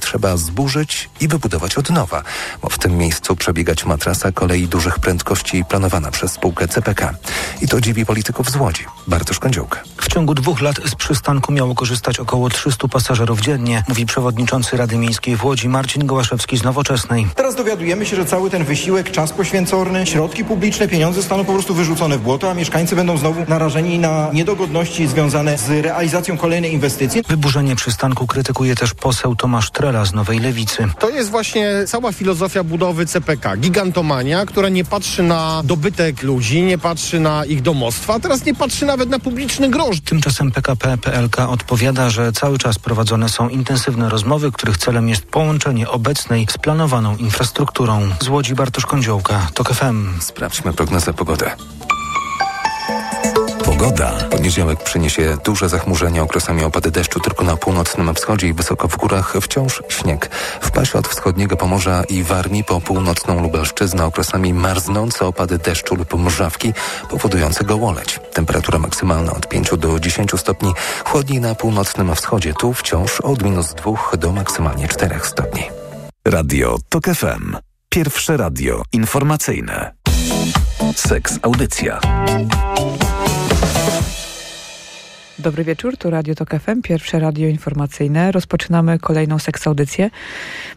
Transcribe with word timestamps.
trzeba 0.00 0.36
zburzyć 0.36 1.10
i 1.20 1.28
wybudować 1.28 1.78
od 1.78 1.90
nowa, 1.90 2.22
bo 2.62 2.68
w 2.68 2.78
tym 2.78 2.96
miejscu 2.96 3.36
przebiegać 3.36 3.84
ma 3.84 3.98
trasa 3.98 4.32
kolei 4.32 4.68
dużych 4.68 4.98
prędkości 4.98 5.64
planowana 5.64 6.10
przez 6.10 6.32
spółkę 6.32 6.68
CPK. 6.68 7.14
I 7.60 7.68
to 7.68 7.80
dziwi 7.80 8.06
polityków 8.06 8.50
z 8.50 8.56
Łodzi. 8.56 8.84
Bartosz 9.08 9.38
Kądziołka. 9.38 9.80
W 9.96 10.08
ciągu 10.08 10.34
dwóch 10.34 10.60
lat 10.60 10.76
z 10.86 10.94
przystanku 10.94 11.52
miało 11.52 11.74
korzystać 11.74 12.20
około 12.20 12.50
300 12.50 12.88
pasażerów 12.88 13.40
dziennie, 13.40 13.84
mówi 13.88 14.06
przewodniczący 14.06 14.76
Rady 14.76 14.96
Miejskiej 14.96 15.36
w 15.36 15.44
Łodzi 15.44 15.68
Marcin 15.68 16.06
Gołaszewski 16.06 16.56
z 16.58 16.62
Nowoczesnej. 16.62 17.26
Teraz 17.34 17.54
dowiadujemy 17.54 18.06
się, 18.06 18.16
że 18.16 18.26
cały 18.26 18.50
ten 18.50 18.64
wysiłek, 18.64 19.10
czas 19.10 19.32
poświęcony, 19.32 20.06
środki 20.06 20.44
publiczne, 20.44 20.88
pieniądze 20.88 21.22
staną 21.22 21.44
po 21.44 21.52
prostu 21.52 21.74
wyrzucone 21.74 22.18
w 22.18 22.20
błoto, 22.20 22.50
a 22.50 22.54
mieszkańcy 22.54 22.96
będą 22.96 23.16
znowu 23.18 23.44
narażeni 23.48 23.98
na 23.98 24.30
niedogodności 24.32 25.06
związane 25.06 25.58
z 25.58 25.84
realizacją 25.84 26.36
kolejnej 26.36 26.72
inwestycji. 26.72 27.22
Wyburzenie 27.28 27.76
przystanku 27.76 28.26
krytykuje 28.26 28.74
też 28.74 28.94
poseł 28.94 29.36
Tomasz 29.36 29.70
Trela 29.70 30.04
z 30.04 30.14
Nowej 30.14 30.38
Lewicy. 30.38 30.88
To 30.98 31.10
jest 31.10 31.30
właśnie 31.30 31.70
cała 31.86 32.12
filozofia 32.12 32.64
budowy 32.64 33.06
CPK. 33.06 33.56
Gigantomania, 33.56 34.46
która 34.46 34.68
nie 34.68 34.84
patrzy 34.84 35.22
na 35.22 35.62
dobytek 35.64 36.22
ludzi, 36.22 36.62
nie 36.62 36.78
patrzy 36.78 37.20
na 37.20 37.44
ich 37.44 37.62
domostwa, 37.62 38.14
a 38.14 38.20
teraz 38.20 38.44
nie 38.44 38.54
patrzy 38.54 38.86
nawet 38.98 39.10
na 39.10 39.18
publiczny 39.18 39.68
grosz. 39.68 40.00
Tymczasem 40.00 40.52
PKP 40.52 40.98
PLK 40.98 41.38
odpowiada, 41.38 42.10
że 42.10 42.32
cały 42.32 42.58
czas 42.58 42.78
prowadzone 42.78 43.28
są 43.28 43.48
intensywne 43.48 44.08
rozmowy, 44.08 44.52
których 44.52 44.76
celem 44.78 45.08
jest 45.08 45.26
połączenie 45.26 45.88
obecnej 45.88 46.46
z 46.50 46.58
planowaną 46.58 47.16
infrastrukturą. 47.16 48.08
Z 48.20 48.28
Łodzi 48.28 48.54
Bartosz 48.54 48.86
Kądziołka, 48.86 49.48
TOK 49.54 49.74
FM. 49.74 50.20
Sprawdźmy 50.20 50.72
prognozę 50.72 51.14
pogody. 51.14 51.50
Pogoda. 53.78 54.12
Poniedziałek 54.30 54.82
przyniesie 54.82 55.36
duże 55.44 55.68
zachmurzenia, 55.68 56.22
okresami 56.22 56.64
opady 56.64 56.90
deszczu 56.90 57.20
tylko 57.20 57.44
na 57.44 57.56
północnym 57.56 58.14
wschodzie 58.14 58.48
i 58.48 58.52
wysoko 58.52 58.88
w 58.88 58.96
górach 58.96 59.34
wciąż 59.42 59.82
śnieg. 59.88 60.30
W 60.60 60.70
pasie 60.70 60.98
od 60.98 61.08
wschodniego 61.08 61.56
Pomorza 61.56 62.02
i 62.08 62.22
Warmii 62.22 62.64
po 62.64 62.80
północną 62.80 63.42
Lubelszczyznę 63.42 64.04
okresami 64.04 64.54
marznące 64.54 65.26
opady 65.26 65.58
deszczu 65.58 65.94
lub 65.94 66.14
mrzawki 66.14 66.72
powodujące 67.10 67.64
gołoleć. 67.64 68.20
Temperatura 68.32 68.78
maksymalna 68.78 69.32
od 69.32 69.48
5 69.48 69.70
do 69.78 70.00
10 70.00 70.30
stopni, 70.36 70.72
chłodniej 71.04 71.40
na 71.40 71.54
północnym 71.54 72.14
wschodzie, 72.14 72.54
tu 72.54 72.72
wciąż 72.72 73.20
od 73.20 73.42
minus 73.42 73.74
2 73.74 74.16
do 74.18 74.32
maksymalnie 74.32 74.88
4 74.88 75.20
stopni. 75.22 75.62
Radio 76.24 76.78
TOK 76.88 77.04
FM. 77.04 77.56
Pierwsze 77.88 78.36
radio 78.36 78.82
informacyjne. 78.92 79.92
Seks 80.96 81.38
Audycja. 81.42 82.00
Dobry 85.38 85.64
wieczór, 85.64 85.96
tu 85.96 86.10
Radio 86.10 86.34
Tok 86.34 86.50
FM, 86.50 86.82
pierwsze 86.82 87.18
radio 87.18 87.48
informacyjne. 87.48 88.32
Rozpoczynamy 88.32 88.98
kolejną 88.98 89.38
seks 89.38 89.66
audycję. 89.66 90.10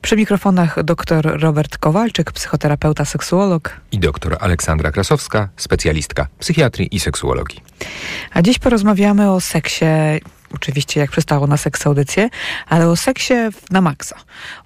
Przy 0.01 0.15
mikrofonach 0.15 0.83
dr 0.83 1.39
Robert 1.41 1.77
Kowalczyk, 1.77 2.31
psychoterapeuta, 2.31 3.05
seksuolog. 3.05 3.81
I 3.91 3.99
doktor 3.99 4.37
Aleksandra 4.39 4.91
Krasowska, 4.91 5.49
specjalistka 5.57 6.27
psychiatrii 6.39 6.95
i 6.95 6.99
seksuologii. 6.99 7.61
A 8.33 8.41
dziś 8.41 8.59
porozmawiamy 8.59 9.31
o 9.31 9.41
seksie 9.41 9.85
oczywiście 10.53 10.99
jak 10.99 11.11
przystało 11.11 11.47
na 11.47 11.57
seks 11.57 11.88
audycję, 11.88 12.30
ale 12.67 12.88
o 12.89 12.95
seksie 12.95 13.33
na 13.71 13.81
maksa. 13.81 14.16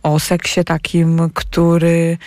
O 0.03 0.19
seksie 0.19 0.63
takim, 0.63 1.29
który 1.33 2.17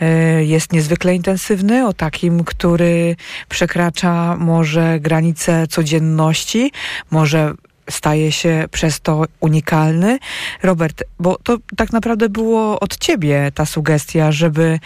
e, 0.00 0.44
jest 0.44 0.72
niezwykle 0.72 1.14
intensywny, 1.14 1.86
o 1.86 1.92
takim, 1.92 2.44
który 2.44 3.16
przekracza 3.48 4.36
może 4.36 5.00
granice 5.00 5.66
codzienności, 5.66 6.72
może 7.10 7.54
staje 7.90 8.32
się 8.32 8.64
przez 8.70 9.00
to 9.00 9.24
unikalny. 9.40 10.18
Robert, 10.62 11.04
bo 11.18 11.38
to 11.42 11.58
tak 11.76 11.92
naprawdę 11.92 12.28
było 12.28 12.80
od 12.80 12.98
ciebie 12.98 13.52
ta 13.54 13.66
sugestia, 13.66 14.32
żeby, 14.32 14.78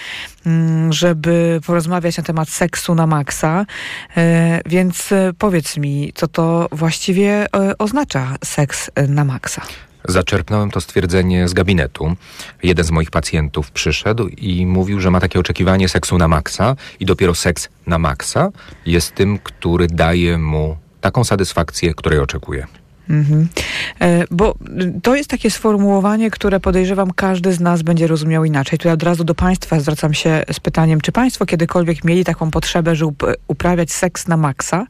mm, 0.47 0.93
żeby 0.93 1.61
porozmawiać 1.67 2.17
na 2.17 2.23
temat 2.23 2.49
seksu 2.49 2.95
na 2.95 3.07
maksa. 3.07 3.67
E, 4.17 4.61
więc 4.67 5.11
powiedz 5.39 5.77
mi, 5.77 6.13
co 6.15 6.29
to 6.29 6.69
właściwie 6.73 7.47
e, 7.55 7.79
oznacza 7.79 8.37
seks 8.45 8.91
na 9.09 9.25
maksa? 9.25 9.63
Zaczerpnąłem 10.05 10.71
to 10.71 10.81
stwierdzenie 10.81 11.49
z 11.49 11.55
gabinetu. 11.55 12.17
Jeden 12.63 12.85
z 12.85 12.91
moich 12.91 13.11
pacjentów 13.11 13.71
przyszedł 13.71 14.29
i 14.29 14.67
mówił, 14.67 15.01
że 15.01 15.11
ma 15.11 15.21
takie 15.21 15.41
oczekiwanie 15.41 15.89
seksu 15.89 16.19
na 16.19 16.29
maksa 16.29 16.77
i 17.01 17.07
dopiero 17.07 17.35
seks 17.35 17.69
na 17.87 17.99
maksa 17.99 18.49
jest 18.87 19.15
tym, 19.15 19.39
który 19.39 19.87
daje 19.87 20.39
mu 20.39 20.77
taką 21.01 21.25
satysfakcję, 21.25 21.95
której 21.95 22.19
oczekuje. 22.19 22.67
Mhm. 23.11 23.49
E, 24.01 24.25
bo 24.31 24.55
to 25.03 25.17
jest 25.17 25.31
takie 25.31 25.51
sformułowanie, 25.51 26.31
które 26.31 26.61
podejrzewam 26.61 27.11
każdy 27.13 27.53
z 27.53 27.61
nas 27.61 27.83
będzie 27.83 28.07
rozumiał 28.07 28.45
inaczej. 28.45 28.79
Tu 28.79 28.91
od 28.91 29.03
razu 29.03 29.25
do 29.25 29.35
Państwa 29.35 29.81
zwracam 29.81 30.15
się 30.15 30.43
z 30.53 30.61
pytaniem, 30.61 31.01
czy 31.01 31.13
Państwo 31.13 31.47
kiedykolwiek 31.47 32.05
mieli 32.05 32.25
taką 32.25 32.51
potrzebę, 32.51 32.97
żeby 32.97 33.35
uprawiać 33.47 33.93
seks 33.93 34.29
na 34.29 34.37
maksa, 34.37 34.87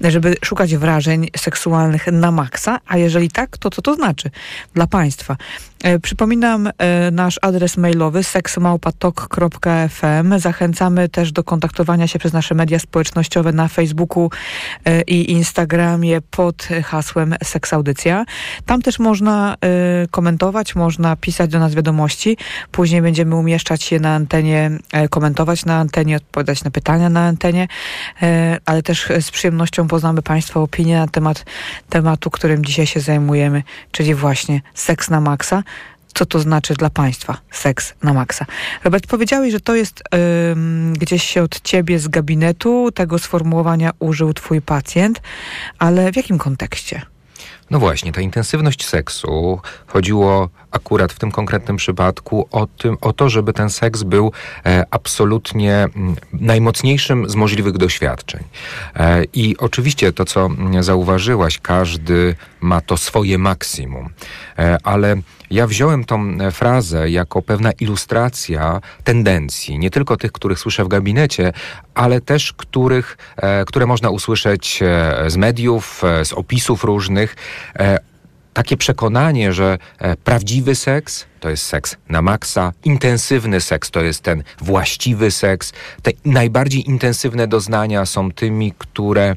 żeby 0.00 0.34
szukać 0.44 0.76
wrażeń 0.76 1.28
seksualnych 1.36 2.06
na 2.06 2.30
maksa, 2.30 2.78
a 2.86 2.96
jeżeli 2.96 3.30
tak, 3.30 3.58
to 3.58 3.70
co 3.70 3.82
to 3.82 3.94
znaczy 3.94 4.30
dla 4.74 4.86
Państwa? 4.86 5.36
E, 5.84 5.98
przypominam 5.98 6.66
e, 6.66 6.72
nasz 7.10 7.38
adres 7.42 7.76
mailowy 7.76 8.24
seksmałpatok.fm. 8.24 10.38
Zachęcamy 10.38 11.08
też 11.08 11.32
do 11.32 11.44
kontaktowania 11.44 12.06
się 12.06 12.18
przez 12.18 12.32
nasze 12.32 12.54
media 12.54 12.78
społecznościowe 12.78 13.52
na 13.52 13.68
Facebooku 13.68 14.30
e, 14.84 15.02
i 15.02 15.30
Instagramie 15.30 16.20
pod 16.30 16.68
hasłem 16.84 17.34
Seksaudycja. 17.44 18.24
Tam 18.66 18.82
też 18.82 18.98
można 18.98 19.56
komentować, 20.10 20.74
można 20.74 21.16
pisać 21.16 21.50
do 21.50 21.58
nas 21.58 21.74
wiadomości. 21.74 22.36
Później 22.72 23.02
będziemy 23.02 23.36
umieszczać 23.36 23.92
je 23.92 24.00
na 24.00 24.14
antenie, 24.14 24.70
komentować 25.10 25.64
na 25.64 25.76
antenie, 25.76 26.16
odpowiadać 26.16 26.64
na 26.64 26.70
pytania 26.70 27.08
na 27.08 27.26
antenie, 27.26 27.68
ale 28.66 28.82
też 28.82 29.08
z 29.20 29.30
przyjemnością 29.30 29.88
poznamy 29.88 30.22
Państwa 30.22 30.60
opinie 30.60 30.96
na 30.96 31.08
temat 31.08 31.44
tematu, 31.88 32.30
którym 32.30 32.64
dzisiaj 32.64 32.86
się 32.86 33.00
zajmujemy, 33.00 33.62
czyli 33.92 34.14
właśnie 34.14 34.60
seks 34.74 35.10
na 35.10 35.20
maksa 35.20 35.62
co 36.14 36.26
to 36.26 36.40
znaczy 36.40 36.74
dla 36.74 36.90
państwa 36.90 37.36
seks 37.50 37.94
na 38.02 38.14
maksa. 38.14 38.46
Robert, 38.84 39.06
powiedziałeś, 39.06 39.52
że 39.52 39.60
to 39.60 39.74
jest 39.74 40.02
gdzieś 40.92 41.24
się 41.24 41.42
od 41.42 41.60
ciebie 41.60 41.98
z 41.98 42.08
gabinetu, 42.08 42.92
tego 42.92 43.18
sformułowania 43.18 43.90
użył 43.98 44.34
twój 44.34 44.62
pacjent, 44.62 45.22
ale 45.78 46.12
w 46.12 46.16
jakim 46.16 46.38
kontekście? 46.38 47.02
No 47.70 47.78
właśnie, 47.78 48.12
ta 48.12 48.20
intensywność 48.20 48.86
seksu 48.86 49.60
chodziło 49.86 50.48
akurat 50.70 51.12
w 51.12 51.18
tym 51.18 51.30
konkretnym 51.30 51.76
przypadku 51.76 52.48
o, 52.50 52.66
tym, 52.66 52.96
o 53.00 53.12
to, 53.12 53.28
żeby 53.28 53.52
ten 53.52 53.70
seks 53.70 54.02
był 54.02 54.32
e, 54.66 54.84
absolutnie 54.90 55.74
m, 55.74 55.90
mm, 55.96 56.16
najmocniejszym 56.32 57.30
z 57.30 57.34
możliwych 57.34 57.78
doświadczeń. 57.78 58.44
E, 58.96 59.24
I 59.24 59.56
oczywiście 59.58 60.12
to, 60.12 60.24
co 60.24 60.46
mm, 60.46 60.82
zauważyłaś, 60.82 61.58
każdy 61.58 62.34
ma 62.60 62.80
to 62.80 62.96
swoje 62.96 63.38
maksimum, 63.38 64.08
e, 64.58 64.78
ale 64.82 65.16
ja 65.50 65.66
wziąłem 65.66 66.04
tą 66.04 66.38
e, 66.40 66.50
frazę 66.50 67.10
jako 67.10 67.42
pewna 67.42 67.72
ilustracja 67.72 68.80
tendencji, 69.04 69.78
nie 69.78 69.90
tylko 69.90 70.16
tych, 70.16 70.32
których 70.32 70.58
słyszę 70.58 70.84
w 70.84 70.88
gabinecie, 70.88 71.52
ale 71.94 72.20
też 72.20 72.52
których, 72.52 73.18
e, 73.36 73.64
które 73.64 73.86
można 73.86 74.10
usłyszeć 74.10 74.82
e, 74.82 75.30
z 75.30 75.36
mediów, 75.36 76.02
z 76.24 76.32
opisów 76.32 76.84
różnych 76.84 77.36
takie 78.52 78.76
przekonanie, 78.76 79.52
że 79.52 79.78
prawdziwy 80.24 80.74
seks 80.74 81.26
to 81.40 81.50
jest 81.50 81.66
seks 81.66 81.96
na 82.08 82.22
maksa, 82.22 82.72
intensywny 82.84 83.60
seks 83.60 83.90
to 83.90 84.00
jest 84.00 84.22
ten 84.22 84.42
właściwy 84.58 85.30
seks. 85.30 85.72
Te 86.02 86.10
najbardziej 86.24 86.88
intensywne 86.88 87.46
doznania 87.46 88.06
są 88.06 88.32
tymi, 88.32 88.72
które 88.78 89.36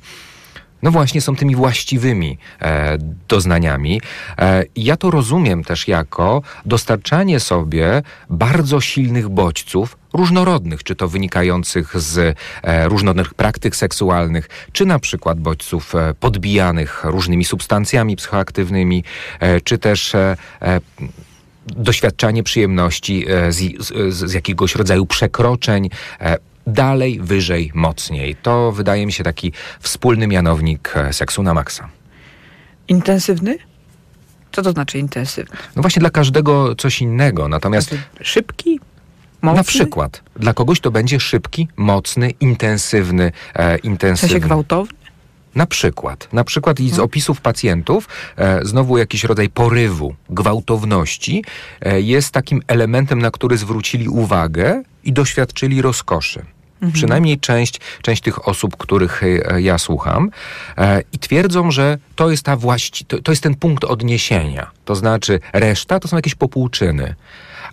no 0.83 0.91
właśnie 0.91 1.21
są 1.21 1.35
tymi 1.35 1.55
właściwymi 1.55 2.37
e, 2.61 2.97
doznaniami. 3.27 4.01
E, 4.37 4.63
ja 4.75 4.97
to 4.97 5.11
rozumiem 5.11 5.63
też 5.63 5.87
jako 5.87 6.41
dostarczanie 6.65 7.39
sobie 7.39 8.01
bardzo 8.29 8.81
silnych 8.81 9.29
bodźców, 9.29 9.97
różnorodnych, 10.13 10.83
czy 10.83 10.95
to 10.95 11.07
wynikających 11.07 11.99
z 12.01 12.37
e, 12.63 12.87
różnorodnych 12.87 13.33
praktyk 13.33 13.75
seksualnych, 13.75 14.49
czy 14.71 14.85
na 14.85 14.99
przykład 14.99 15.39
bodźców 15.39 15.95
e, 15.95 16.13
podbijanych 16.13 17.01
różnymi 17.03 17.45
substancjami 17.45 18.15
psychoaktywnymi, 18.15 19.03
e, 19.39 19.61
czy 19.61 19.77
też 19.77 20.15
e, 20.15 20.37
e, 20.61 20.79
doświadczanie 21.67 22.43
przyjemności 22.43 23.25
z, 23.49 23.85
z, 23.85 24.13
z, 24.13 24.33
jakiegoś 24.33 24.75
rodzaju 24.75 25.05
przekroczeń, 25.05 25.89
dalej, 26.67 27.19
wyżej, 27.21 27.71
mocniej. 27.73 28.35
To 28.35 28.71
wydaje 28.71 29.05
mi 29.05 29.11
się 29.13 29.23
taki 29.23 29.53
wspólny 29.79 30.27
mianownik 30.27 30.93
e, 30.95 31.13
seksu 31.13 31.43
na 31.43 31.53
maksa. 31.53 31.89
Intensywny? 32.87 33.57
Co 34.51 34.61
to 34.61 34.71
znaczy 34.71 34.99
intensywny? 34.99 35.57
No 35.75 35.81
właśnie 35.81 35.99
dla 35.99 36.09
każdego 36.09 36.75
coś 36.75 37.01
innego, 37.01 37.47
natomiast... 37.47 37.89
Znaczy 37.89 38.03
szybki? 38.21 38.79
Mocny? 39.41 39.57
Na 39.57 39.63
przykład. 39.63 40.21
Dla 40.35 40.53
kogoś 40.53 40.79
to 40.79 40.91
będzie 40.91 41.19
szybki, 41.19 41.67
mocny, 41.77 42.29
intensywny, 42.29 43.31
e, 43.55 43.77
intensywny. 43.77 44.27
W 44.27 44.31
sensie 44.31 44.47
gwałtowny? 44.47 45.03
Na 45.55 45.65
przykład, 45.65 46.33
na 46.33 46.43
przykład 46.43 46.79
i 46.79 46.89
z 46.89 46.99
opisów 46.99 47.41
pacjentów, 47.41 48.07
e, 48.37 48.65
znowu 48.65 48.97
jakiś 48.97 49.23
rodzaj 49.23 49.49
porywu, 49.49 50.15
gwałtowności 50.29 51.43
e, 51.81 52.01
jest 52.01 52.31
takim 52.31 52.61
elementem, 52.67 53.19
na 53.19 53.31
który 53.31 53.57
zwrócili 53.57 54.09
uwagę 54.09 54.83
i 55.03 55.13
doświadczyli 55.13 55.81
rozkoszy. 55.81 56.45
Przynajmniej 56.93 57.39
część, 57.39 57.79
część 58.01 58.21
tych 58.21 58.47
osób, 58.47 58.77
których 58.77 59.23
e, 59.23 59.61
ja 59.61 59.77
słucham, 59.77 60.31
e, 60.77 61.01
i 61.13 61.19
twierdzą, 61.19 61.71
że 61.71 61.97
to 62.15 62.31
jest, 62.31 62.43
ta 62.43 62.57
właści- 62.57 63.05
to, 63.05 63.21
to 63.21 63.31
jest 63.31 63.43
ten 63.43 63.55
punkt 63.55 63.83
odniesienia. 63.83 64.71
To 64.85 64.95
znaczy, 64.95 65.39
reszta 65.53 65.99
to 65.99 66.07
są 66.07 66.15
jakieś 66.15 66.35
popłuczyny. 66.35 67.15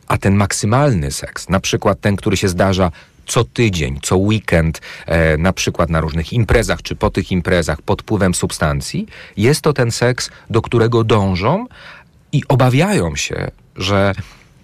A 0.09 0.19
ten 0.19 0.35
maksymalny 0.35 1.11
seks, 1.11 1.49
na 1.49 1.61
przykład 1.61 2.01
ten, 2.01 2.17
który 2.17 2.37
się 2.37 2.49
zdarza 2.49 2.91
co 3.27 3.45
tydzień, 3.45 3.99
co 4.03 4.17
weekend, 4.17 4.81
e, 5.07 5.37
na 5.37 5.53
przykład 5.53 5.91
na 5.91 6.01
różnych 6.01 6.33
imprezach, 6.33 6.83
czy 6.83 6.97
po 6.97 7.11
tych 7.11 7.33
imprezach 7.33 7.83
pod 7.83 8.03
wpływem 8.03 8.35
substancji, 8.35 9.07
jest 9.37 9.61
to 9.63 9.73
ten 9.73 9.91
seks, 9.91 10.31
do 10.51 10.63
którego 10.63 11.05
dążą 11.05 11.67
i 12.33 12.43
obawiają 12.49 13.17
się, 13.17 13.51
że 13.77 14.15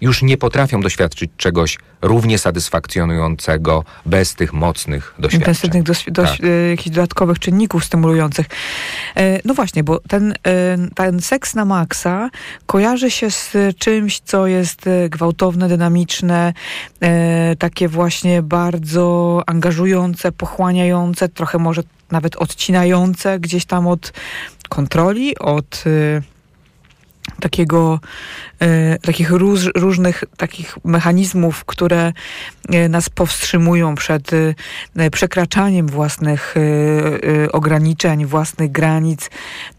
już 0.01 0.21
nie 0.21 0.37
potrafią 0.37 0.81
doświadczyć 0.81 1.31
czegoś 1.37 1.77
równie 2.01 2.37
satysfakcjonującego 2.37 3.83
bez 4.05 4.35
tych 4.35 4.53
mocnych 4.53 5.13
doświadczeń. 5.19 5.41
intensywnych, 5.41 5.83
doś, 5.83 6.05
doś, 6.11 6.31
Tak. 6.31 6.39
e, 6.43 6.69
jakichś 6.69 6.89
dodatkowych 6.89 7.39
czynników 7.39 7.85
stymulujących. 7.85 8.45
E, 9.15 9.39
No 9.45 9.53
właśnie, 9.53 9.83
bo 9.83 9.99
ten, 9.99 10.31
e, 10.31 10.35
ten 10.95 11.21
seks 11.21 11.55
na 11.55 11.65
maksa 11.65 12.29
kojarzy 12.65 13.11
się 13.11 13.31
z 13.31 13.53
czymś, 13.77 14.19
co 14.19 14.47
jest 14.47 14.89
gwałtowne, 15.09 15.67
dynamiczne, 15.69 16.53
takie 17.59 17.87
właśnie 17.87 18.41
bardzo 18.41 19.41
angażujące, 19.47 20.31
pochłaniające, 20.31 21.29
trochę 21.29 21.57
może 21.57 21.83
nawet 22.11 22.35
odcinające 22.35 23.39
gdzieś 23.39 23.65
tam 23.65 23.87
od 23.87 24.13
kontroli, 24.69 25.37
od 25.37 25.83
takiego, 27.39 27.99
e, 28.61 28.97
takich 28.99 29.31
róż, 29.31 29.69
różnych 29.75 30.23
takich 30.37 30.77
mechanizmów, 30.83 31.65
które 31.65 32.13
e, 32.69 32.89
nas 32.89 33.09
powstrzymują 33.09 33.95
przed 33.95 34.31
e, 34.33 35.09
przekraczaniem 35.11 35.87
własnych 35.87 36.55
e, 36.57 36.61
e, 37.43 37.51
ograniczeń, 37.51 38.25
własnych 38.25 38.71
granic, 38.71 39.29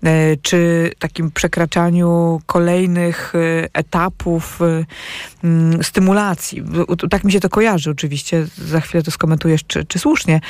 e, 0.04 0.36
czy 0.36 0.90
takim 0.98 1.30
przekraczaniu 1.30 2.40
kolejnych 2.46 3.32
etapów 3.72 4.58
mm, 5.44 5.84
stymulacji. 5.84 6.62
Tak 7.10 7.24
mi 7.24 7.32
się 7.32 7.40
to 7.40 7.48
kojarzy 7.48 7.90
oczywiście, 7.90 8.46
za 8.58 8.80
chwilę 8.80 9.02
to 9.02 9.10
skomentujesz, 9.10 9.64
czy, 9.66 9.84
czy 9.84 9.98
słusznie, 9.98 10.40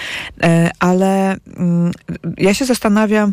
ale 0.79 1.37
mm, 1.57 1.93
ja 2.37 2.55
się 2.55 2.65
zastanawiam, 2.65 3.33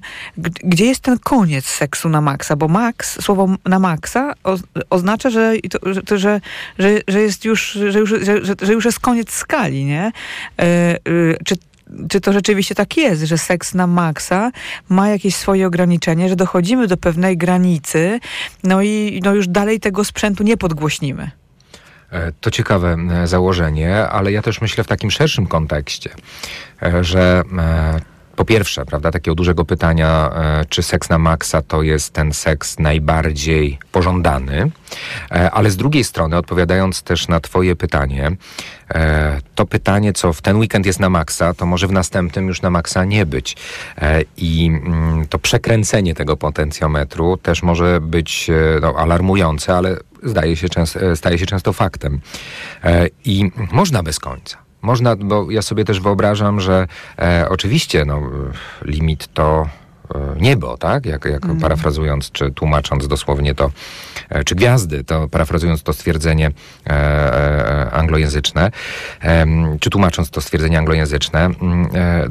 gdzie 0.64 0.86
jest 0.86 1.02
ten 1.02 1.20
koniec 1.20 1.66
seksu 1.66 2.10
na 2.10 2.22
maksa, 2.22 2.56
bo 2.56 2.68
max, 2.68 3.24
słowo 3.24 3.55
na 3.66 3.80
maksa 3.80 4.34
oznacza, 4.90 5.30
że, 5.30 5.54
to, 6.06 6.18
że, 6.18 6.42
że, 6.80 7.02
że, 7.08 7.22
jest 7.22 7.46
już, 7.46 7.72
że 7.72 8.00
już, 8.00 8.10
że, 8.10 8.46
że, 8.62 8.74
już 8.74 8.86
jest 8.86 9.00
koniec 9.00 9.32
skali, 9.32 9.86
nie? 9.86 10.12
E, 10.60 10.96
y, 11.08 11.38
czy 11.46 11.56
czy 12.10 12.22
to 12.22 12.34
rzeczywiście 12.34 12.76
tak 12.76 12.98
jest, 12.98 13.22
że 13.22 13.38
seks 13.38 13.74
na 13.74 13.88
maksa 13.88 14.52
ma 14.90 15.10
jakieś 15.10 15.36
swoje 15.36 15.68
ograniczenie, 15.68 16.30
że 16.30 16.36
dochodzimy 16.36 16.88
do 16.88 16.98
pewnej 16.98 17.38
granicy, 17.38 18.20
no 18.64 18.82
i 18.82 19.22
no 19.24 19.34
już 19.34 19.48
dalej 19.48 19.80
tego 19.80 20.04
sprzętu 20.04 20.44
nie 20.44 20.58
podgłośnimy. 20.58 21.32
E, 22.12 22.32
To 22.42 22.52
ciekawe 22.52 22.98
e, 23.12 23.28
założenie, 23.28 23.98
ale 23.98 24.32
ja 24.32 24.42
też 24.42 24.62
myślę 24.62 24.84
w 24.84 24.88
takim 24.88 25.12
szerszym 25.12 25.48
kontekście, 25.48 26.10
e, 26.82 27.04
że 27.04 27.44
e, 27.58 28.15
po 28.36 28.46
pierwsze, 28.46 28.86
prawda, 28.86 29.12
takiego 29.12 29.36
dużego 29.36 29.66
pytania, 29.66 30.32
e, 30.36 30.66
czy 30.70 30.84
seks 30.84 31.10
na 31.10 31.18
maksa 31.18 31.62
to 31.62 31.82
jest 31.82 32.14
ten 32.14 32.34
seks 32.34 32.80
najbardziej 32.80 33.80
pożądany, 33.92 34.72
E, 35.32 35.52
ale 35.52 35.70
z 35.70 35.78
drugiej 35.78 36.04
strony, 36.04 36.38
odpowiadając 36.38 37.04
też 37.04 37.28
na 37.28 37.40
Twoje 37.40 37.76
pytanie, 37.76 38.32
e, 38.90 39.42
to 39.56 39.66
pytanie, 39.66 40.14
co 40.14 40.34
w 40.34 40.42
ten 40.42 40.58
weekend 40.58 40.86
jest 40.86 41.00
na 41.00 41.10
maksa, 41.10 41.54
to 41.54 41.66
może 41.66 41.88
w 41.88 41.92
następnym 41.92 42.48
już 42.48 42.62
na 42.62 42.70
maksa 42.70 43.06
nie 43.06 43.26
być. 43.26 43.56
I 44.38 44.68
mm, 44.68 45.28
to 45.28 45.40
przekręcenie 45.40 46.16
tego 46.16 46.38
potencjometru 46.38 47.38
też 47.38 47.64
może 47.64 48.02
być 48.02 48.52
no, 48.82 48.96
alarmujące, 48.98 49.76
ale 49.76 49.98
zdaje 50.24 50.58
się 50.58 50.68
staje 51.16 51.40
się 51.40 51.46
często 51.46 51.74
faktem. 51.74 52.20
I 53.26 53.52
można 53.72 54.04
bez 54.04 54.20
końca. 54.20 54.65
Można, 54.86 55.16
bo 55.16 55.52
ja 55.52 55.62
sobie 55.62 55.86
też 55.86 56.00
wyobrażam, 56.00 56.62
że 56.62 56.88
e, 57.20 57.46
oczywiście 57.50 58.06
no, 58.06 58.18
e, 58.18 58.22
limit 58.86 59.34
to 59.34 59.68
e, 60.16 60.20
niebo, 60.42 60.78
tak? 60.78 61.06
Jak, 61.06 61.26
jak 61.26 61.42
parafrazując, 61.62 62.32
czy 62.32 62.52
tłumacząc 62.52 63.08
dosłownie 63.08 63.56
to, 63.56 63.72
e, 64.30 64.44
czy 64.44 64.56
gwiazdy, 64.56 65.04
to 65.04 65.28
parafrazując 65.28 65.84
to 65.84 65.94
stwierdzenie 65.94 66.52
e, 66.88 66.92
e, 66.92 67.92
anglojęzyczne, 67.92 68.72
em, 69.20 69.80
czy 69.80 69.90
tłumacząc 69.90 70.30
to 70.30 70.42
stwierdzenie 70.42 70.78
anglojęzyczne, 70.78 71.46
mm, 71.46 71.90
e, 71.96 72.28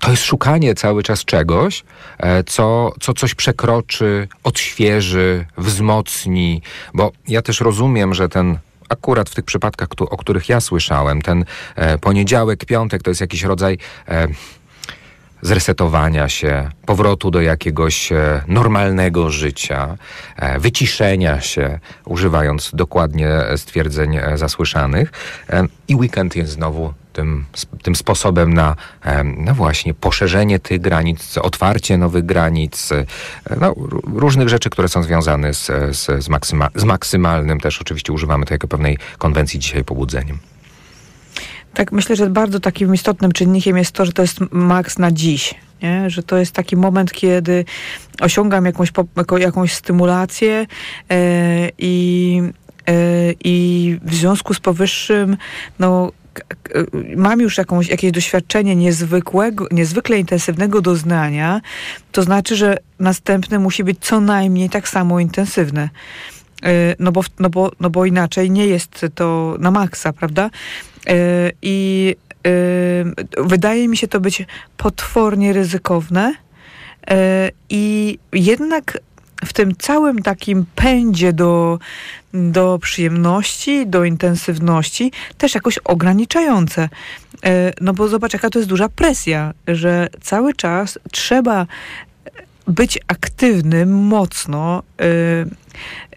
to 0.00 0.10
jest 0.10 0.24
szukanie 0.24 0.74
cały 0.74 1.02
czas 1.02 1.24
czegoś, 1.24 1.84
e, 2.18 2.44
co, 2.44 2.92
co 3.00 3.14
coś 3.14 3.34
przekroczy, 3.34 4.28
odświeży, 4.44 5.46
wzmocni, 5.58 6.62
bo 6.94 7.12
ja 7.28 7.42
też 7.42 7.60
rozumiem, 7.60 8.14
że 8.14 8.28
ten 8.28 8.58
akurat 8.90 9.30
w 9.30 9.34
tych 9.34 9.44
przypadkach, 9.44 9.88
o 10.00 10.16
których 10.16 10.48
ja 10.48 10.60
słyszałem, 10.60 11.22
ten 11.22 11.44
e, 11.76 11.98
poniedziałek, 11.98 12.64
piątek 12.64 13.02
to 13.02 13.10
jest 13.10 13.20
jakiś 13.20 13.42
rodzaj 13.42 13.78
e, 14.08 14.28
zresetowania 15.42 16.28
się, 16.28 16.70
powrotu 16.86 17.30
do 17.30 17.40
jakiegoś 17.40 18.12
e, 18.12 18.42
normalnego 18.48 19.30
życia, 19.30 19.96
wyciszenia 20.58 21.40
się, 21.40 21.78
używając 22.04 22.70
dokładnie 22.74 23.28
stwierdzeń 23.56 24.18
zasłyszanych. 24.34 25.12
I 25.88 25.96
weekend 25.96 26.36
jest 26.36 26.52
znowu 26.52 26.92
tym, 27.20 27.44
tym 27.82 27.96
sposobem 27.96 28.54
na, 28.54 28.76
no 29.36 29.54
właśnie, 29.54 29.94
poszerzenie 29.94 30.58
tych 30.58 30.80
granic, 30.80 31.38
otwarcie 31.38 31.98
nowych 31.98 32.26
granic, 32.26 32.92
e, 32.92 33.06
no, 33.60 33.74
różnych 34.14 34.48
rzeczy, 34.48 34.70
które 34.70 34.88
są 34.88 35.02
związane 35.02 35.54
z, 35.54 35.66
z, 35.96 36.24
z, 36.24 36.28
maksyma, 36.28 36.68
z 36.74 36.84
maksymalnym, 36.84 37.60
też 37.60 37.80
oczywiście 37.80 38.12
używamy 38.12 38.46
to 38.46 38.54
jako 38.54 38.68
pewnej 38.68 38.98
konwencji 39.18 39.58
dzisiaj 39.58 39.84
pobudzeniem. 39.84 40.38
Tak, 41.74 41.92
myślę, 41.92 42.16
że 42.16 42.30
bardzo 42.30 42.60
takim 42.60 42.94
istotnym 42.94 43.32
czynnikiem 43.32 43.76
jest 43.76 43.92
to, 43.92 44.04
że 44.04 44.12
to 44.12 44.22
jest 44.22 44.38
maks 44.50 44.98
na 44.98 45.10
dziś. 45.10 45.54
Nie? 45.82 46.10
Że 46.10 46.22
to 46.22 46.36
jest 46.36 46.52
taki 46.52 46.76
moment, 46.76 47.12
kiedy 47.12 47.64
osiągam 48.20 48.64
jakąś, 48.66 48.92
jakąś 49.38 49.72
stymulację 49.72 50.66
e, 51.10 51.68
i, 51.78 52.42
e, 52.86 52.92
i 53.44 53.98
w 54.02 54.14
związku 54.14 54.54
z 54.54 54.60
powyższym 54.60 55.36
no, 55.78 56.12
mam 57.16 57.40
już 57.40 57.58
jakąś, 57.58 57.88
jakieś 57.88 58.12
doświadczenie 58.12 58.76
niezwykłego, 58.76 59.66
niezwykle 59.70 60.18
intensywnego 60.18 60.80
doznania, 60.80 61.60
to 62.12 62.22
znaczy, 62.22 62.56
że 62.56 62.76
następne 62.98 63.58
musi 63.58 63.84
być 63.84 63.98
co 64.00 64.20
najmniej 64.20 64.70
tak 64.70 64.88
samo 64.88 65.20
intensywne. 65.20 65.90
E, 66.62 66.96
No 66.98 67.12
bo, 67.12 67.22
no, 67.38 67.50
bo, 67.50 67.72
no 67.80 67.90
bo 67.90 68.06
inaczej 68.06 68.50
nie 68.50 68.66
jest 68.66 69.06
to 69.14 69.56
na 69.58 69.70
maksa, 69.70 70.12
prawda? 70.12 70.50
E, 71.06 71.50
I 71.62 72.16
e, 72.46 73.42
wydaje 73.44 73.88
mi 73.88 73.96
się 73.96 74.08
to 74.08 74.20
być 74.20 74.46
potwornie 74.76 75.52
ryzykowne. 75.52 76.34
I 77.70 78.18
jednak 78.32 78.98
w 79.44 79.52
tym 79.52 79.76
całym 79.76 80.22
takim 80.22 80.64
pędzie 80.74 81.32
do, 81.32 81.78
do 82.34 82.78
przyjemności, 82.82 83.86
do 83.86 84.04
intensywności, 84.04 85.12
też 85.38 85.54
jakoś 85.54 85.78
ograniczające. 85.78 86.88
E, 87.44 87.72
No 87.80 87.92
bo 87.92 88.08
zobacz, 88.08 88.32
jaka 88.32 88.50
to 88.50 88.58
jest 88.58 88.68
duża 88.68 88.88
presja, 88.88 89.54
że 89.66 90.08
cały 90.20 90.54
czas 90.54 90.98
trzeba 91.10 91.66
być 92.70 92.98
aktywnym 93.06 94.06
mocno, 94.06 94.82
y, 95.00 95.04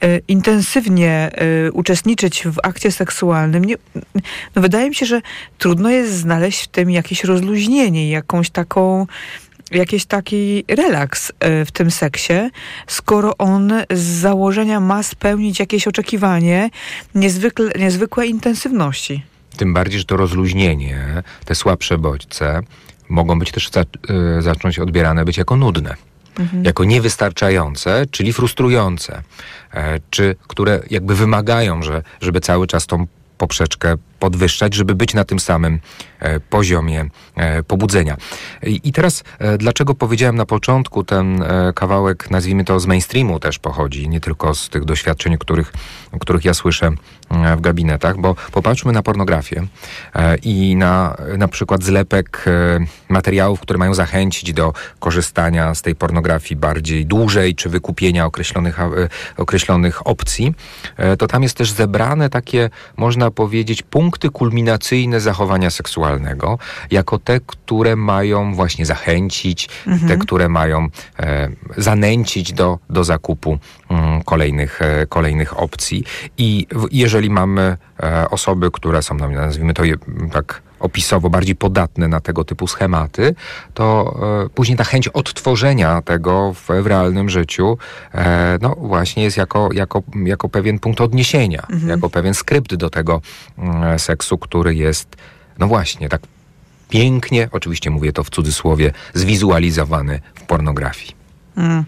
y, 0.08 0.22
intensywnie 0.27 1.32
uczestniczyć 1.74 2.44
w 2.44 2.56
akcie 2.63 2.92
seksualnym. 2.92 3.63
No 4.56 4.62
wydaje 4.62 4.89
mi 4.89 4.96
się, 4.96 5.06
że 5.06 5.22
trudno 5.58 5.89
jest 5.89 6.13
znaleźć 6.13 6.63
w 6.63 6.68
tym 6.68 6.92
jakieś 6.92 7.24
rozluźnienie, 7.24 8.10
jakąś 8.10 8.50
taką 8.50 9.08
jakiś 9.72 10.05
taki 10.05 10.65
relaks 10.67 11.29
y, 11.29 11.65
w 11.65 11.72
tym 11.72 11.91
seksie, 11.91 12.34
skoro 12.88 13.38
on 13.38 13.74
z 13.91 14.01
założenia 14.01 14.79
ma 14.79 15.03
spełnić 15.03 15.60
jakieś 15.60 15.88
oczekiwanie 15.88 16.70
niezwykle, 17.15 17.72
niezwykłej 17.79 18.29
intensywności. 18.29 19.24
Tym 19.58 19.74
bardziej, 19.74 20.00
że 20.00 20.05
to 20.05 20.17
rozluźnienie, 20.17 21.24
te 21.46 21.55
słabsze 21.55 21.98
bodźce 21.98 22.62
mogą 23.10 23.39
być 23.39 23.51
też 23.51 23.70
za, 23.72 23.82
y, 23.82 24.41
zacząć 24.41 24.79
odbierane 24.79 25.25
być 25.25 25.38
jako 25.38 25.55
nudne. 25.55 25.96
Jako 26.63 26.84
niewystarczające, 26.84 28.05
czyli 28.12 28.34
frustrujące, 28.34 29.22
e, 29.74 30.00
czy 30.10 30.36
które 30.48 30.82
jakby 30.89 31.15
wymagają, 31.15 31.84
że, 31.84 32.03
żeby 32.22 32.41
cały 32.41 32.67
czas 32.67 32.88
tą 32.88 33.08
poprzeczkę 33.38 33.96
podwyższać, 34.20 34.74
żeby 34.74 34.96
być 34.96 35.13
na 35.13 35.25
tym 35.25 35.39
samym 35.39 35.74
e, 35.74 35.79
poziomie 36.50 37.06
e, 37.36 37.63
pobudzenia. 37.63 38.18
I, 38.63 38.92
teraz, 38.92 39.24
e, 39.39 39.58
dlaczego 39.58 39.96
powiedziałem 39.96 40.36
na 40.36 40.46
początku, 40.46 41.03
ten 41.03 41.44
e, 41.44 41.74
kawałek, 41.75 42.32
nazwijmy 42.32 42.65
to 42.65 42.80
z 42.80 42.86
mainstreamu 42.86 43.39
też 43.39 43.60
pochodzi, 43.60 44.10
nie 44.10 44.20
tylko 44.20 44.56
z 44.56 44.70
tych 44.70 44.86
doświadczeń, 44.86 45.38
których, 45.38 45.74
których 46.20 46.46
ja 46.46 46.53
słyszę 46.53 46.92
e, 47.30 47.56
w 47.56 47.62
gabinetach, 47.62 48.18
bo 48.18 48.36
popatrzmy 48.51 48.94
na 48.94 49.03
pornografię 49.03 49.68
e, 50.15 50.36
i 50.36 50.75
na 50.75 51.18
na 51.38 51.48
przykład 51.48 51.84
zlepek 51.84 52.46
e, 52.48 52.80
materiałów, 53.10 53.60
które 53.60 53.80
mają 53.80 53.94
zachęcić 53.94 54.53
do 54.53 54.74
korzystania 55.00 55.75
z 55.75 55.82
tej 55.82 55.96
pornografii 55.96 56.56
bardziej 56.56 57.06
dłużej, 57.06 57.56
czy 57.56 57.70
wykupienia 57.70 58.25
określonych, 58.25 58.80
e, 58.80 59.10
określonych 59.38 60.08
opcji, 60.08 60.53
e, 60.98 61.18
to 61.18 61.27
tam 61.27 61.44
jest 61.44 61.58
też 61.58 61.72
zebrane 61.72 62.30
takie, 62.30 62.70
można 62.98 63.32
powiedzieć, 63.32 63.82
punkty 63.82 64.30
kulminacyjne 64.30 65.20
zachowania 65.20 65.70
seksualnego, 65.70 66.12
jako 66.91 67.20
te, 67.20 67.39
które 67.39 67.96
mają 67.96 68.53
właśnie 68.53 68.86
zachęcić, 68.86 69.70
te, 70.08 70.17
które 70.17 70.50
mają 70.50 70.88
e, 71.20 71.50
zanęcić 71.77 72.53
do, 72.53 72.79
do 72.89 73.03
zakupu 73.03 73.58
mm, 73.89 74.24
kolejnych, 74.24 74.82
e, 74.82 75.05
kolejnych 75.05 75.60
opcji. 75.60 76.03
I 76.38 76.67
w, 76.72 76.88
jeżeli 76.91 77.29
mamy 77.29 77.77
e, 78.03 78.29
osoby, 78.29 78.72
które 78.72 79.01
są, 79.01 79.15
no, 79.15 79.29
nazwijmy 79.29 79.74
to 79.74 79.84
je, 79.84 79.96
tak 80.32 80.62
opisowo 80.84 81.29
bardziej 81.29 81.55
podatne 81.55 82.08
na 82.08 82.20
tego 82.20 82.43
typu 82.43 82.67
schematy, 82.67 83.36
to 83.74 84.15
e, 84.46 84.50
później 84.50 84.77
ta 84.77 84.84
chęć 84.84 85.08
odtworzenia 85.08 86.01
tego 86.01 86.53
w, 86.53 86.67
w 86.84 86.88
realnym 86.88 87.29
życiu, 87.29 87.77
e, 88.13 88.58
no 88.62 88.75
właśnie 88.75 89.24
jest 89.24 89.38
jako, 89.38 89.70
jako, 89.74 90.03
jako 90.25 90.50
pewien 90.50 90.79
punkt 90.79 91.01
odniesienia, 91.01 91.67
jako 91.88 92.10
pewien 92.10 92.34
skrypt 92.34 92.75
do 92.75 92.89
tego 92.89 93.22
mm, 93.58 94.00
seksu, 94.00 94.38
który 94.38 94.75
jest, 94.75 95.15
no 95.60 95.67
właśnie, 95.67 96.10
tak 96.10 96.22
pięknie, 96.89 97.50
oczywiście 97.51 97.89
mówię 97.89 98.13
to 98.13 98.24
w 98.24 98.29
cudzysłowie, 98.29 98.91
zwizualizowany 99.13 100.19
w 100.36 100.41
pornografii. 100.41 101.12
Mm. 101.57 101.83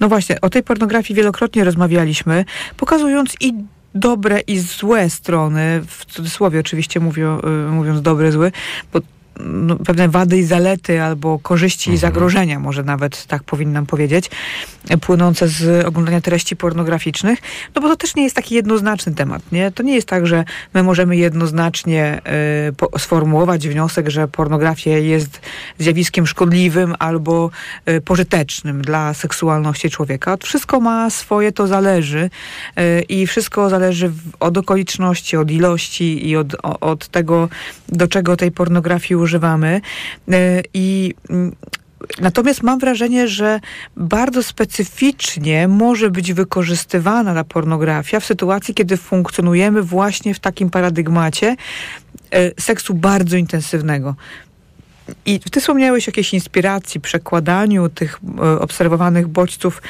No 0.00 0.08
właśnie, 0.08 0.40
o 0.40 0.50
tej 0.50 0.62
pornografii 0.62 1.16
wielokrotnie 1.16 1.64
rozmawialiśmy, 1.64 2.44
pokazując 2.76 3.36
i 3.40 3.54
dobre 3.94 4.40
i 4.40 4.58
złe 4.58 5.10
strony, 5.10 5.82
w 5.86 6.04
cudzysłowie 6.04 6.60
oczywiście 6.60 7.00
mówię, 7.00 7.38
y, 7.68 7.70
mówiąc 7.70 8.02
dobre, 8.02 8.32
zły, 8.32 8.52
bo 8.92 9.00
no, 9.44 9.76
pewne 9.76 10.08
wady 10.08 10.38
i 10.38 10.44
zalety, 10.44 11.02
albo 11.02 11.38
korzyści 11.38 11.90
i 11.90 11.96
zagrożenia, 11.96 12.58
może 12.58 12.82
nawet 12.82 13.26
tak 13.26 13.42
powinnam 13.42 13.86
powiedzieć, 13.86 14.30
płynące 15.00 15.48
z 15.48 15.86
oglądania 15.86 16.20
treści 16.20 16.56
pornograficznych, 16.56 17.38
no 17.74 17.82
bo 17.82 17.88
to 17.88 17.96
też 17.96 18.14
nie 18.14 18.22
jest 18.22 18.36
taki 18.36 18.54
jednoznaczny 18.54 19.14
temat, 19.14 19.42
nie? 19.52 19.70
To 19.72 19.82
nie 19.82 19.94
jest 19.94 20.08
tak, 20.08 20.26
że 20.26 20.44
my 20.74 20.82
możemy 20.82 21.16
jednoznacznie 21.16 22.20
y, 22.68 22.72
po, 22.72 22.98
sformułować 22.98 23.68
wniosek, 23.68 24.08
że 24.08 24.28
pornografia 24.28 24.98
jest 24.98 25.40
zjawiskiem 25.78 26.26
szkodliwym 26.26 26.94
albo 26.98 27.50
y, 27.88 28.00
pożytecznym 28.00 28.82
dla 28.82 29.14
seksualności 29.14 29.90
człowieka. 29.90 30.36
Wszystko 30.42 30.80
ma 30.80 31.10
swoje, 31.10 31.52
to 31.52 31.66
zależy 31.66 32.30
y, 32.78 33.02
i 33.02 33.26
wszystko 33.26 33.70
zależy 33.70 34.12
od 34.40 34.58
okoliczności, 34.58 35.36
od 35.36 35.50
ilości 35.50 36.28
i 36.28 36.36
od, 36.36 36.54
o, 36.62 36.80
od 36.80 37.08
tego, 37.08 37.48
do 37.88 38.08
czego 38.08 38.36
tej 38.36 38.50
pornografii 38.52 39.16
używamy. 39.16 39.29
Y, 39.38 40.62
I 40.74 41.14
mm, 41.30 41.56
Natomiast 42.20 42.62
mam 42.62 42.78
wrażenie, 42.78 43.28
że 43.28 43.60
bardzo 43.96 44.42
specyficznie 44.42 45.68
może 45.68 46.10
być 46.10 46.32
wykorzystywana 46.32 47.34
ta 47.34 47.44
pornografia 47.44 48.20
w 48.20 48.24
sytuacji, 48.24 48.74
kiedy 48.74 48.96
funkcjonujemy 48.96 49.82
właśnie 49.82 50.34
w 50.34 50.40
takim 50.40 50.70
paradygmacie 50.70 51.56
y, 52.34 52.54
seksu 52.60 52.94
bardzo 52.94 53.36
intensywnego. 53.36 54.14
I 55.26 55.40
ty 55.40 55.60
wspomniałeś 55.60 56.08
o 56.08 56.10
jakiejś 56.10 56.34
inspiracji, 56.34 57.00
przekładaniu 57.00 57.88
tych 57.88 58.20
e, 58.38 58.60
obserwowanych 58.60 59.28
bodźców 59.28 59.82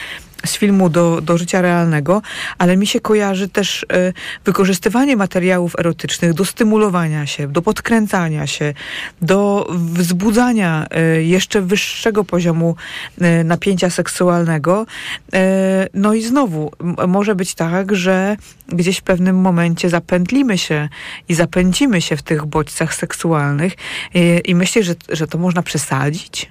z 0.47 0.57
filmu 0.57 0.89
do, 0.89 1.21
do 1.21 1.39
życia 1.39 1.61
realnego, 1.61 2.23
ale 2.59 2.77
mi 2.77 2.87
się 2.87 3.01
kojarzy 3.01 3.49
też 3.49 3.87
e, 3.93 4.13
wykorzystywanie 4.45 5.17
materiałów 5.17 5.79
erotycznych 5.79 6.35
do 6.35 6.45
stymulowania 6.45 7.27
się, 7.27 7.49
do 7.49 7.63
podkręcania 7.63 8.47
się, 8.47 8.75
do 9.23 9.67
wzbudzania 9.71 10.87
e, 10.91 11.23
jeszcze 11.23 11.63
wyższego 11.63 12.25
poziomu 12.25 12.77
e, 13.21 13.45
napięcia 13.45 13.91
seksualnego. 13.91 14.87
E, 15.33 15.87
no 15.95 16.15
i 16.15 16.23
znowu, 16.23 16.73
może 17.09 17.35
być 17.35 17.55
tak, 17.55 17.97
że 17.97 18.37
gdzieś 18.69 18.99
w 18.99 19.03
pewnym 19.03 19.37
momencie 19.37 19.91
zapętlimy 19.91 20.59
się 20.59 20.89
i 21.29 21.35
zapędzimy 21.35 22.01
się 22.01 22.17
w 22.17 22.23
tych 22.23 22.47
bodźcach 22.47 22.95
seksualnych 22.95 23.73
e, 24.15 24.39
i 24.39 24.55
myślę, 24.55 24.83
że, 24.83 24.95
że 25.09 25.27
to 25.27 25.39
można 25.39 25.63
przesadzić. 25.63 26.51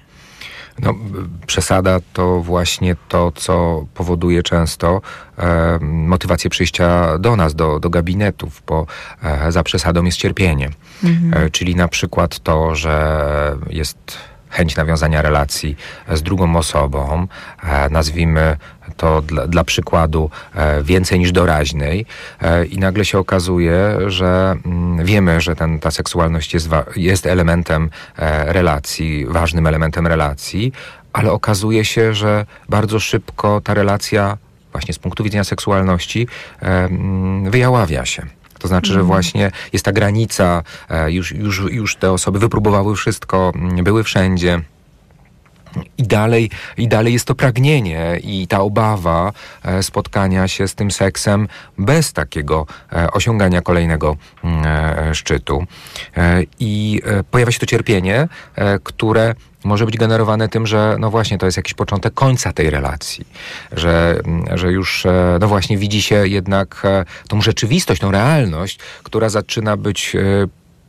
No, 0.82 0.94
przesada 1.46 1.98
to 2.12 2.40
właśnie 2.40 2.96
to, 3.08 3.32
co 3.32 3.86
powoduje 3.94 4.42
często 4.42 5.00
e, 5.38 5.78
motywację 5.82 6.50
przyjścia 6.50 7.18
do 7.18 7.36
nas, 7.36 7.54
do, 7.54 7.80
do 7.80 7.90
gabinetów, 7.90 8.62
bo 8.66 8.86
e, 9.22 9.52
za 9.52 9.62
przesadą 9.62 10.04
jest 10.04 10.18
cierpienie. 10.18 10.70
E, 11.32 11.50
czyli 11.50 11.76
na 11.76 11.88
przykład 11.88 12.38
to, 12.38 12.74
że 12.74 13.56
jest 13.70 14.18
chęć 14.50 14.76
nawiązania 14.76 15.22
relacji 15.22 15.76
z 16.12 16.22
drugą 16.22 16.56
osobą, 16.56 17.26
e, 17.62 17.90
nazwijmy 17.90 18.56
to 19.00 19.22
dla, 19.22 19.46
dla 19.46 19.64
przykładu 19.64 20.30
e, 20.54 20.82
więcej 20.82 21.18
niż 21.18 21.32
doraźnej 21.32 22.06
e, 22.40 22.64
i 22.64 22.78
nagle 22.78 23.04
się 23.04 23.18
okazuje, 23.18 23.96
że 24.06 24.56
mm, 24.66 25.04
wiemy, 25.04 25.40
że 25.40 25.56
ten, 25.56 25.78
ta 25.78 25.90
seksualność 25.90 26.54
jest, 26.54 26.68
jest 26.96 27.26
elementem 27.26 27.90
e, 28.18 28.52
relacji, 28.52 29.26
ważnym 29.26 29.66
elementem 29.66 30.06
relacji, 30.06 30.72
ale 31.12 31.32
okazuje 31.32 31.84
się, 31.84 32.14
że 32.14 32.46
bardzo 32.68 33.00
szybko 33.00 33.60
ta 33.64 33.74
relacja 33.74 34.38
właśnie 34.72 34.94
z 34.94 34.98
punktu 34.98 35.24
widzenia 35.24 35.44
seksualności 35.44 36.28
mm, 36.60 37.50
wyjaławia 37.50 38.06
się. 38.06 38.22
To 38.58 38.68
znaczy, 38.68 38.92
że 38.92 39.02
właśnie 39.02 39.50
jest 39.72 39.84
ta 39.84 39.92
granica, 39.92 40.62
już, 41.06 41.32
już, 41.32 41.58
już 41.70 41.96
te 41.96 42.12
osoby 42.12 42.38
wypróbowały 42.38 42.96
wszystko, 42.96 43.52
mm, 43.54 43.84
były 43.84 44.04
wszędzie. 44.04 44.60
I 45.98 46.02
dalej, 46.02 46.50
I 46.76 46.88
dalej 46.88 47.12
jest 47.12 47.26
to 47.26 47.34
pragnienie 47.34 48.18
i 48.22 48.46
ta 48.46 48.60
obawa 48.60 49.32
e, 49.62 49.82
spotkania 49.82 50.48
się 50.48 50.68
z 50.68 50.74
tym 50.74 50.90
seksem 50.90 51.48
bez 51.78 52.12
takiego 52.12 52.66
e, 52.92 53.10
osiągania 53.10 53.62
kolejnego 53.62 54.16
mm, 54.44 54.64
e, 54.66 55.14
szczytu. 55.14 55.64
I 56.60 57.02
pojawia 57.30 57.52
się 57.52 57.58
to 57.58 57.66
cierpienie, 57.66 58.28
które 58.84 59.34
może 59.64 59.86
być 59.86 59.96
generowane 59.96 60.48
tym, 60.48 60.66
że 60.66 60.96
no 60.98 61.10
właśnie 61.10 61.38
to 61.38 61.46
jest 61.46 61.56
jakiś 61.56 61.74
początek 61.74 62.14
końca 62.14 62.52
tej 62.52 62.70
relacji, 62.70 63.26
że, 63.72 64.20
mm, 64.24 64.58
że 64.58 64.72
już 64.72 65.06
no 65.40 65.48
właśnie 65.48 65.78
widzi 65.78 66.02
się 66.02 66.28
jednak 66.28 66.82
tą 67.28 67.42
rzeczywistość, 67.42 68.00
tą 68.00 68.10
realność, 68.10 68.78
która 69.02 69.28
zaczyna 69.28 69.76
być 69.76 70.16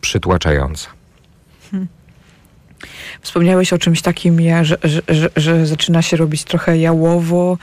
przytłaczająca. 0.02 1.01
Wspomniałeś 3.22 3.74
o 3.74 3.78
czymś 3.78 4.02
takim, 4.02 4.40
że, 4.62 4.78
że, 5.08 5.30
że 5.36 5.66
zaczyna 5.66 6.02
się 6.02 6.18
robić 6.18 6.44
trochę 6.44 6.78
jałowo 6.78 7.58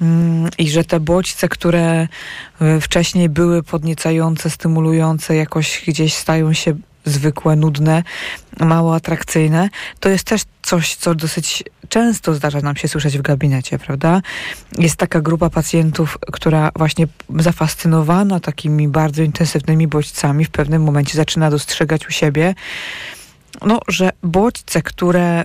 mm, 0.00 0.50
i 0.58 0.70
że 0.70 0.84
te 0.84 1.00
bodźce, 1.00 1.48
które 1.48 2.08
y, 2.62 2.80
wcześniej 2.80 3.28
były 3.28 3.62
podniecające, 3.62 4.50
stymulujące, 4.50 5.36
jakoś 5.36 5.82
gdzieś 5.86 6.14
stają 6.14 6.52
się 6.52 6.74
zwykłe, 7.04 7.56
nudne, 7.56 8.02
mało 8.60 8.94
atrakcyjne, 8.94 9.68
to 10.00 10.08
jest 10.08 10.24
też 10.24 10.42
coś, 10.62 10.94
co 10.94 11.14
dosyć 11.14 11.64
często 11.88 12.34
zdarza 12.34 12.60
nam 12.60 12.76
się 12.76 12.88
słyszeć 12.88 13.18
w 13.18 13.22
gabinecie, 13.22 13.78
prawda? 13.78 14.22
Jest 14.78 14.96
taka 14.96 15.20
grupa 15.20 15.50
pacjentów, 15.50 16.18
która 16.32 16.70
właśnie 16.76 17.06
zafascynowana 17.38 18.40
takimi 18.40 18.88
bardzo 18.88 19.22
intensywnymi 19.22 19.88
bodźcami 19.88 20.44
w 20.44 20.50
pewnym 20.50 20.82
momencie 20.82 21.16
zaczyna 21.16 21.50
dostrzegać 21.50 22.08
u 22.08 22.10
siebie, 22.10 22.54
no, 23.66 23.80
że 23.88 24.10
bodźce, 24.22 24.82
które 24.82 25.42
y, 25.42 25.44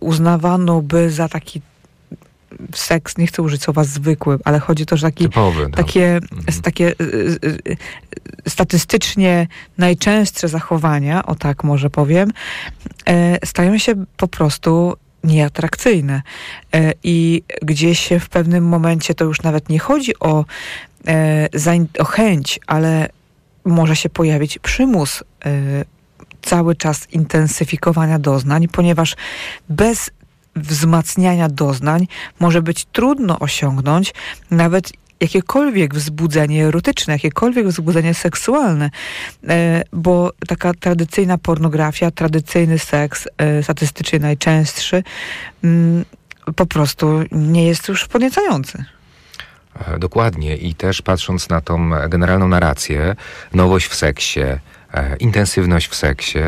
uznawano 0.00 0.82
by 0.82 1.10
za 1.10 1.28
taki 1.28 1.60
seks, 2.74 3.18
nie 3.18 3.26
chcę 3.26 3.42
użyć 3.42 3.62
słowa 3.62 3.84
zwykły, 3.84 4.38
ale 4.44 4.58
chodzi 4.58 4.86
to, 4.86 4.96
że 4.96 5.06
taki, 5.06 5.24
Typowy. 5.24 5.62
no. 5.62 5.68
takie, 5.76 6.20
s- 6.48 6.60
takie 6.60 6.88
y, 6.88 6.94
y, 7.44 7.58
y, 7.68 7.76
statystycznie 8.48 9.46
najczęstsze 9.78 10.48
zachowania, 10.48 11.26
o 11.26 11.34
tak 11.34 11.64
może 11.64 11.90
powiem, 11.90 12.30
e, 13.08 13.46
stają 13.46 13.78
się 13.78 13.94
po 14.16 14.28
prostu 14.28 14.96
nieatrakcyjne. 15.24 16.22
E, 16.74 16.92
I 17.02 17.42
gdzieś 17.62 17.98
się 18.00 18.20
w 18.20 18.28
pewnym 18.28 18.64
momencie 18.64 19.14
to 19.14 19.24
już 19.24 19.42
nawet 19.42 19.68
nie 19.68 19.78
chodzi 19.78 20.18
o, 20.20 20.44
e, 21.06 21.48
o 21.98 22.04
chęć, 22.04 22.60
ale 22.66 23.08
może 23.64 23.96
się 23.96 24.08
pojawić 24.08 24.58
przymus 24.58 25.24
cały 26.42 26.76
czas 26.76 27.08
intensyfikowania 27.12 28.18
doznań, 28.18 28.68
ponieważ 28.68 29.16
bez 29.68 30.10
wzmacniania 30.56 31.48
doznań 31.48 32.06
może 32.40 32.62
być 32.62 32.84
trudno 32.84 33.38
osiągnąć 33.38 34.14
nawet 34.50 34.92
jakiekolwiek 35.20 35.94
wzbudzenie 35.94 36.66
erotyczne, 36.66 37.12
jakiekolwiek 37.12 37.68
wzbudzenie 37.68 38.14
seksualne, 38.14 38.90
e, 39.48 39.82
bo 39.92 40.32
taka 40.48 40.74
tradycyjna 40.74 41.38
pornografia, 41.38 42.10
tradycyjny 42.10 42.78
seks, 42.78 43.28
e, 43.38 43.62
statystycznie 43.62 44.18
najczęstszy, 44.18 45.02
mm, 45.64 46.04
po 46.56 46.66
prostu 46.66 47.20
nie 47.32 47.66
jest 47.66 47.88
już 47.88 48.06
podniecający. 48.06 48.84
E, 49.86 49.98
dokładnie 49.98 50.56
i 50.56 50.74
też 50.74 51.02
patrząc 51.02 51.48
na 51.48 51.60
tą 51.60 51.90
generalną 52.08 52.48
narrację, 52.48 53.16
nowość 53.54 53.86
w 53.86 53.94
seksie, 53.94 54.40
intensywność 55.20 55.88
w 55.88 55.94
seksie 55.94 56.38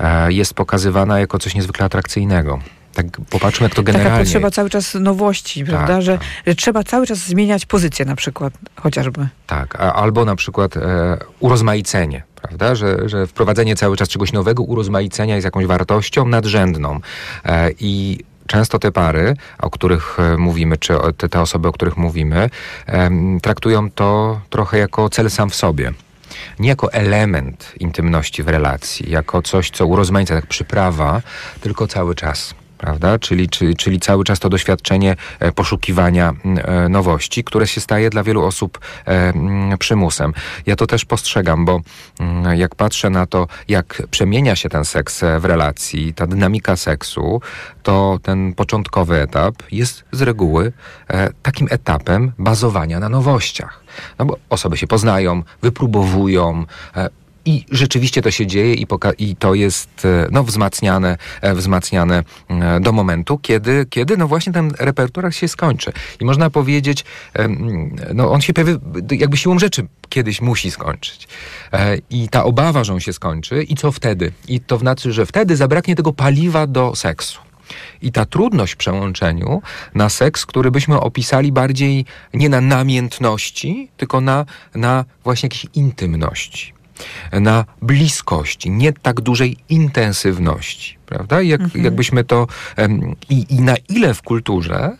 e, 0.00 0.32
jest 0.32 0.54
pokazywana 0.54 1.20
jako 1.20 1.38
coś 1.38 1.54
niezwykle 1.54 1.86
atrakcyjnego. 1.86 2.58
Tak 2.94 3.06
popatrzmy, 3.30 3.64
jak 3.64 3.74
to 3.74 3.82
generalnie... 3.82 4.10
Taka 4.10 4.24
potrzeba 4.24 4.50
cały 4.50 4.70
czas 4.70 4.94
nowości, 4.94 5.60
Tak, 5.60 5.68
prawda? 5.68 6.00
Że, 6.00 6.18
tak. 6.18 6.26
że 6.46 6.54
trzeba 6.54 6.84
cały 6.84 7.06
czas 7.06 7.18
zmieniać 7.18 7.66
pozycję 7.66 8.04
na 8.04 8.16
przykład, 8.16 8.52
chociażby. 8.76 9.28
Tak, 9.46 9.80
a, 9.80 9.92
albo 9.92 10.24
na 10.24 10.36
przykład 10.36 10.76
e, 10.76 11.18
urozmaicenie, 11.40 12.22
prawda? 12.42 12.74
Że, 12.74 13.08
że 13.08 13.26
wprowadzenie 13.26 13.76
cały 13.76 13.96
czas 13.96 14.08
czegoś 14.08 14.32
nowego, 14.32 14.62
urozmaicenia 14.62 15.34
jest 15.34 15.44
jakąś 15.44 15.66
wartością 15.66 16.28
nadrzędną. 16.28 17.00
E, 17.44 17.70
I 17.80 18.18
często 18.46 18.78
te 18.78 18.92
pary, 18.92 19.34
o 19.58 19.70
których 19.70 20.20
e, 20.20 20.36
mówimy, 20.36 20.76
czy 20.76 20.94
te, 21.16 21.28
te 21.28 21.40
osoby, 21.40 21.68
o 21.68 21.72
których 21.72 21.96
mówimy, 21.96 22.50
em, 22.86 23.40
traktują 23.42 23.90
to 23.90 24.40
trochę 24.50 24.78
jako 24.78 25.08
cel 25.08 25.30
sam 25.30 25.50
w 25.50 25.54
sobie. 25.54 25.92
Nie 26.60 26.68
jako 26.68 26.92
element 26.92 27.72
intymności 27.78 28.42
w 28.42 28.48
relacji, 28.48 29.10
jako 29.10 29.42
coś, 29.42 29.70
co 29.70 29.86
urozmaica, 29.86 30.34
jak 30.34 30.46
przyprawa, 30.46 31.22
tylko 31.60 31.86
cały 31.86 32.14
czas. 32.14 32.54
Prawda? 32.80 33.18
Czyli, 33.18 33.48
czyli, 33.48 33.76
czyli 33.76 34.00
cały 34.00 34.24
czas 34.24 34.38
to 34.38 34.48
doświadczenie 34.48 35.16
e, 35.40 35.52
poszukiwania 35.52 36.32
e, 36.44 36.88
nowości, 36.88 37.44
które 37.44 37.66
się 37.66 37.80
staje 37.80 38.10
dla 38.10 38.22
wielu 38.22 38.44
osób 38.44 38.78
e, 39.06 39.32
przymusem. 39.78 40.32
Ja 40.66 40.76
to 40.76 40.86
też 40.86 41.04
postrzegam, 41.04 41.64
bo 41.64 41.80
jak 42.56 42.74
patrzę 42.74 43.10
na 43.10 43.26
to, 43.26 43.46
jak 43.68 44.02
przemienia 44.10 44.56
się 44.56 44.68
ten 44.68 44.84
seks 44.84 45.20
w 45.40 45.44
relacji, 45.44 46.14
ta 46.14 46.26
dynamika 46.26 46.76
seksu, 46.76 47.40
to 47.82 48.18
ten 48.22 48.54
początkowy 48.54 49.20
etap 49.20 49.54
jest 49.72 50.04
z 50.12 50.22
reguły 50.22 50.72
takim 51.42 51.66
etapem 51.70 52.32
bazowania 52.38 53.00
na 53.00 53.08
nowościach. 53.08 53.84
No 54.18 54.24
bo 54.24 54.36
osoby 54.50 54.76
się 54.76 54.86
poznają, 54.86 55.42
wypróbowują, 55.62 56.64
i 57.44 57.64
rzeczywiście 57.70 58.22
to 58.22 58.30
się 58.30 58.46
dzieje 58.46 58.74
i, 58.74 58.86
i 59.18 59.36
to 59.36 59.54
jest 59.54 60.04
e, 60.04 60.28
no, 60.30 60.44
wzmacniane, 60.44 61.18
e, 61.40 61.54
wzmacniane 61.54 62.24
e, 62.48 62.80
do 62.80 62.92
momentu, 62.92 63.38
kiedy, 63.38 63.86
kiedy 63.90 64.16
no 64.16 64.28
właśnie 64.28 64.52
ten 64.52 64.72
repertuar 64.78 65.34
się 65.34 65.48
skończy. 65.48 65.92
I 66.20 66.24
można 66.24 66.50
powiedzieć, 66.50 67.04
no 68.14 68.32
on 68.32 68.40
się 68.40 68.52
pojawi, 68.52 68.72
jakby 69.10 69.36
siłą 69.36 69.58
rzeczy 69.58 69.86
kiedyś 70.08 70.40
musi 70.40 70.70
skończyć. 70.70 71.28
I 72.10 72.28
ta 72.28 72.44
obawa, 72.44 72.84
że 72.84 72.92
on 72.92 73.00
się 73.00 73.12
skończy 73.12 73.62
i 73.62 73.74
co 73.74 73.92
wtedy? 73.92 74.32
I 74.48 74.60
to 74.60 74.78
znaczy, 74.78 75.12
że 75.12 75.26
wtedy 75.26 75.56
zabraknie 75.56 75.96
tego 75.96 76.12
paliwa 76.12 76.66
do 76.66 76.96
seksu. 76.96 77.40
I 78.02 78.12
ta 78.12 78.24
trudność 78.24 78.72
w 78.72 78.76
przełączeniu 78.76 79.62
na 79.94 80.08
seks, 80.08 80.46
który 80.46 80.70
byśmy 80.70 81.00
opisali 81.00 81.52
bardziej 81.52 82.04
nie 82.34 82.48
na 82.48 82.60
namiętności, 82.60 83.88
tylko 83.96 84.20
na, 84.20 84.46
na 84.74 85.04
właśnie 85.24 85.46
jakiejś 85.46 85.66
intymności, 85.74 86.72
na 87.32 87.64
bliskości, 87.82 88.70
nie 88.70 88.92
tak 88.92 89.20
dużej 89.20 89.56
intensywności, 89.68 90.98
prawda? 91.06 91.42
Jak, 91.42 91.60
Jakbyśmy 91.74 92.24
to 92.24 92.46
i, 93.30 93.46
i 93.54 93.60
na 93.60 93.74
ile 93.88 94.14
w 94.14 94.22
kulturze 94.22 94.96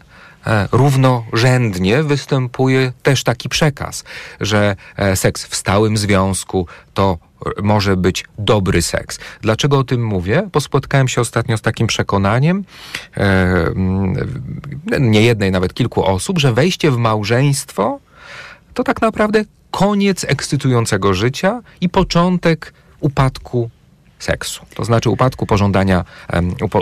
e, 0.46 0.68
równorzędnie 0.72 2.02
występuje 2.02 2.92
też 3.02 3.24
taki 3.24 3.48
przekaz, 3.48 4.04
że 4.40 4.76
e, 4.96 5.16
seks 5.16 5.46
w 5.46 5.56
stałym 5.56 5.96
związku 5.96 6.66
to 6.94 7.18
może 7.62 7.96
być 7.96 8.24
dobry 8.38 8.82
seks. 8.82 9.18
Dlaczego 9.40 9.78
o 9.78 9.84
tym 9.84 10.04
mówię? 10.04 10.48
Bo 10.52 10.60
spotkałem 10.60 11.08
się 11.08 11.20
ostatnio 11.20 11.56
z 11.56 11.60
takim 11.62 11.86
przekonaniem, 11.86 12.64
e, 13.16 13.72
nie 15.00 15.22
jednej, 15.22 15.50
nawet 15.50 15.74
kilku 15.74 16.04
osób, 16.04 16.38
że 16.38 16.52
wejście 16.52 16.90
w 16.90 16.96
małżeństwo 16.96 18.00
to 18.74 18.84
tak 18.84 19.02
naprawdę 19.02 19.44
koniec 19.70 20.24
ekscytującego 20.24 21.14
życia 21.14 21.62
i 21.80 21.88
początek 21.88 22.72
upadku 23.00 23.70
seksu. 24.18 24.66
To 24.74 24.84
znaczy 24.84 25.10
upadku 25.10 25.46
pożądania, 25.46 26.04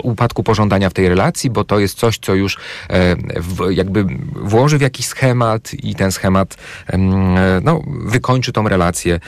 upadku 0.03 0.43
pożądania 0.43 0.89
w 0.89 0.93
tej 0.93 1.09
relacji, 1.09 1.49
bo 1.49 1.63
to 1.63 1.79
jest 1.79 1.97
coś, 1.97 2.17
co 2.17 2.35
już 2.35 2.57
jakby 3.69 4.05
włoży 4.35 4.77
w 4.77 4.81
jakiś 4.81 5.05
schemat 5.05 5.73
i 5.73 5.95
ten 5.95 6.11
schemat 6.11 6.55
em, 6.87 7.35
no, 7.63 7.81
wykończy 8.05 8.51
tą 8.51 8.69
relację 8.69 9.19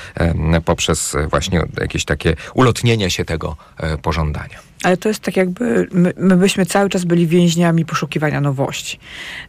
poprzez 0.66 1.16
właśnie 1.30 1.62
jakieś 1.82 2.06
takie 2.06 2.36
ulotnienie 2.54 3.10
się 3.10 3.26
tego 3.26 3.56
e, 3.78 3.98
pożądania. 3.98 4.71
Ale 4.84 4.98
to 4.98 5.10
jest 5.10 5.20
tak 5.22 5.38
jakby, 5.38 5.88
my, 5.92 6.14
my 6.18 6.38
byśmy 6.38 6.66
cały 6.66 6.90
czas 6.90 7.06
byli 7.06 7.28
więźniami 7.28 7.86
poszukiwania 7.86 8.42
nowości. 8.42 9.00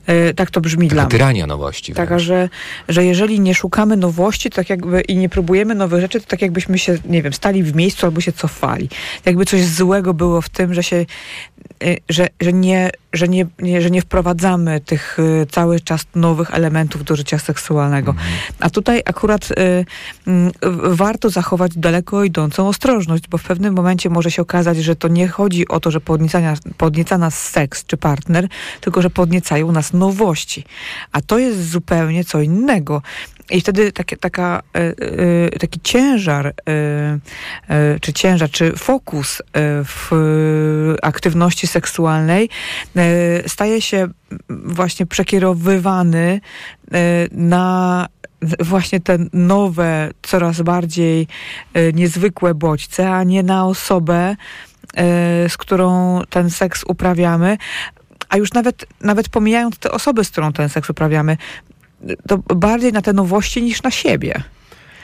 E, 0.06 0.34
tak 0.34 0.50
to 0.50 0.60
brzmi 0.60 0.88
dla 0.88 0.96
Taka 1.02 1.06
mnie. 1.08 1.18
tyrania 1.18 1.46
nowości. 1.46 1.94
Taka, 1.94 2.06
wręcz. 2.06 2.22
że, 2.22 2.48
że 2.88 3.04
jeżeli 3.04 3.40
nie 3.40 3.54
szukamy 3.54 3.96
nowości, 3.96 4.50
to 4.50 4.56
tak 4.56 4.70
jakby 4.70 5.00
i 5.00 5.16
nie 5.16 5.28
próbujemy 5.28 5.74
nowych 5.74 6.00
rzeczy, 6.00 6.20
to 6.20 6.26
tak 6.26 6.42
jakbyśmy 6.42 6.78
się, 6.78 6.98
nie 7.08 7.22
wiem, 7.22 7.32
stali 7.32 7.62
w 7.62 7.74
miejscu 7.76 8.06
albo 8.06 8.20
się 8.20 8.32
cofali. 8.32 8.88
Jakby 9.24 9.44
coś 9.44 9.64
złego 9.64 10.14
było 10.14 10.40
w 10.42 10.48
tym, 10.48 10.74
że 10.74 10.82
się, 10.82 11.06
że, 12.08 12.28
że, 12.40 12.52
nie, 12.52 12.90
że, 13.12 13.28
nie, 13.28 13.46
nie, 13.58 13.82
że 13.82 13.90
nie 13.90 14.02
wprowadzamy 14.02 14.80
tych 14.80 15.18
y, 15.18 15.46
cały 15.50 15.80
czas 15.80 16.06
nowych 16.14 16.54
elementów 16.54 17.04
do 17.04 17.16
życia 17.16 17.38
seksualnego. 17.38 18.14
A 18.60 18.70
tutaj 18.70 19.02
akurat 19.04 19.50
y, 19.50 19.54
mm, 20.26 20.52
warto 20.82 21.30
zachować 21.30 21.72
daleko 21.76 22.24
idącą 22.24 22.68
ostrożność, 22.68 23.28
bo 23.28 23.38
w 23.38 23.42
pewnym 23.42 23.74
momencie 23.74 24.10
może 24.10 24.30
się 24.30 24.42
okazać, 24.42 24.78
że 24.78 24.96
to 24.96 25.08
nie 25.08 25.28
chodzi 25.28 25.68
o 25.68 25.80
to, 25.80 25.90
że 25.90 26.00
podniecania, 26.00 26.54
podnieca 26.76 27.18
nas 27.18 27.48
seks 27.50 27.84
czy 27.84 27.96
partner, 27.96 28.48
tylko 28.80 29.02
że 29.02 29.10
podniecają 29.10 29.72
nas 29.72 29.92
nowości. 29.92 30.64
A 31.12 31.20
to 31.20 31.38
jest 31.38 31.70
zupełnie 31.70 32.24
co 32.24 32.40
innego. 32.40 33.02
I 33.52 33.60
wtedy 33.60 33.92
taka, 34.20 34.62
e, 34.74 34.78
e, 34.78 35.58
taki 35.58 35.80
ciężar, 35.80 36.46
e, 36.46 36.52
czy 38.00 38.12
ciężar, 38.12 38.50
czy 38.50 38.72
fokus 38.76 39.42
w 39.84 40.10
aktywności 41.02 41.66
seksualnej 41.66 42.48
staje 43.46 43.82
się 43.82 44.08
właśnie 44.48 45.06
przekierowywany 45.06 46.40
na 47.32 48.06
właśnie 48.60 49.00
te 49.00 49.18
nowe, 49.32 50.10
coraz 50.22 50.62
bardziej 50.62 51.26
niezwykłe 51.94 52.54
bodźce, 52.54 53.10
a 53.10 53.22
nie 53.24 53.42
na 53.42 53.66
osobę, 53.66 54.36
z 55.48 55.56
którą 55.56 56.20
ten 56.30 56.50
seks 56.50 56.84
uprawiamy. 56.86 57.58
A 58.28 58.36
już 58.36 58.52
nawet, 58.52 58.86
nawet 59.00 59.28
pomijając 59.28 59.78
te 59.78 59.90
osoby, 59.90 60.24
z 60.24 60.30
którą 60.30 60.52
ten 60.52 60.68
seks 60.68 60.90
uprawiamy, 60.90 61.36
to 62.28 62.38
bardziej 62.38 62.92
na 62.92 63.02
te 63.02 63.12
nowości 63.12 63.62
niż 63.62 63.82
na 63.82 63.90
siebie. 63.90 64.42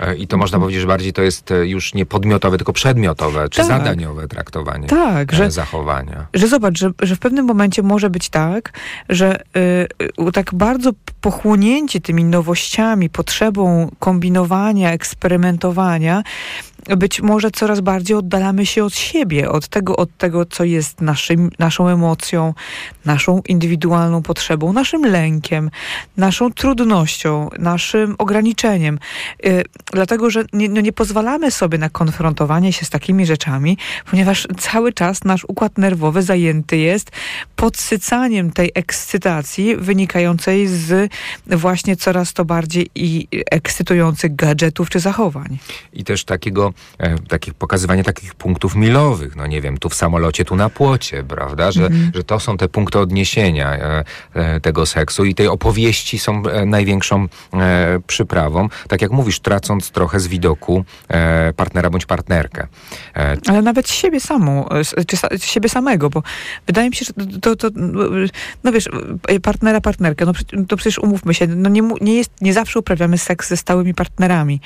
E, 0.00 0.16
I 0.16 0.26
to 0.26 0.37
można 0.37 0.58
powiedzieć, 0.58 0.80
że 0.80 0.87
bardziej 0.87 1.12
to 1.12 1.22
jest 1.22 1.50
e, 1.50 1.66
już 1.66 1.94
nie 1.94 2.06
podmiotowe, 2.06 2.56
tylko 2.56 2.72
przedmiotowe, 2.72 3.48
czy 3.48 3.56
Tak. 3.56 3.66
zadaniowe 3.66 4.28
traktowanie 4.28 4.87
Tak, 4.88 5.32
e, 5.32 5.37
że- 5.37 5.50
zachowania. 5.50 6.26
Że 6.34 6.48
zobacz, 6.48 6.78
że, 6.78 6.90
że 7.02 7.16
w 7.16 7.18
pewnym 7.18 7.44
momencie 7.46 7.82
może 7.82 8.11
być 8.11 8.28
tak, 8.28 8.72
że 9.08 9.40
y, 9.56 9.88
y, 10.28 10.32
tak 10.32 10.54
bardzo 10.54 10.90
pochłonięci 11.20 12.00
tymi 12.00 12.24
nowościami, 12.24 13.11
potrzebą 13.11 13.90
kombinowania, 13.98 14.92
eksperymentowania, 14.92 16.22
być 16.96 17.20
może 17.20 17.51
coraz 17.51 17.81
bardziej 17.81 18.16
oddalamy 18.16 18.66
się 18.66 18.85
od 18.85 18.94
siebie, 18.94 19.51
od 19.51 19.68
tego, 19.68 19.96
od 19.96 20.16
tego 20.16 20.44
co 20.44 20.64
jest 20.64 21.01
naszym, 21.01 21.51
naszą 21.59 21.88
emocją, 21.88 22.55
naszą 23.05 23.42
indywidualną 23.48 24.22
potrzebą, 24.22 24.72
naszym 24.72 25.07
lękiem, 25.07 25.70
naszą 26.16 26.53
trudnością, 26.53 27.48
naszym 27.59 28.14
ograniczeniem. 28.18 28.98
Y, 29.46 29.64
dlatego, 29.92 30.31
że 30.31 30.44
nie, 30.53 30.68
no 30.68 30.81
nie 30.81 30.92
pozwalamy 30.92 31.51
sobie 31.51 31.79
na 31.79 31.90
konfrontowanie 31.90 32.72
się 32.72 32.87
z 32.87 32.90
takimi 32.90 33.27
rzeczami, 33.27 33.79
ponieważ 34.11 34.48
cały 34.59 34.92
czas 34.92 35.24
nasz 35.24 35.44
układ 35.48 35.79
nerwowy 35.79 36.22
zajęty 36.22 36.77
jest 36.77 37.11
podsycaniem 37.57 38.51
tej 38.53 38.70
ekscytacji 38.74 39.77
wynikającej 39.77 40.66
z 40.66 41.12
właśnie 41.46 41.96
coraz 41.96 42.33
to 42.33 42.44
bardziej 42.44 42.90
i 42.94 43.29
ekscytujących 43.51 44.37
gadżetów 44.37 44.90
czy 44.90 45.01
zachowań. 45.01 45.59
I 45.92 46.05
też 46.05 46.24
takiego 46.24 46.72
e, 46.98 47.18
takich, 47.18 47.54
pokazywanie 47.54 48.04
takich 48.04 48.34
punktów 48.34 48.74
milowych, 48.76 49.36
no 49.36 49.46
nie 49.46 49.60
wiem, 49.60 49.78
tu 49.78 49.88
w 49.88 49.94
samolocie, 49.94 50.44
tu 50.44 50.56
na 50.56 50.70
płocie, 50.70 51.24
prawda, 51.24 51.72
że, 51.72 51.86
Mhm. 51.86 52.10
że 52.14 52.24
to 52.24 52.40
są 52.40 52.56
te 52.56 52.68
punkty 52.68 52.98
odniesienia 52.98 53.72
e, 53.76 54.04
e, 54.34 54.60
tego 54.60 54.86
seksu 54.86 55.24
i 55.24 55.34
tej 55.34 55.48
opowieści 55.48 56.18
są 56.18 56.42
e, 56.46 56.66
największą 56.66 57.28
e, 57.54 58.00
przyprawą, 58.06 58.68
tak 58.88 59.02
jak 59.02 59.10
mówisz, 59.10 59.40
tracąc 59.40 59.90
trochę 59.90 60.20
z 60.20 60.28
widoku 60.28 60.84
e, 61.08 61.52
partnera 61.52 61.90
bądź 61.90 62.06
partnerkę. 62.06 62.66
Ale 63.48 63.62
nawet 63.62 63.90
siebie 63.90 64.20
samą, 64.20 64.68
czy 65.06 65.16
sa, 65.16 65.28
siebie 65.38 65.68
samego, 65.68 66.10
bo 66.10 66.22
wydaje 66.66 66.88
mi 66.90 66.96
się, 66.96 67.04
że 67.04 67.40
to, 67.40 67.56
to 67.56 67.68
no 68.64 68.72
wiesz, 68.72 68.88
partnera, 69.42 69.80
partnerkę, 69.80 70.26
no 70.26 70.32
to 70.68 70.76
przecież 70.76 70.98
umówmy 70.98 71.34
się, 71.34 71.46
no 71.46 71.68
nie, 71.70 71.82
nie, 72.00 72.14
jest, 72.14 72.30
nie 72.40 72.52
zawsze 72.52 72.78
uprawiamy 72.78 73.18
seks 73.18 73.48
ze 73.48 73.56
stałymi 73.56 73.94
partnerami. 73.94 74.60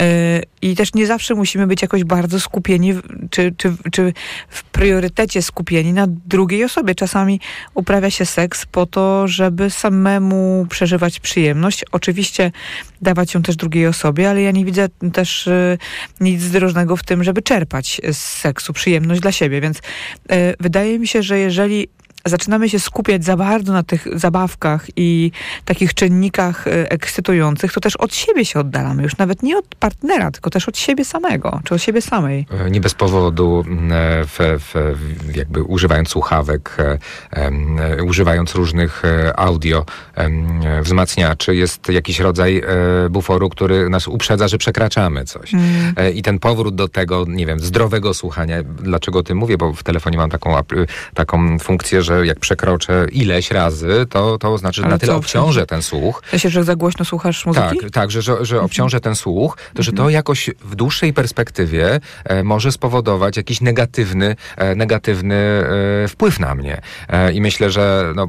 E, 0.00 0.40
I 0.62 0.76
też 0.76 0.94
nie 0.94 1.06
zawsze 1.06 1.34
musimy 1.34 1.53
być 1.66 1.82
jakoś 1.82 2.04
bardzo 2.04 2.40
skupieni, 2.40 2.94
czy, 3.30 3.54
czy, 3.56 3.72
czy 3.92 4.12
w 4.48 4.64
priorytecie 4.64 5.42
skupieni 5.42 5.92
na 5.92 6.06
drugiej 6.08 6.64
osobie. 6.64 6.94
Czasami 6.94 7.40
uprawia 7.74 8.10
się 8.10 8.26
seks 8.26 8.66
po 8.66 8.86
to, 8.86 9.28
żeby 9.28 9.70
samemu 9.70 10.66
przeżywać 10.70 11.20
przyjemność. 11.20 11.84
Oczywiście 11.92 12.52
dawać 13.02 13.34
ją 13.34 13.42
też 13.42 13.56
drugiej 13.56 13.86
osobie, 13.86 14.30
ale 14.30 14.42
ja 14.42 14.50
nie 14.50 14.64
widzę 14.64 14.88
też 15.12 15.48
e, 15.48 15.78
nic 16.20 16.42
zdrożnego 16.42 16.96
w 16.96 17.02
tym, 17.02 17.24
żeby 17.24 17.42
czerpać 17.42 18.00
z 18.12 18.18
seksu 18.18 18.72
przyjemność 18.72 19.20
dla 19.20 19.32
siebie. 19.32 19.60
Więc 19.60 19.78
e, 20.30 20.54
wydaje 20.60 20.98
mi 20.98 21.08
się, 21.08 21.22
że 21.22 21.38
jeżeli 21.38 21.88
zaczynamy 22.24 22.68
się 22.68 22.78
skupiać 22.78 23.24
za 23.24 23.36
bardzo 23.36 23.72
na 23.72 23.82
tych 23.82 24.18
zabawkach 24.18 24.86
i 24.96 25.30
takich 25.64 25.94
czynnikach 25.94 26.68
e, 26.68 26.90
ekscytujących, 26.90 27.72
to 27.72 27.80
też 27.80 27.96
od 27.96 28.14
siebie 28.14 28.44
się 28.44 28.60
oddalamy. 28.60 29.02
Już 29.02 29.16
nawet 29.16 29.42
nie 29.42 29.58
od 29.58 29.64
partnera, 29.74 30.30
tylko 30.30 30.50
też 30.50 30.68
od 30.68 30.78
siebie 30.78 31.04
samego, 31.04 31.60
czy 31.64 31.74
od 31.74 31.82
siebie 31.82 32.02
samej. 32.02 32.46
E, 32.66 32.70
Nie 32.70 32.80
bez 32.80 32.94
powodu, 32.94 33.64
m, 33.66 33.92
e, 33.92 34.24
w, 34.24 34.38
w, 34.38 35.36
jakby 35.36 35.62
używając 35.62 36.08
słuchawek, 36.08 36.76
używając 38.06 38.54
różnych 38.54 39.02
audio 39.36 39.84
wzmacniaczy, 40.82 41.56
jest 41.56 41.88
jakiś 41.88 42.20
rodzaj 42.20 42.62
buforu, 43.10 43.48
który 43.48 43.90
nas 43.90 44.08
uprzedza, 44.08 44.48
że 44.48 44.58
przekraczamy 44.58 45.24
coś. 45.24 45.52
E, 45.96 46.10
I 46.10 46.22
ten 46.22 46.38
powrót 46.38 46.74
do 46.74 46.88
tego, 46.88 47.24
nie 47.28 47.46
wiem, 47.46 47.60
zdrowego 47.60 48.14
słuchania, 48.14 48.62
dlaczego 48.62 49.18
o 49.18 49.22
tym 49.22 49.38
mówię, 49.38 49.58
bo 49.58 49.72
w 49.72 49.82
telefonie 49.82 50.16
mam 50.18 50.30
taką, 50.30 50.54
taką 51.14 51.58
funkcję, 51.58 52.02
że 52.02 52.13
jak 52.22 52.40
przekroczę 52.40 53.06
ileś 53.12 53.50
razy, 53.50 54.06
to, 54.10 54.38
to 54.38 54.58
znaczy, 54.58 54.80
że 54.80 54.86
Ale 54.86 54.94
na 54.94 54.98
tyle 54.98 55.14
obciążę 55.14 55.66
ten 55.66 55.82
słuch, 55.82 56.22
Myślę, 56.32 56.50
że 56.50 56.64
za 56.64 56.76
głośno 56.76 57.04
słuchasz 57.04 57.46
muzyki? 57.46 57.78
tak, 57.80 57.90
tak, 57.90 58.10
że, 58.10 58.22
że, 58.22 58.44
że 58.44 58.60
obciążę 58.60 59.00
ten 59.00 59.14
słuch, 59.14 59.56
to 59.74 59.82
że 59.82 59.92
to 59.92 60.10
jakoś 60.10 60.50
w 60.64 60.74
dłuższej 60.74 61.12
perspektywie 61.12 62.00
e, 62.24 62.44
może 62.44 62.72
spowodować 62.72 63.36
jakiś 63.36 63.60
negatywny, 63.60 64.36
e, 64.56 64.74
negatywny 64.74 65.34
e, 66.04 66.08
wpływ 66.08 66.40
na 66.40 66.54
mnie. 66.54 66.80
E, 67.08 67.32
I 67.32 67.40
myślę, 67.40 67.70
że 67.70 68.12
no, 68.16 68.28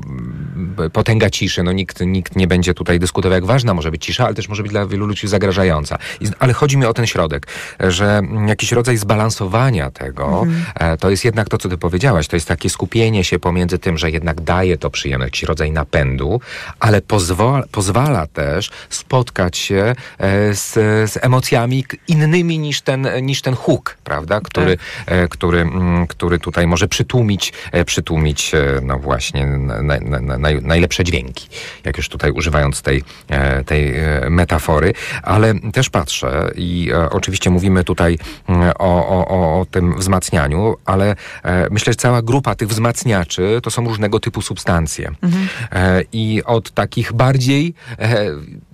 potęga 0.94 1.30
ciszy, 1.30 1.64
no 1.64 1.72
nikt, 1.72 2.02
nikt 2.02 2.36
nie 2.36 2.48
będzie 2.48 2.74
tutaj 2.74 3.00
dyskutował, 3.00 3.36
jak 3.36 3.46
ważna 3.46 3.74
może 3.74 3.92
być 3.92 4.06
cisza, 4.06 4.26
ale 4.26 4.34
też 4.36 4.50
może 4.50 4.64
być 4.64 4.72
dla 4.72 4.86
wielu 4.86 5.06
ludzi 5.06 5.28
zagrażająca. 5.28 5.98
I, 6.22 6.26
ale 6.40 6.54
chodzi 6.54 6.78
mi 6.78 6.86
o 6.86 6.94
ten 6.94 7.08
środek, 7.08 7.48
że 7.80 8.18
mm, 8.18 8.48
jakiś 8.48 8.72
rodzaj 8.72 8.98
zbalansowania 8.98 9.92
tego, 9.92 10.46
e, 10.76 10.98
to 10.98 11.10
jest 11.10 11.26
jednak 11.26 11.50
to, 11.50 11.58
co 11.58 11.70
ty 11.70 11.78
powiedziałaś, 11.78 12.28
to 12.28 12.36
jest 12.36 12.48
takie 12.48 12.70
skupienie 12.70 13.24
się 13.24 13.40
pomiędzy 13.40 13.75
tym, 13.80 13.98
że 13.98 14.12
jednak 14.12 14.42
daje 14.42 14.78
to 14.78 14.90
przyjemność, 14.90 15.28
jakiś 15.34 15.44
rodzaj 15.44 15.72
napędu, 15.72 16.42
ale 16.80 17.02
pozwala, 17.02 17.64
pozwala 17.72 18.28
też 18.28 18.70
spotkać 18.90 19.58
się 19.58 19.96
e, 20.18 20.54
z, 20.54 20.74
z 21.12 21.18
emocjami 21.22 21.86
innymi 22.08 22.60
niż 22.60 22.82
ten, 22.82 23.08
niż 23.22 23.42
ten 23.42 23.56
huk, 23.56 23.98
prawda, 24.04 24.42
który, 24.42 24.78
e, 25.06 25.28
który, 25.28 25.62
mm, 25.62 26.08
który 26.08 26.40
tutaj 26.40 26.68
może 26.68 26.88
przytłumić, 26.88 27.54
e, 27.72 27.86
przytłumić 27.86 28.52
no 28.82 29.00
właśnie 29.00 29.46
na, 29.46 29.82
na, 29.82 30.20
na, 30.20 30.38
naj, 30.38 30.62
najlepsze 30.62 31.04
dźwięki, 31.04 31.48
jak 31.84 31.98
już 31.98 32.10
tutaj 32.10 32.32
używając 32.32 32.82
tej, 32.82 33.04
tej 33.66 33.94
metafory, 34.30 34.94
ale 35.24 35.54
też 35.74 35.90
patrzę 35.90 36.52
i 36.56 36.92
oczywiście 37.12 37.50
mówimy 37.50 37.84
tutaj 37.84 38.18
mm, 38.48 38.72
o, 38.80 39.08
o, 39.08 39.60
o, 39.60 39.66
tym 39.66 39.96
wzmacnianiu, 39.98 40.76
ale 40.86 41.16
myślę, 41.72 41.94
że 41.94 41.98
cała 41.98 42.22
grupa 42.22 42.56
tych 42.56 42.68
wzmacniaczy 42.68 43.60
to 43.66 43.72
są 43.72 43.86
różnego 43.86 44.20
typu 44.20 44.42
substancje. 44.42 45.12
E, 45.72 46.04
I 46.12 46.44
od 46.44 46.72
takich 46.72 47.14
bardziej 47.14 47.74
e, 48.00 48.26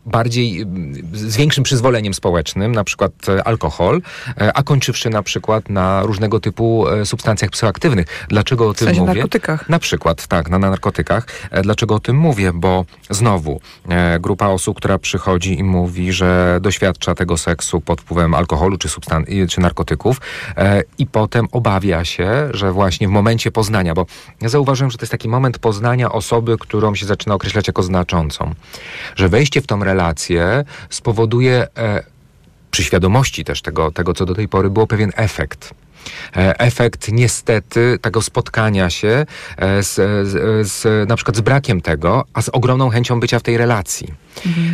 bardziej 0.05 0.61
mm, 0.61 0.93
z 1.13 1.37
większym 1.37 1.63
przyzwoleniem 1.63 2.13
społecznym, 2.13 2.71
na 2.71 2.83
przykład 2.83 3.11
e, 3.29 3.43
alkohol, 3.47 4.01
e, 4.41 4.53
a 4.57 4.63
kończywszy 4.63 5.09
na 5.09 5.23
przykład 5.23 5.69
na 5.69 6.03
różnego 6.03 6.39
typu 6.39 6.87
e, 6.87 7.05
substancjach 7.05 7.51
psychoaktywnych. 7.51 8.07
Dlaczego 8.29 8.69
o 8.69 8.73
W 8.73 8.77
tym 8.77 8.87
sensie 8.87 9.01
mówię? 9.01 9.13
narkotykach. 9.13 9.69
Na 9.69 9.79
przykład, 9.79 10.27
tak, 10.27 10.49
na 10.49 10.59
narkotykach. 10.59 11.27
E, 11.51 11.61
Dlaczego 11.61 11.95
o 11.95 11.99
tym 11.99 12.15
mówię? 12.15 12.51
Bo 12.53 12.85
znowu 13.09 13.61
e, 13.89 14.19
grupa 14.19 14.47
osób, 14.47 14.77
która 14.77 14.97
przychodzi 14.97 15.59
i 15.59 15.63
mówi, 15.63 16.13
że 16.13 16.59
doświadcza 16.61 17.15
tego 17.15 17.37
seksu 17.37 17.81
pod 17.81 18.01
wpływem 18.01 18.33
alkoholu 18.33 18.77
czy, 18.77 18.87
substan- 18.87 19.47
czy 19.49 19.61
narkotyków 19.61 20.21
e, 20.57 20.83
i 20.97 21.05
potem 21.07 21.47
obawia 21.51 22.05
się, 22.05 22.49
że 22.53 22.71
właśnie 22.71 23.07
w 23.07 23.11
momencie 23.11 23.51
poznania, 23.51 23.93
bo 23.93 24.05
ja 24.41 24.49
zauważyłem, 24.49 24.91
że 24.91 24.97
to 24.97 25.03
jest 25.03 25.11
taki 25.11 25.29
moment 25.29 25.59
poznania 25.59 26.11
osoby, 26.11 26.57
którą 26.59 26.95
się 26.95 27.05
zaczyna 27.05 27.35
określać 27.35 27.67
jako 27.67 27.83
znaczącą, 27.83 28.53
że 29.15 29.29
wejście 29.29 29.61
w 29.61 29.67
tą 29.67 29.83
relację 29.83 29.90
spowoduje 30.89 31.67
e, 31.77 32.03
przy 32.71 32.83
świadomości 32.83 33.43
też 33.43 33.61
tego, 33.61 33.91
tego, 33.91 34.13
co 34.13 34.25
do 34.25 34.35
tej 34.35 34.47
pory 34.47 34.69
było, 34.69 34.87
pewien 34.87 35.11
efekt. 35.15 35.73
E, 36.35 36.59
Efekt 36.59 37.11
niestety 37.11 37.99
tego 38.01 38.21
spotkania 38.21 38.89
się 38.89 39.25
e, 39.57 39.83
z, 39.83 39.95
z, 40.27 40.67
z, 40.67 41.09
na 41.09 41.15
przykład 41.15 41.37
z 41.37 41.41
brakiem 41.41 41.81
tego, 41.81 42.25
a 42.33 42.41
z 42.41 42.49
ogromną 42.49 42.89
chęcią 42.89 43.19
bycia 43.19 43.39
w 43.39 43.43
tej 43.43 43.57
relacji. 43.57 44.13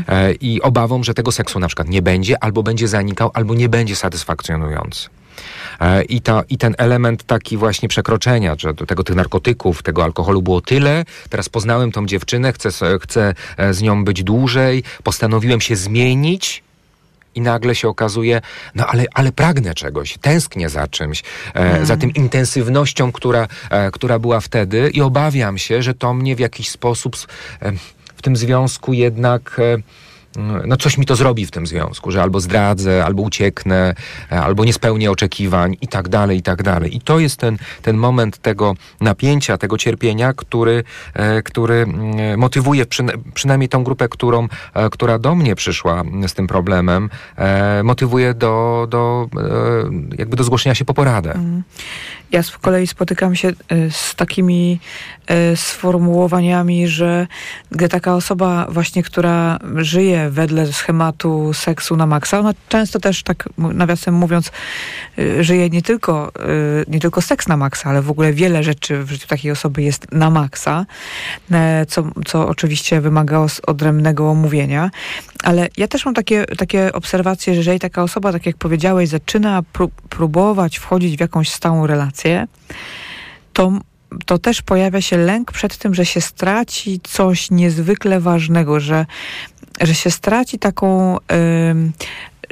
E, 0.07 0.33
I 0.33 0.61
obawą, 0.61 1.03
że 1.03 1.13
tego 1.13 1.31
seksu 1.31 1.59
na 1.59 1.67
przykład 1.67 1.89
nie 1.89 2.01
będzie, 2.01 2.43
albo 2.43 2.63
będzie 2.63 2.87
zanikał, 2.87 3.31
albo 3.33 3.55
nie 3.55 3.69
będzie 3.69 3.95
satysfakcjonujący. 3.95 5.09
E, 5.79 6.03
I, 6.03 6.21
ta, 6.21 6.43
I 6.49 6.57
ten 6.57 6.75
element 6.77 7.23
taki 7.23 7.57
właśnie 7.57 7.89
przekroczenia, 7.89 8.55
że 8.59 8.73
do 8.73 8.85
tego 8.85 9.03
tych 9.03 9.15
narkotyków, 9.15 9.83
tego 9.83 10.03
alkoholu 10.03 10.41
było 10.41 10.61
tyle, 10.61 11.05
teraz 11.29 11.49
poznałem 11.49 11.91
tą 11.91 12.05
dziewczynę, 12.05 12.53
chcę, 12.53 12.69
chcę 13.01 13.33
e, 13.57 13.73
z 13.73 13.81
nią 13.81 14.05
być 14.05 14.23
dłużej, 14.23 14.83
postanowiłem 15.03 15.61
się 15.61 15.75
zmienić, 15.75 16.63
i 17.35 17.41
nagle 17.41 17.75
się 17.75 17.87
okazuje, 17.87 18.41
no 18.75 18.87
ale, 18.87 19.05
ale 19.13 19.31
pragnę 19.31 19.73
czegoś, 19.73 20.17
tęsknię 20.21 20.69
za 20.69 20.87
czymś, 20.87 21.23
e, 21.53 21.85
za 21.85 21.97
tym 21.97 22.13
intensywnością, 22.13 23.11
która, 23.11 23.47
która 23.93 24.19
była 24.19 24.39
wtedy. 24.39 24.89
I 24.93 25.01
obawiam 25.01 25.57
się, 25.57 25.81
że 25.83 25.93
to 25.93 26.13
mnie 26.13 26.35
w 26.35 26.39
jakiś 26.39 26.69
sposób 26.69 27.15
w 28.15 28.21
tym 28.21 28.35
związku 28.35 28.93
jednak... 28.93 29.57
No 30.65 30.77
coś 30.77 30.97
mi 30.97 31.05
to 31.05 31.15
zrobi 31.15 31.45
w 31.45 31.51
tym 31.51 31.67
związku, 31.67 32.11
że 32.11 32.21
albo 32.21 32.39
zdradzę, 32.39 33.05
albo 33.05 33.23
ucieknę, 33.23 33.95
albo 34.29 34.65
nie 34.65 34.73
spełnię 34.73 35.11
oczekiwań 35.11 35.77
i 35.81 35.87
tak 35.87 36.09
dalej, 36.09 36.37
i 36.37 36.41
tak 36.41 36.63
dalej. 36.63 36.95
I 36.95 37.01
to 37.01 37.19
jest 37.19 37.39
ten, 37.39 37.57
ten 37.81 37.97
moment 37.97 38.37
tego 38.37 38.73
napięcia, 39.01 39.57
tego 39.57 39.77
cierpienia, 39.77 40.33
który, 40.33 40.83
e, 41.13 41.41
który 41.41 41.75
mm, 41.75 42.39
motywuje 42.39 42.85
przyna- 42.85 43.17
przynajmniej 43.33 43.69
tą 43.69 43.83
grupę, 43.83 44.09
którą, 44.09 44.47
e, 44.73 44.89
która 44.89 45.19
do 45.19 45.35
mnie 45.35 45.55
przyszła 45.55 46.03
z 46.27 46.33
tym 46.33 46.47
problemem, 46.47 47.09
e, 47.37 47.83
motywuje 47.83 48.33
do, 48.33 48.87
do 48.89 49.27
jakby 50.17 50.37
do 50.37 50.43
zgłoszenia 50.43 50.75
się 50.75 50.85
po 50.85 50.93
poradę. 50.93 51.39
Ja 52.31 52.43
z 52.43 52.57
kolei 52.57 52.87
spotykam 52.87 53.35
się 53.35 53.49
y, 53.49 53.91
z 53.91 54.15
takimi 54.15 54.79
y, 55.51 55.55
sformułowaniami, 55.55 56.87
że 56.87 57.27
gdy 57.71 57.89
taka 57.89 58.15
osoba 58.15 58.67
właśnie, 58.69 59.03
która 59.03 59.59
żyje 59.75 60.29
wedle 60.29 60.73
schematu 60.73 61.53
seksu 61.53 61.95
na 61.95 62.05
maksa, 62.05 62.39
ona 62.39 62.53
często 62.69 62.99
też 62.99 63.23
tak 63.23 63.49
nawiasem 63.57 64.13
mówiąc 64.13 64.51
y, 65.19 65.43
żyje 65.43 65.69
nie 65.69 65.81
tylko, 65.81 66.31
nie 66.87 66.99
tylko 66.99 67.21
seks 67.21 67.47
na 67.47 67.57
maksa, 67.57 67.89
ale 67.89 68.01
w 68.01 68.11
ogóle 68.11 68.33
wiele 68.33 68.63
rzeczy 68.63 69.03
w 69.03 69.09
życiu 69.09 69.27
takiej 69.27 69.51
osoby 69.51 69.81
jest 69.81 70.11
na 70.11 70.29
maksa, 70.29 70.85
e, 71.51 71.85
co, 71.85 72.03
co 72.25 72.47
oczywiście 72.47 73.01
wymaga 73.01 73.37
odrębnego 73.67 74.29
omówienia. 74.29 74.91
Ale 75.43 75.67
ja 75.77 75.87
też 75.87 76.05
mam 76.05 76.13
takie, 76.13 76.45
takie 76.45 76.93
obserwacje, 76.93 77.53
że 77.53 77.57
jeżeli 77.57 77.79
taka 77.79 78.03
osoba, 78.03 78.31
tak 78.31 78.45
jak 78.45 78.57
powiedziałeś, 78.57 79.09
zaczyna 79.09 79.63
pró- 79.73 79.89
próbować 80.09 80.77
wchodzić 80.77 81.17
w 81.17 81.19
jakąś 81.19 81.49
stałą 81.49 81.87
relację, 81.87 82.16
to, 83.53 83.71
to 84.25 84.37
też 84.37 84.61
pojawia 84.61 85.01
się 85.01 85.17
lęk 85.17 85.51
przed 85.51 85.77
tym, 85.77 85.95
że 85.95 86.05
się 86.05 86.21
straci 86.21 86.99
coś 87.03 87.51
niezwykle 87.51 88.19
ważnego, 88.19 88.79
że, 88.79 89.05
że 89.81 89.95
się 89.95 90.11
straci 90.11 90.59
taką, 90.59 91.17
ym, 91.71 91.91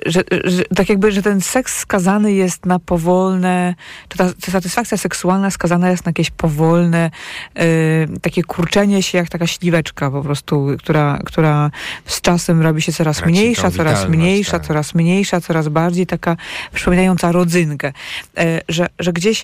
że, 0.06 0.24
że, 0.44 0.64
tak 0.76 0.90
jakby, 0.90 1.12
że 1.12 1.22
ten 1.22 1.42
seks 1.42 1.78
skazany 1.78 2.34
jest 2.34 2.66
na 2.66 2.80
powolne, 2.80 3.76
czy 4.10 4.18
ta, 4.18 4.34
ta 4.42 4.52
satysfakcja 4.52 4.98
seksualna 4.98 5.52
skazana 5.52 5.90
jest 5.90 6.06
na 6.06 6.10
jakieś 6.10 6.32
powolne, 6.32 7.12
y, 7.60 8.20
takie 8.22 8.44
kurczenie 8.44 9.04
się 9.04 9.18
jak 9.18 9.30
taka 9.30 9.48
śliweczka 9.48 10.12
po 10.12 10.22
prostu, 10.22 10.68
która, 10.80 11.20
która 11.26 11.72
z 12.06 12.22
czasem 12.22 12.62
robi 12.62 12.82
się 12.82 12.94
coraz 12.94 13.18
Traci 13.18 13.32
mniejsza, 13.32 13.72
coraz 13.72 14.10
mniejsza, 14.10 14.52
tak. 14.52 14.68
coraz 14.68 14.96
mniejsza, 14.96 15.42
coraz 15.42 15.68
bardziej 15.68 16.08
taka 16.08 16.38
przypominająca 16.74 17.32
rodzynkę. 17.32 17.94
E, 18.38 18.62
że, 18.70 18.88
że 19.00 19.14
gdzieś 19.14 19.44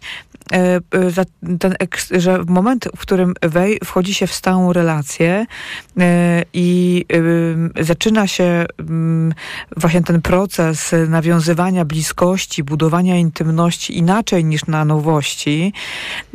ten 1.60 1.76
eks, 1.80 2.10
że 2.18 2.44
w 2.44 2.50
moment, 2.50 2.88
w 2.96 3.00
którym 3.00 3.34
wej, 3.42 3.80
wchodzi 3.86 4.14
się 4.14 4.28
w 4.28 4.34
stałą 4.34 4.74
relację 4.74 5.46
e, 6.00 6.44
i 6.54 7.06
e, 7.78 7.84
zaczyna 7.84 8.28
się 8.28 8.66
mm, 8.80 9.34
właśnie 9.78 10.02
ten 10.02 10.22
proces 10.22 10.92
nawiązywania 11.08 11.86
bliskości, 11.86 12.64
budowania 12.64 13.18
intymności 13.18 13.98
inaczej 13.98 14.46
niż 14.46 14.66
na 14.66 14.86
nowości, 14.86 15.74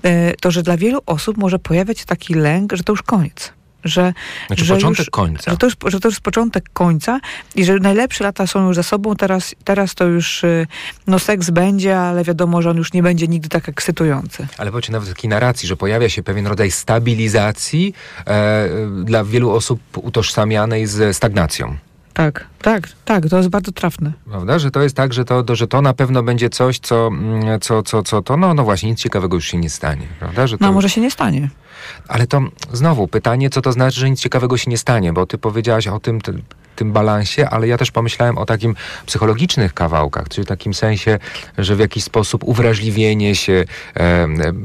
e, 0.03 0.35
to 0.35 0.51
że 0.51 0.63
dla 0.63 0.77
wielu 0.77 1.01
osób 1.07 1.37
może 1.37 1.59
pojawiać 1.59 1.99
się 1.99 2.07
taki 2.07 2.35
lęk, 2.35 2.73
że 2.73 2.85
to 2.85 2.93
już 2.93 3.03
koniec. 3.03 3.53
Że, 3.89 4.13
Znaczy 4.47 4.65
że 4.65 4.75
początek 4.75 4.99
już, 4.99 5.11
końca. 5.11 5.51
Że 5.51 5.57
to, 5.57 5.67
już, 5.67 5.77
że 5.87 6.01
to 6.01 6.09
już 6.09 6.15
jest 6.15 6.25
początek 6.25 6.65
końca 6.73 7.21
i 7.55 7.65
że 7.65 7.75
najlepsze 7.75 8.25
lata 8.25 8.47
są 8.47 8.67
już 8.67 8.77
za 8.77 8.83
sobą, 8.83 9.17
teraz, 9.17 9.55
teraz 9.65 9.95
to 9.95 10.05
już 10.05 10.45
y, 10.45 10.67
no 11.07 11.19
seks 11.19 11.51
będzie, 11.51 11.99
ale 11.99 12.25
wiadomo, 12.25 12.63
że 12.63 12.71
on 12.71 12.77
już 12.77 12.93
nie 12.93 13.03
będzie 13.03 13.29
nigdy 13.29 13.49
tak 13.49 13.69
ekscytujący. 13.69 14.47
Ale 14.59 14.71
powiedzcie 14.71 14.93
nawet 14.93 15.09
takiej 15.09 15.31
narracji, 15.31 15.69
że 15.69 15.77
pojawia 15.77 16.09
się 16.09 16.23
pewien 16.23 16.47
rodzaj 16.47 16.71
stabilizacji 16.71 17.95
e, 18.27 18.69
dla 19.05 19.25
wielu 19.25 19.51
osób 19.51 19.81
utożsamianej 19.97 20.87
z 20.87 21.17
stagnacją. 21.17 21.77
Tak, 22.17 22.47
tak, 22.63 22.89
tak, 23.05 23.29
to 23.29 23.37
jest 23.37 23.49
bardzo 23.49 23.73
trafne. 23.73 24.13
Prawda? 24.31 24.59
Że 24.59 24.71
to 24.71 24.83
jest 24.83 24.97
tak, 24.97 25.13
że 25.13 25.25
to, 25.25 25.45
że 25.57 25.67
to 25.67 25.83
na 25.83 25.95
pewno 25.95 26.23
będzie 26.23 26.51
coś, 26.51 26.79
co, 26.79 27.07
mm, 27.07 27.61
co, 27.61 27.83
co, 27.83 28.03
co 28.03 28.23
to, 28.23 28.37
no, 28.37 28.55
no 28.55 28.65
właśnie, 28.65 28.91
nic 28.91 28.99
ciekawego 28.99 29.37
już 29.37 29.45
się 29.45 29.59
nie 29.59 29.71
stanie. 29.71 30.07
Prawda? 30.19 30.47
Że 30.47 30.59
to, 30.59 30.65
No, 30.65 30.73
może 30.73 30.89
się 30.89 31.01
nie 31.01 31.11
stanie. 31.11 31.49
Ale 32.09 32.27
to 32.27 32.41
znowu 32.73 33.09
pytanie, 33.09 33.51
co 33.51 33.63
to 33.63 33.73
znaczy, 33.73 34.01
że 34.01 34.11
nic 34.11 34.21
ciekawego 34.21 34.57
się 34.57 34.71
nie 34.71 34.79
stanie, 34.79 35.13
bo 35.13 35.27
ty 35.27 35.39
powiedziałaś 35.39 35.87
o 35.87 36.01
tym, 36.01 36.21
tym, 36.77 36.87
tym 36.87 36.93
balansie, 36.93 37.49
ale 37.51 37.69
ja 37.69 37.79
też 37.79 37.91
pomyślałem 37.91 38.39
o 38.39 38.47
takim 38.47 38.75
psychologicznych 39.07 39.75
kawałkach, 39.75 40.29
czyli 40.29 40.45
w 40.45 40.49
takim 40.49 40.75
sensie, 40.75 41.19
że 41.59 41.77
w 41.77 41.79
jakiś 41.79 42.05
sposób 42.05 42.45
uwrażliwienie 42.45 43.35
się, 43.35 43.65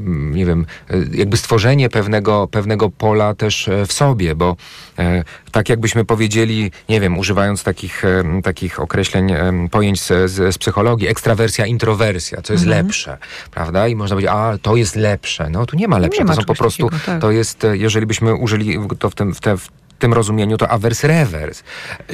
nie 0.06 0.46
wiem, 0.46 0.66
e, 0.90 0.96
jakby 1.12 1.36
stworzenie 1.36 1.88
pewnego, 1.88 2.48
pewnego 2.48 2.90
pola 2.90 3.34
też 3.34 3.68
e, 3.68 3.86
w 3.86 3.92
sobie, 3.92 4.34
bo 4.34 4.56
e, 4.98 5.24
tak 5.52 5.68
jakbyśmy 5.68 6.04
powiedzieli, 6.04 6.70
nie 6.88 7.00
wiem, 7.00 7.18
używając 7.18 7.62
takich, 7.62 8.02
takich 8.42 8.80
określeń, 8.80 9.32
pojęć 9.70 10.02
z, 10.02 10.30
z, 10.30 10.58
psychologii, 10.58 11.08
ekstrawersja, 11.08 11.66
introwersja, 11.66 12.42
co 12.42 12.52
jest 12.52 12.64
Mhm. 12.64 12.86
lepsze, 12.86 13.18
prawda? 13.50 13.88
I 13.88 13.94
można 13.96 14.16
powiedzieć, 14.16 14.34
a 14.34 14.58
to 14.62 14.76
jest 14.76 14.96
lepsze. 14.96 15.50
No 15.50 15.66
tu 15.66 15.76
nie 15.76 15.88
ma 15.88 15.98
lepsze, 15.98 16.18
Nie 16.18 16.24
ma 16.24 16.34
to 16.34 16.40
są 16.40 16.46
po 16.46 16.54
prostu, 16.54 16.84
takiego, 16.90 17.06
tak. 17.06 17.20
to 17.20 17.30
jest, 17.30 17.66
jeżeli 17.72 18.06
byśmy 18.06 18.34
użyli 18.34 18.78
to 18.98 19.10
w 19.10 19.14
tym, 19.14 19.34
w 19.34 19.40
te, 19.40 19.56
w 19.56 19.68
tym 20.02 20.12
rozumieniu, 20.14 20.58
to 20.58 20.68
awers 20.68 21.04
rewers. 21.04 21.62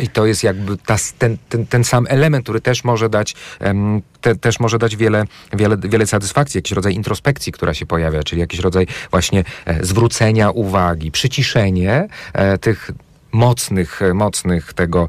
I 0.03 0.09
to 0.09 0.27
jest 0.27 0.44
jakby 0.44 0.77
ta, 0.77 0.96
ten, 1.18 1.37
ten, 1.48 1.66
ten 1.66 1.85
sam 1.85 2.07
element, 2.09 2.44
który 2.44 2.61
też 2.61 2.85
może 2.85 3.09
dać, 3.09 3.35
te, 4.20 4.37
też 4.37 4.61
może 4.61 4.79
dać 4.79 4.96
wiele, 4.96 5.24
wiele, 5.53 5.77
wiele 5.77 6.07
satysfakcji, 6.07 6.59
jakiś 6.59 6.72
rodzaj 6.72 6.94
introspekcji, 6.94 7.53
która 7.53 7.74
się 7.74 7.87
pojawia, 7.87 8.22
czyli 8.22 8.40
jakiś 8.40 8.61
rodzaj 8.61 8.87
właśnie 9.11 9.44
e, 9.64 9.85
zwrócenia 9.85 10.51
uwagi, 10.51 11.11
przyciszenie 11.11 12.09
e, 12.33 12.59
tych 12.59 12.90
mocnych, 13.33 14.03
e, 14.03 14.14
mocnych 14.14 14.72
tego 14.72 15.09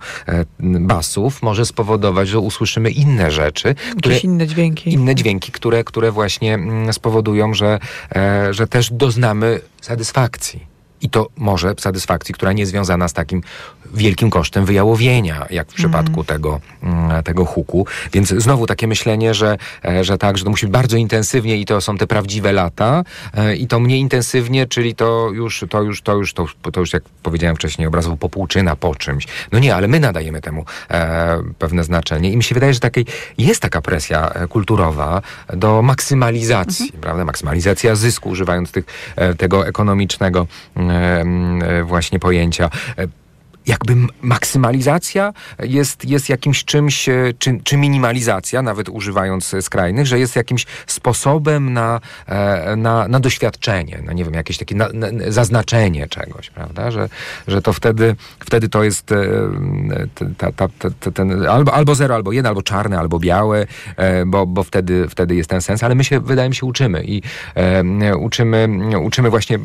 basów 0.59 1.41
może 1.41 1.65
spowodować, 1.65 2.27
że 2.27 2.39
usłyszymy 2.39 2.91
inne 2.91 3.31
rzeczy, 3.31 3.75
które, 3.97 4.15
Jakieś 4.15 4.23
inne 4.23 4.47
dźwięki. 4.47 4.93
inne 4.93 5.15
dźwięki, 5.15 5.51
które, 5.51 5.83
które 5.83 6.11
właśnie 6.11 6.53
mm, 6.53 6.93
spowodują, 6.93 7.53
że, 7.53 7.79
że 8.51 8.67
też 8.67 8.93
doznamy 8.93 9.61
satysfakcji. 9.81 10.68
I 11.01 11.09
to 11.09 11.27
może 11.37 11.73
satysfakcji, 11.77 12.33
która 12.33 12.53
nie 12.53 12.59
jest 12.59 12.71
związana 12.71 13.07
z 13.07 13.13
takim 13.13 13.41
wielkim 13.93 14.29
kosztem 14.29 14.65
wyjałowienia, 14.65 15.45
jak 15.49 15.71
w 15.71 15.73
przypadku 15.73 16.23
tego, 16.23 16.59
mm, 16.83 17.23
tego 17.23 17.45
huku. 17.45 17.85
Więc 18.13 18.29
znowu 18.29 18.67
takie 18.67 18.87
myślenie, 18.87 19.33
że, 19.33 19.57
e, 19.85 20.03
że 20.03 20.17
tak, 20.17 20.37
że 20.37 20.43
to 20.43 20.49
musi 20.49 20.65
być 20.65 20.73
bardzo 20.73 20.97
intensywnie 20.97 21.57
i 21.57 21.65
to 21.65 21.81
są 21.81 21.97
te 21.97 22.07
prawdziwe 22.07 22.51
lata 22.53 23.03
e, 23.33 23.55
i 23.55 23.67
to 23.67 23.79
mniej 23.79 23.99
intensywnie, 23.99 24.67
czyli 24.67 24.95
to 24.95 25.29
już, 25.33 25.65
to 25.69 25.81
już, 25.81 26.01
to 26.01 26.15
już, 26.15 26.33
to 26.33 26.47
to 26.71 26.79
już 26.79 26.93
jak 26.93 27.03
powiedziałem 27.23 27.55
wcześniej, 27.55 27.87
obrazowo 27.87 28.17
popłuczyna 28.17 28.75
po 28.75 28.95
czymś. 28.95 29.27
No 29.51 29.59
nie, 29.59 29.75
ale 29.75 29.87
my 29.87 29.99
nadajemy 29.99 30.41
temu 30.41 30.65
e, 30.91 31.43
pewne 31.59 31.83
znaczenie 31.83 32.31
i 32.31 32.37
mi 32.37 32.43
się 32.43 32.55
wydaje, 32.55 32.73
że 32.73 32.79
takiej, 32.79 33.05
jest 33.37 33.61
taka 33.61 33.81
presja 33.81 34.31
kulturowa 34.49 35.21
do 35.53 35.81
maksymalizacji, 35.81 36.91
prawda? 37.01 37.25
Maksymalizacja 37.25 37.95
zysku, 37.95 38.29
używając 38.29 38.71
tych, 38.71 38.85
tego 39.37 39.67
ekonomicznego 39.67 40.47
m, 40.75 40.88
e, 40.88 40.88
właśnie 41.83 42.19
pojęcia. 42.19 42.69
Jakby 43.69 43.95
maksymalizacja 44.21 45.33
jest, 45.59 46.05
jest 46.05 46.29
jakimś 46.29 46.65
czymś, 46.65 47.09
e, 47.09 47.33
czy, 47.39 47.59
czy 47.63 47.77
minimalizacja, 47.77 48.61
nawet 48.61 48.89
używając 48.89 49.53
e, 49.53 49.61
skrajnych, 49.61 50.07
że 50.07 50.19
jest 50.19 50.35
jakimś 50.35 50.65
sposobem 50.87 51.73
na, 51.73 52.01
e, 52.27 52.75
na, 52.75 53.07
na 53.07 53.19
doświadczenie, 53.19 54.01
na 54.05 54.13
nie 54.13 54.25
wiem, 54.25 54.33
jakieś 54.33 54.57
takie 54.57 54.75
na, 54.75 54.89
na, 54.93 55.07
zaznaczenie 55.27 56.07
czegoś, 56.07 56.49
prawda? 56.49 56.91
Że, 56.91 57.09
że 57.47 57.61
to 57.61 57.73
wtedy, 57.73 58.15
wtedy 58.39 58.69
to 58.69 58.83
jest 58.83 59.05
ta, 60.37 60.51
ta, 60.51 60.67
ta, 60.99 61.11
ten, 61.11 61.45
albo, 61.45 61.73
albo 61.73 61.95
zero, 61.95 62.15
albo 62.15 62.31
jeden, 62.31 62.49
albo 62.49 62.61
czarne, 62.61 62.99
albo 62.99 63.19
białe, 63.19 63.67
bo, 64.25 64.45
bo 64.45 64.63
wtedy, 64.63 65.07
wtedy 65.09 65.35
jest 65.35 65.49
ten 65.49 65.61
sens, 65.61 65.83
ale 65.83 65.95
my 65.95 66.03
się, 66.03 66.19
wydaje 66.19 66.49
mi 66.49 66.55
się, 66.55 66.65
uczymy 66.65 67.03
i 67.03 67.21
uczymy, 68.19 68.69
uczymy 69.01 69.29
właśnie 69.29 69.59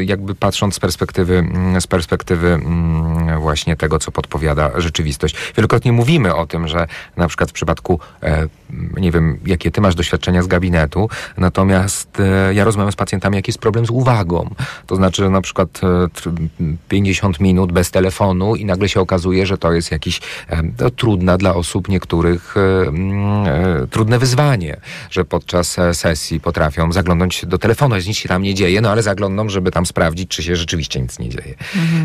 jakby 0.00 0.34
patrząc 0.34 0.74
z 0.74 0.80
perspektywy, 0.80 1.44
z 1.80 1.86
perspektywy 1.86 2.48
mm, 2.48 3.31
właśnie 3.40 3.76
tego, 3.76 3.98
co 3.98 4.12
podpowiada 4.12 4.80
rzeczywistość. 4.80 5.36
Wielokrotnie 5.56 5.92
mówimy 5.92 6.34
o 6.34 6.46
tym, 6.46 6.68
że 6.68 6.86
na 7.16 7.28
przykład 7.28 7.50
w 7.50 7.52
przypadku, 7.52 8.00
e, 8.22 8.48
nie 8.96 9.12
wiem, 9.12 9.38
jakie 9.46 9.70
ty 9.70 9.80
masz 9.80 9.94
doświadczenia 9.94 10.42
z 10.42 10.46
gabinetu, 10.46 11.08
natomiast 11.36 12.20
e, 12.20 12.54
ja 12.54 12.64
rozmawiam 12.64 12.92
z 12.92 12.96
pacjentami, 12.96 13.36
jaki 13.36 13.50
jest 13.50 13.58
problem 13.58 13.86
z 13.86 13.90
uwagą. 13.90 14.54
To 14.86 14.96
znaczy, 14.96 15.22
że 15.22 15.30
na 15.30 15.40
przykład 15.40 15.80
e, 15.82 15.86
tr- 15.86 16.48
50 16.88 17.40
minut 17.40 17.72
bez 17.72 17.90
telefonu 17.90 18.56
i 18.56 18.64
nagle 18.64 18.88
się 18.88 19.00
okazuje, 19.00 19.46
że 19.46 19.58
to 19.58 19.72
jest 19.72 19.90
jakiś 19.90 20.20
e, 20.48 20.62
to 20.76 20.90
trudna 20.90 21.38
dla 21.38 21.54
osób 21.54 21.88
niektórych 21.88 22.54
e, 22.56 22.60
e, 22.60 23.86
trudne 23.90 24.18
wyzwanie, 24.18 24.76
że 25.10 25.24
podczas 25.24 25.78
e, 25.78 25.94
sesji 25.94 26.40
potrafią 26.40 26.92
zaglądnąć 26.92 27.46
do 27.46 27.58
telefonu, 27.58 27.94
jeśli 27.94 28.08
nic 28.08 28.18
się 28.18 28.28
tam 28.28 28.42
nie 28.42 28.54
dzieje, 28.54 28.80
no 28.80 28.90
ale 28.90 29.02
zaglądną, 29.02 29.48
żeby 29.48 29.70
tam 29.70 29.86
sprawdzić, 29.86 30.28
czy 30.28 30.42
się 30.42 30.56
rzeczywiście 30.56 31.00
nic 31.00 31.18
nie 31.18 31.28
dzieje. 31.28 31.54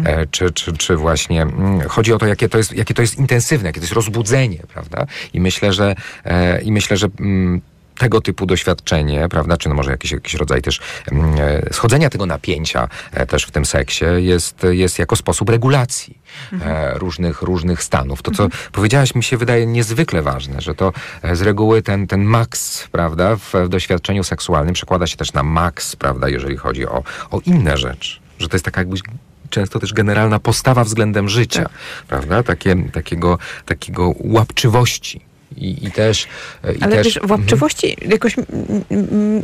E, 0.05 0.27
czy, 0.27 0.51
czy, 0.51 0.73
czy 0.73 0.97
właśnie 1.07 1.41
mm, 1.41 1.81
chodzi 1.81 2.13
o 2.13 2.17
to, 2.17 2.27
jakie 2.27 2.49
to, 2.49 2.57
jest, 2.57 2.73
jakie 2.73 2.93
to 2.93 3.01
jest 3.01 3.17
intensywne, 3.17 3.69
jakie 3.69 3.79
to 3.79 3.83
jest 3.83 3.93
rozbudzenie, 3.93 4.59
prawda? 4.73 5.05
I 5.33 5.39
myślę, 5.39 5.73
że 5.73 5.95
e, 6.25 6.61
i 6.61 6.71
myślę, 6.71 6.97
że 6.97 7.07
mm, 7.19 7.61
tego 7.97 8.21
typu 8.21 8.45
doświadczenie, 8.45 9.29
prawda, 9.29 9.57
czy 9.57 9.69
no 9.69 9.75
może 9.75 9.91
jakiś, 9.91 10.11
jakiś 10.11 10.33
rodzaj 10.33 10.61
też 10.61 10.79
mm, 11.11 11.35
e, 11.39 11.73
schodzenia 11.73 12.09
tego 12.09 12.25
napięcia 12.25 12.87
e, 13.11 13.25
też 13.25 13.43
w 13.43 13.51
tym 13.51 13.65
seksie 13.65 14.05
jest, 14.17 14.63
jest 14.69 14.99
jako 14.99 15.15
sposób 15.15 15.49
regulacji 15.49 16.17
e, 16.61 16.99
różnych, 16.99 17.41
różnych 17.41 17.83
stanów. 17.83 18.21
To, 18.21 18.31
co 18.31 18.47
powiedziałaś, 18.71 19.15
mi 19.15 19.23
się 19.23 19.37
wydaje 19.37 19.65
niezwykle 19.65 20.21
ważne, 20.21 20.61
że 20.61 20.75
to 20.75 20.93
z 21.33 21.41
reguły 21.41 21.81
ten, 21.81 22.07
ten 22.07 22.23
maks, 22.23 22.87
prawda, 22.91 23.35
w, 23.35 23.53
w 23.53 23.69
doświadczeniu 23.69 24.23
seksualnym 24.23 24.73
przekłada 24.73 25.07
się 25.07 25.17
też 25.17 25.33
na 25.33 25.43
maks, 25.43 25.95
prawda, 25.95 26.29
jeżeli 26.29 26.57
chodzi 26.57 26.87
o, 26.87 27.03
o 27.31 27.41
inne 27.45 27.77
rzeczy. 27.77 28.19
Że 28.39 28.49
to 28.49 28.55
jest 28.55 28.65
taka 28.65 28.81
jakbyś 28.81 29.01
często 29.49 29.79
też 29.79 29.93
generalna 29.93 30.39
postawa 30.39 30.83
względem 30.83 31.29
życia, 31.29 31.69
prawda, 32.07 32.43
Takie, 32.43 32.75
takiego, 32.93 33.37
takiego 33.65 34.13
łapczywości. 34.19 35.26
I, 35.57 35.85
i 35.85 35.91
też. 35.91 36.27
e, 36.63 36.73
I 36.73 36.81
Ale 36.81 36.95
też 36.95 37.05
wiesz, 37.05 37.19
w 37.23 37.31
łapczywości 37.31 37.97
jakoś, 38.09 38.35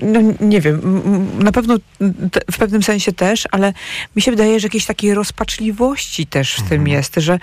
no 0.02 0.20
nie 0.42 0.62
wiem, 0.62 1.02
na 1.44 1.52
pewno 1.52 1.78
te- 2.32 2.42
w 2.52 2.58
pewnym 2.58 2.84
sensie 2.84 3.12
też, 3.14 3.48
ale 3.52 3.74
mi 4.16 4.22
się 4.22 4.32
wydaje, 4.32 4.60
że 4.60 4.66
jakiejś 4.66 4.86
takiej 4.86 5.14
rozpaczliwości 5.14 6.26
też 6.28 6.56
w 6.56 6.70
tym 6.70 6.88
jest, 6.88 7.16
że, 7.18 7.40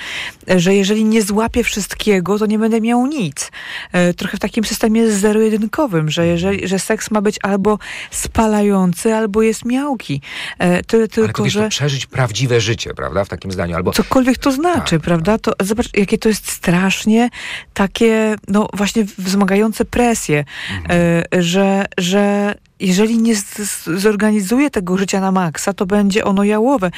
że 0.56 0.74
jeżeli 0.74 1.04
nie 1.04 1.22
złapię 1.22 1.64
wszystkiego, 1.64 2.38
to 2.38 2.46
nie 2.46 2.58
będę 2.58 2.80
miał 2.80 3.06
nic. 3.06 3.50
E, 3.92 4.14
Trochę 4.14 4.36
w 4.36 4.40
takim 4.40 4.64
systemie 4.64 5.10
zero-jedynkowym, 5.10 6.10
że, 6.10 6.26
jeżeli, 6.26 6.68
że 6.68 6.78
seks 6.78 7.10
ma 7.10 7.20
być 7.20 7.36
albo 7.42 7.78
spalający, 8.10 9.14
albo 9.14 9.42
jest 9.42 9.64
miałki. 9.64 10.20
E, 10.58 10.82
Tyle 10.82 11.00
Ale 11.02 11.08
tylko, 11.08 11.42
to 11.44 11.50
że... 11.50 11.68
przeżyć 11.68 12.06
prawdziwe 12.06 12.60
życie, 12.60 12.94
prawda, 12.94 13.24
w 13.24 13.28
takim 13.28 13.52
zdaniu. 13.52 13.76
Albo 13.76 13.92
Cokolwiek 13.92 14.38
to 14.38 14.52
znaczy, 14.52 14.90
Tak, 14.96 15.00
prawda? 15.00 15.38
To 15.38 15.52
zobacz, 15.60 15.88
jakie 15.96 16.18
to 16.18 16.28
jest 16.28 16.50
strasznie 16.50 17.30
takie, 17.74 18.36
właśnie 18.74 19.04
wzmagające 19.18 19.84
presję, 19.84 20.44
e, 20.90 21.42
że, 21.42 21.86
że 21.98 22.54
jeżeli 22.80 23.18
nie 23.18 23.36
z, 23.36 23.44
z, 23.44 23.84
zorganizuję 23.84 24.70
tego 24.70 24.96
życia 24.96 25.20
na 25.20 25.32
maksa, 25.32 25.72
to 25.72 25.86
będzie 25.86 26.24
ono 26.24 26.44
jałowe. 26.44 26.90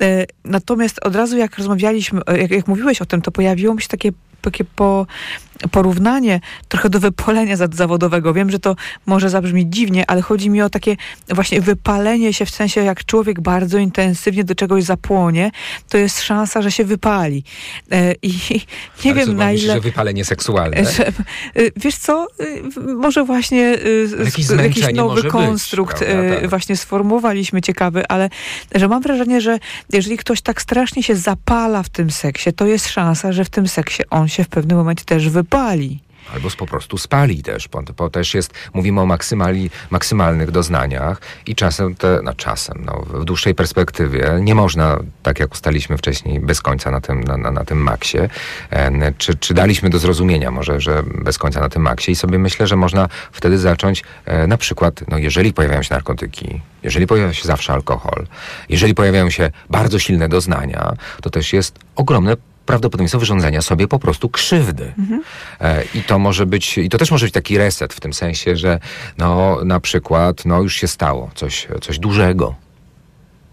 E, 0.00 0.26
natomiast 0.44 0.98
od 1.02 1.16
razu 1.16 1.36
jak 1.36 1.58
rozmawialiśmy, 1.58 2.20
e, 2.26 2.38
jak, 2.38 2.50
jak 2.50 2.68
mówiłeś 2.68 3.02
o 3.02 3.06
tym, 3.06 3.22
to 3.22 3.30
pojawiło 3.30 3.74
mi 3.74 3.82
się 3.82 3.88
takie 3.88 4.12
takie 4.42 4.64
po, 4.64 5.06
porównanie 5.70 6.40
trochę 6.68 6.90
do 6.90 7.00
wypalenia 7.00 7.56
zawodowego. 7.56 8.34
Wiem, 8.34 8.50
że 8.50 8.58
to 8.58 8.76
może 9.06 9.30
zabrzmieć 9.30 9.66
dziwnie, 9.70 10.10
ale 10.10 10.22
chodzi 10.22 10.50
mi 10.50 10.62
o 10.62 10.70
takie 10.70 10.96
właśnie 11.28 11.60
wypalenie 11.60 12.32
się 12.32 12.46
w 12.46 12.50
sensie, 12.50 12.80
jak 12.80 13.04
człowiek 13.04 13.40
bardzo 13.40 13.78
intensywnie 13.78 14.44
do 14.44 14.54
czegoś 14.54 14.84
zapłonie, 14.84 15.50
to 15.88 15.98
jest 15.98 16.22
szansa, 16.22 16.62
że 16.62 16.70
się 16.72 16.84
wypali. 16.84 17.44
E, 17.92 18.14
I 18.22 18.28
nie 19.04 19.10
Ale 19.10 19.26
wiem 19.26 19.36
na 19.36 19.52
ile... 19.52 19.74
że 19.74 19.80
wypalenie 19.80 20.24
seksualne. 20.24 20.84
Że, 20.98 21.08
y, 21.08 21.72
wiesz 21.76 21.96
co, 21.96 22.26
y, 22.40 22.80
może 22.94 23.24
właśnie 23.24 23.78
jakiś 24.24 24.46
zmęczenie 24.46 24.92
nowy 24.92 25.22
być, 25.22 25.32
konstrukt 25.32 25.98
prawda? 25.98 26.22
y, 26.22 26.40
Tak. 26.40 26.50
właśnie 26.50 26.76
sformułowaliśmy 26.76 27.60
ciekawy, 27.60 28.08
ale 28.08 28.30
że 28.74 28.88
mam 28.88 29.02
wrażenie, 29.02 29.40
że 29.40 29.58
jeżeli 29.92 30.16
ktoś 30.16 30.40
tak 30.40 30.62
strasznie 30.62 31.02
się 31.02 31.16
zapala 31.16 31.82
w 31.82 31.88
tym 31.88 32.10
seksie, 32.10 32.52
to 32.52 32.66
jest 32.66 32.88
szansa, 32.88 33.32
że 33.32 33.44
w 33.44 33.50
tym 33.50 33.68
seksie 33.68 34.02
on 34.10 34.28
się 34.28 34.44
w 34.44 34.48
pewnym 34.48 34.78
momencie 34.78 35.04
też 35.04 35.28
wypali. 35.28 35.47
Albo 36.34 36.48
po 36.58 36.66
prostu 36.66 36.98
spali 36.98 37.42
też, 37.42 37.68
bo, 37.68 37.82
bo 37.96 38.10
też 38.10 38.34
jest, 38.34 38.54
mówimy 38.74 39.00
o 39.00 39.06
maksymali, 39.06 39.70
maksymalnych 39.90 40.50
doznaniach 40.50 41.20
i 41.46 41.54
czasem, 41.54 41.94
te, 41.94 42.20
no 42.24 42.34
czasem, 42.34 42.82
no, 42.84 43.04
w 43.06 43.24
dłuższej 43.24 43.54
perspektywie 43.54 44.38
nie 44.40 44.54
można, 44.54 44.98
tak 45.22 45.40
jak 45.40 45.52
ustaliśmy 45.52 45.98
wcześniej, 45.98 46.40
bez 46.40 46.60
końca 46.60 46.90
na 46.90 47.00
tym, 47.00 47.24
na, 47.24 47.36
na, 47.36 47.50
na 47.50 47.64
tym 47.64 47.78
maksie. 47.78 48.18
E, 48.70 49.12
czy, 49.18 49.34
czy 49.34 49.54
daliśmy 49.54 49.90
do 49.90 49.98
zrozumienia 49.98 50.50
może, 50.50 50.80
że 50.80 51.02
bez 51.02 51.38
końca 51.38 51.60
na 51.60 51.68
tym 51.68 51.82
maksie 51.82 52.12
i 52.12 52.16
sobie 52.16 52.38
myślę, 52.38 52.66
że 52.66 52.76
można 52.76 53.08
wtedy 53.32 53.58
zacząć 53.58 54.04
e, 54.24 54.46
na 54.46 54.56
przykład, 54.56 55.00
no 55.08 55.18
jeżeli 55.18 55.52
pojawiają 55.52 55.82
się 55.82 55.94
narkotyki, 55.94 56.60
jeżeli 56.82 57.06
pojawia 57.06 57.34
się 57.34 57.44
zawsze 57.44 57.72
alkohol, 57.72 58.26
jeżeli 58.68 58.94
pojawiają 58.94 59.30
się 59.30 59.50
bardzo 59.70 59.98
silne 59.98 60.28
doznania, 60.28 60.92
to 61.22 61.30
też 61.30 61.52
jest 61.52 61.78
ogromne 61.96 62.36
prawdopodobieństwo 62.68 63.18
wyrządzenia 63.18 63.62
sobie 63.62 63.88
po 63.88 63.98
prostu 63.98 64.28
krzywdy. 64.28 64.92
E, 65.60 65.84
I 65.94 66.02
to 66.02 66.18
może 66.18 66.46
być, 66.46 66.78
i 66.78 66.88
to 66.88 66.98
też 66.98 67.10
może 67.10 67.26
być 67.26 67.32
taki 67.32 67.58
reset 67.58 67.94
w 67.94 68.00
tym 68.00 68.12
sensie, 68.12 68.56
że 68.56 68.80
no 69.18 69.58
na 69.64 69.80
przykład, 69.80 70.44
no 70.44 70.62
już 70.62 70.74
się 70.74 70.88
stało 70.88 71.30
coś, 71.34 71.68
coś 71.80 71.98
dużego. 71.98 72.54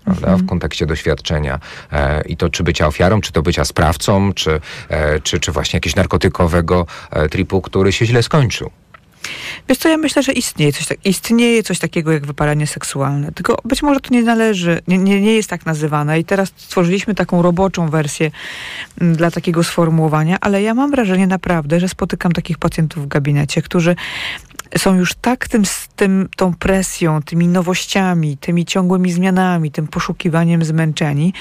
Prawda, 0.06 0.38
w 0.38 0.46
kontekście 0.46 0.86
doświadczenia 0.86 1.60
e, 1.92 2.22
i 2.22 2.38
to 2.38 2.50
czy 2.50 2.64
bycia 2.64 2.88
ofiarą, 2.88 3.22
czy 3.22 3.32
to 3.32 3.42
bycia 3.42 3.66
sprawcą, 3.66 4.34
czy, 4.34 4.60
e, 4.90 5.20
czy, 5.20 5.40
czy 5.40 5.52
właśnie 5.52 5.78
jakiegoś 5.78 5.96
narkotykowego 5.96 6.86
e, 7.12 7.30
tripu, 7.30 7.62
który 7.62 7.92
się 7.92 8.06
źle 8.06 8.24
skończył. 8.24 8.72
Wiesz 9.70 9.78
co, 9.78 9.90
ja 9.90 9.98
myślę, 9.98 10.24
że 10.24 10.32
istnieje 10.32 10.74
coś, 10.74 10.88
tak, 10.88 10.98
istnieje 11.06 11.64
coś 11.64 11.80
takiego 11.80 12.12
jak 12.12 12.26
wypalenie 12.26 12.68
seksualne. 12.68 13.32
Tylko 13.32 13.58
być 13.66 13.84
może 13.84 14.00
to 14.00 14.14
nie 14.14 14.24
należy, 14.24 14.82
nie, 14.88 14.98
nie, 14.98 15.22
nie 15.22 15.36
jest 15.36 15.50
tak 15.50 15.66
nazywane. 15.66 16.20
I 16.20 16.26
teraz 16.26 16.52
stworzyliśmy 16.56 17.16
taką 17.16 17.42
roboczą 17.42 17.90
wersję 17.90 18.32
m, 19.02 19.16
dla 19.16 19.32
takiego 19.32 19.64
sformułowania, 19.64 20.38
ale 20.42 20.62
ja 20.62 20.74
mam 20.74 20.92
wrażenie 20.92 21.28
naprawdę, 21.28 21.80
że 21.80 21.90
spotykam 21.90 22.32
takich 22.32 22.58
pacjentów 22.58 23.04
w 23.04 23.08
gabinecie, 23.08 23.62
którzy 23.62 23.96
są 24.78 24.96
już 24.96 25.14
tak 25.14 25.48
tym, 25.48 25.64
tym, 25.96 26.30
tą 26.36 26.54
presją, 26.54 27.22
tymi 27.22 27.48
nowościami, 27.48 28.38
tymi 28.38 28.66
ciągłymi 28.66 29.12
zmianami, 29.12 29.72
tym 29.72 29.88
poszukiwaniem 29.88 30.66
zmęczeni, 30.66 31.34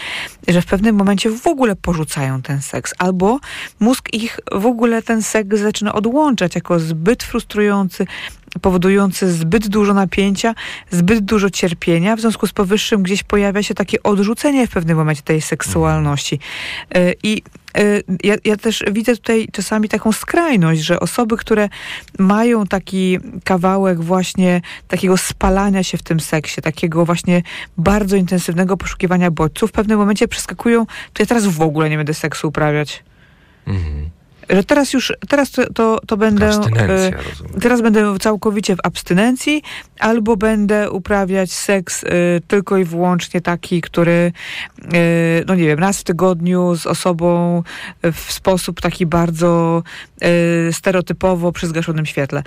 że 0.48 0.62
w 0.62 0.66
pewnym 0.66 0.96
momencie 0.96 1.30
w 1.30 1.46
ogóle 1.46 1.76
porzucają 1.76 2.42
ten 2.42 2.62
seks. 2.62 2.94
Albo 2.98 3.38
mózg 3.80 4.08
ich 4.12 4.40
w 4.52 4.66
ogóle 4.66 5.02
ten 5.02 5.22
seks 5.22 5.58
zaczyna 5.58 5.92
odłączać 5.92 6.54
jako 6.54 6.78
zbyt 6.78 7.22
frustrujący, 7.22 8.06
powodujący 8.60 9.32
zbyt 9.32 9.68
dużo 9.68 9.94
napięcia, 9.94 10.54
zbyt 10.90 11.20
dużo 11.20 11.50
cierpienia. 11.50 12.16
W 12.16 12.20
związku 12.20 12.46
z 12.46 12.52
powyższym 12.52 13.02
gdzieś 13.02 13.22
pojawia 13.22 13.62
się 13.62 13.74
takie 13.74 14.02
odrzucenie 14.02 14.66
w 14.66 14.70
pewnym 14.70 14.96
momencie 14.96 15.22
tej 15.22 15.40
seksualności. 15.40 16.38
Y, 16.96 17.14
I 17.22 17.42
y, 17.78 18.02
ja, 18.24 18.34
ja 18.44 18.56
też 18.56 18.84
widzę 18.92 19.16
tutaj 19.16 19.48
czasami 19.52 19.88
taką 19.88 20.12
skrajność, 20.12 20.80
że 20.80 21.00
osoby, 21.00 21.36
które 21.36 21.68
mają 22.18 22.66
taki 22.66 23.18
kawałek 23.44 24.00
właśnie 24.00 24.60
takiego 24.88 25.16
spalania 25.16 25.82
się 25.82 25.98
w 25.98 26.02
tym 26.02 26.20
seksie, 26.20 26.62
takiego 26.62 27.04
właśnie 27.04 27.42
bardzo 27.78 28.16
intensywnego 28.16 28.76
poszukiwania 28.76 29.30
bodźców, 29.30 29.70
w 29.70 29.72
pewnym 29.72 29.98
momencie 29.98 30.28
przeskakują, 30.28 30.86
to 30.86 31.22
ja 31.22 31.26
teraz 31.26 31.46
w 31.46 31.60
ogóle 31.60 31.90
nie 31.90 31.96
będę 31.96 32.14
seksu 32.14 32.48
uprawiać. 32.48 33.04
Mhm. 33.66 34.10
Że 34.50 34.64
teraz 34.64 34.92
już, 34.92 35.12
teraz 35.28 35.50
to, 35.50 35.72
to, 35.72 36.00
to 36.06 36.16
będę... 36.16 36.46
Abstynencja, 36.46 37.18
rozumiem. 37.30 37.60
Teraz 37.60 37.82
będę 37.82 38.18
całkowicie 38.18 38.76
w 38.76 38.78
abstynencji, 38.84 39.62
albo 39.98 40.36
będę 40.36 40.90
uprawiać 40.90 41.52
seks 41.52 42.02
y, 42.02 42.08
tylko 42.48 42.76
i 42.76 42.84
wyłącznie 42.84 43.40
taki, 43.40 43.80
który, 43.80 44.32
y, 44.94 45.44
no 45.46 45.54
nie 45.54 45.66
wiem, 45.66 45.78
raz 45.78 46.00
w 46.00 46.04
tygodniu 46.04 46.76
z 46.76 46.86
osobą 46.86 47.62
w 48.12 48.32
sposób 48.32 48.80
taki 48.80 49.06
bardzo 49.06 49.82
y, 50.68 50.72
stereotypowo 50.72 51.52
przy 51.52 51.66
zgaszonym 51.66 52.06
świetle. 52.06 52.42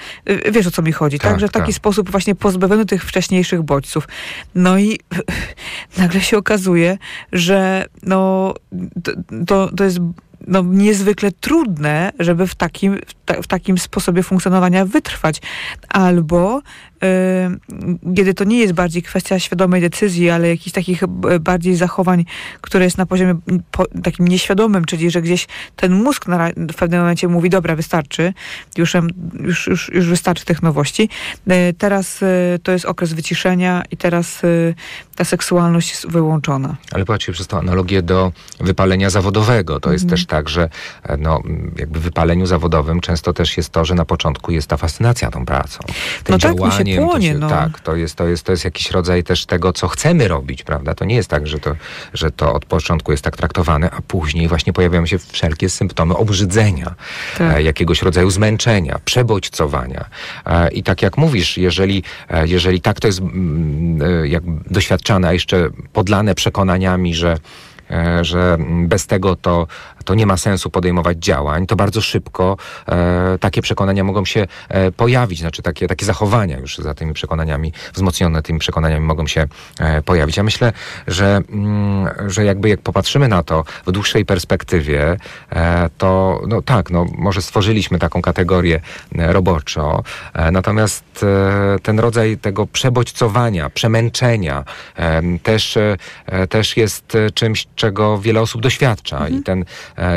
Wiesz 0.52 0.68
o 0.68 0.72
co 0.72 0.82
mi 0.82 0.92
chodzi, 0.92 1.20
tak? 1.20 1.32
Tak, 1.32 1.40
Że 1.40 1.48
w 1.48 1.52
taki 1.52 1.66
tak. 1.66 1.76
sposób 1.76 2.12
właśnie 2.12 2.36
pozbawiony 2.36 2.86
tych 2.86 3.04
wcześniejszych 3.04 3.62
bodźców. 3.62 4.08
No 4.56 4.78
i 4.78 5.00
nagle 5.98 6.22
się 6.22 6.38
okazuje, 6.38 6.98
że 7.32 7.86
no, 8.04 8.54
to, 9.48 9.72
to 9.78 9.84
jest 9.84 10.00
no, 10.48 10.62
niezwykle 10.62 11.32
trudne, 11.32 12.12
żeby 12.20 12.48
w 12.48 12.56
takim, 12.56 13.00
ta, 13.28 13.42
w 13.42 13.48
takim 13.48 13.78
sposobie 13.78 14.24
funkcjonowania 14.24 14.86
wytrwać. 14.86 15.42
Albo 15.90 16.60
y, 16.60 18.16
kiedy 18.16 18.34
to 18.34 18.44
nie 18.44 18.60
jest 18.60 18.74
bardziej 18.74 19.04
kwestia 19.04 19.40
świadomej 19.40 19.82
decyzji, 19.82 20.30
ale 20.30 20.50
jakichś 20.50 20.72
takich 20.72 21.04
bardziej 21.40 21.76
zachowań, 21.76 22.26
które 22.62 22.86
jest 22.86 22.98
na 22.98 23.06
poziomie 23.06 23.36
takim 24.04 24.28
nieświadomym, 24.28 24.86
czyli 24.86 25.12
że 25.12 25.22
gdzieś 25.22 25.48
ten 25.76 26.04
mózg 26.04 26.28
na, 26.28 26.50
w 26.58 26.76
pewnym 26.76 27.00
momencie 27.00 27.28
mówi, 27.28 27.50
dobra, 27.50 27.76
wystarczy, 27.76 28.34
już, 28.78 28.96
już, 29.40 29.68
już, 29.68 29.90
już 29.94 30.08
wystarczy 30.08 30.46
tych 30.46 30.64
nowości. 30.64 31.10
Y, 31.52 31.74
teraz 31.78 32.24
y, 32.24 32.60
to 32.64 32.72
jest 32.72 32.86
okres 32.86 33.14
wyciszenia 33.14 33.84
i 33.92 33.98
teraz 33.98 34.42
ta 35.16 35.24
seksualność 35.26 35.90
jest 35.90 36.08
wyłączona. 36.08 36.76
Ale 36.92 37.06
patrzcie 37.06 37.32
przez 37.34 37.48
tą 37.48 37.60
analogię 37.60 38.02
do 38.02 38.32
wypalenia 38.60 39.10
zawodowego. 39.10 39.80
To 39.80 39.92
jest 39.92 40.10
też 40.10 40.26
tak, 40.26 40.50
że 40.50 40.70
e, 41.04 41.18
no, 41.18 41.42
jakby 41.78 42.00
w 42.00 42.04
wypaleniu 42.04 42.46
zawodowym 42.46 43.02
często 43.02 43.17
też 43.22 43.58
jest 43.58 43.70
to, 43.70 43.86
że 43.86 43.96
na 43.96 44.06
początku 44.06 44.52
jest 44.52 44.68
ta 44.68 44.78
fascynacja 44.78 45.32
tą 45.32 45.46
pracą. 45.46 45.80
Tym 46.24 46.34
No 46.36 46.38
tak, 46.40 46.52
się 46.52 46.58
działaniem, 46.58 46.98
to 46.98 47.08
płonie, 47.10 47.34
no. 47.34 47.50
Tak, 47.50 47.80
to 47.80 47.96
jest, 47.96 48.16
to, 48.16 48.28
jest, 48.28 48.44
to 48.44 48.52
jest 48.52 48.66
jakiś 48.66 48.92
rodzaj 48.92 49.24
też 49.24 49.46
tego, 49.46 49.74
co 49.74 49.88
chcemy 49.88 50.28
robić, 50.28 50.64
prawda? 50.64 50.96
To 50.96 51.06
nie 51.06 51.16
jest 51.16 51.30
tak, 51.30 51.48
że 51.48 51.60
to, 51.60 51.76
że 52.14 52.32
to 52.32 52.54
od 52.54 52.66
początku 52.66 53.12
jest 53.12 53.24
tak 53.24 53.38
traktowane, 53.38 53.90
a 53.92 54.02
później 54.08 54.48
właśnie 54.48 54.74
pojawiają 54.74 55.06
się 55.06 55.18
wszelkie 55.18 55.70
symptomy 55.70 56.16
obrzydzenia, 56.16 56.96
Tak. 57.38 57.58
e, 57.58 57.64
jakiegoś 57.64 58.02
rodzaju 58.02 58.30
zmęczenia, 58.30 59.00
przebodźcowania. 59.06 60.06
E, 60.46 60.72
I 60.72 60.84
tak 60.84 61.02
jak 61.02 61.18
mówisz, 61.18 61.58
jeżeli, 61.58 62.04
e, 62.30 62.48
jeżeli 62.48 62.82
tak 62.82 63.00
to 63.00 63.08
jest 63.08 63.20
mm, 63.20 64.26
jak 64.26 64.44
doświadczane, 64.72 65.28
a 65.28 65.34
jeszcze 65.34 65.70
podlane 65.94 66.36
przekonaniami, 66.36 67.16
że 67.16 67.38
że 68.22 68.58
bez 68.88 69.08
tego 69.08 69.36
to, 69.36 69.68
to 70.08 70.16
nie 70.16 70.26
ma 70.26 70.38
sensu 70.38 70.70
podejmować 70.70 71.18
działań, 71.18 71.68
to 71.68 71.76
bardzo 71.76 72.02
szybko 72.02 72.58
e, 72.88 73.38
takie 73.40 73.62
przekonania 73.62 74.04
mogą 74.04 74.26
się 74.26 74.48
e, 74.70 74.92
pojawić, 74.92 75.40
znaczy 75.40 75.62
takie, 75.62 75.88
takie 75.88 76.06
zachowania 76.06 76.58
już 76.58 76.78
za 76.78 76.94
tymi 76.94 77.14
przekonaniami, 77.14 77.74
wzmocnione 77.94 78.42
tymi 78.42 78.60
przekonaniami 78.60 79.06
mogą 79.06 79.28
się 79.28 79.48
e, 79.80 80.02
pojawić. 80.02 80.38
Ja 80.38 80.44
myślę, 80.44 80.74
że, 81.08 81.42
mm, 81.50 82.30
że 82.30 82.46
jakby 82.46 82.70
jak 82.70 82.82
popatrzymy 82.82 83.28
na 83.28 83.44
to 83.44 83.64
w 83.86 83.92
dłuższej 83.92 84.26
perspektywie, 84.26 85.18
e, 85.50 85.90
to 85.98 86.42
no 86.48 86.62
tak, 86.62 86.90
no 86.90 87.06
może 87.18 87.42
stworzyliśmy 87.42 88.00
taką 88.00 88.22
kategorię 88.22 88.82
e, 89.18 89.34
roboczo, 89.34 90.04
e, 90.34 90.52
natomiast 90.52 91.04
ten 91.84 92.00
rodzaj 92.00 92.38
tego 92.38 92.68
przebodźcowania, 92.68 93.70
przemęczenia 93.70 94.64
em, 94.96 95.40
też, 95.40 95.78
też 96.50 96.78
jest 96.78 97.18
czymś, 97.34 97.68
czego 97.76 98.18
wiele 98.18 98.42
osób 98.42 98.62
doświadcza 98.62 99.30
i 99.30 99.42
ten 99.42 99.66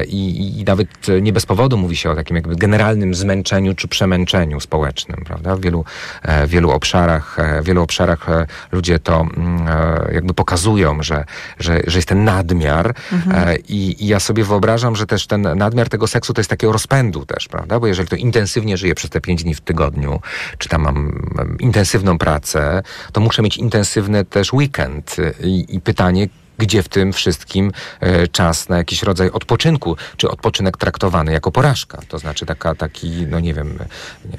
i, 0.09 0.61
i 0.61 0.65
nawet 0.65 1.09
e, 1.09 1.21
nie 1.21 1.33
bez 1.33 1.47
powodu 1.47 1.79
mówi 1.79 1.97
się 1.97 2.11
o 2.11 2.15
takim 2.15 2.37
jakby 2.37 2.57
generalnym 2.57 3.15
zmęczeniu 3.15 3.75
czy 3.75 3.89
przemęczeniu 3.89 4.61
społecznym, 4.61 5.23
prawda? 5.27 5.57
W 5.57 5.61
wielu, 5.61 5.85
e, 6.23 6.47
wielu 6.47 6.71
obszarach, 6.71 7.39
e, 7.39 7.63
wielu 7.63 7.83
obszarach 7.83 8.29
e, 8.29 8.47
ludzie 8.73 8.99
to 8.99 9.21
mm, 9.21 9.69
e, 9.69 10.15
jakby 10.15 10.35
pokazują, 10.35 11.03
że, 11.03 11.25
że, 11.59 11.81
że 11.87 11.99
jest 11.99 12.09
ten 12.09 12.25
nadmiar 12.25 12.95
e, 13.33 13.57
i, 13.57 14.05
i 14.05 14.07
ja 14.07 14.21
sobie 14.21 14.45
wyobrażam, 14.45 14.97
że 14.97 15.07
też 15.07 15.27
ten 15.27 15.43
nadmiar 15.43 15.89
tego 15.89 16.07
seksu 16.07 16.35
to 16.35 16.41
jest 16.41 16.51
takiego 16.51 16.73
rozpędu 16.73 17.27
też, 17.27 17.49
prawda? 17.49 17.81
Bo 17.81 17.87
jeżeli 17.87 18.09
to 18.09 18.17
intensywnie 18.17 18.77
żyję 18.77 18.95
przez 18.95 19.11
te 19.11 19.21
pięć 19.21 19.43
dni 19.43 19.55
w 19.55 19.61
tygodniu, 19.61 20.21
czy 20.59 20.69
tam 20.69 20.83
mam 20.83 21.13
intensywną 21.61 22.19
pracę, 22.19 22.83
to 23.13 23.21
muszę 23.21 23.43
mieć 23.43 23.57
intensywny 23.57 24.25
też 24.25 24.53
weekend 24.53 25.17
i, 25.43 25.67
i 25.69 25.81
pytanie, 25.81 26.29
gdzie 26.61 26.83
w 26.83 26.89
tym 26.89 27.13
wszystkim 27.13 27.73
e, 28.01 28.29
czas 28.29 28.69
na 28.69 28.77
jakiś 28.77 29.03
rodzaj 29.03 29.31
odpoczynku, 29.31 29.97
czy 30.17 30.31
odpoczynek 30.31 30.77
traktowany 30.77 31.33
jako 31.33 31.53
porażka. 31.53 31.99
To 32.09 32.19
znaczy 32.19 32.47
taka, 32.47 32.75
taki, 32.75 33.27
no 33.29 33.41
nie 33.41 33.55
wiem, 33.55 33.79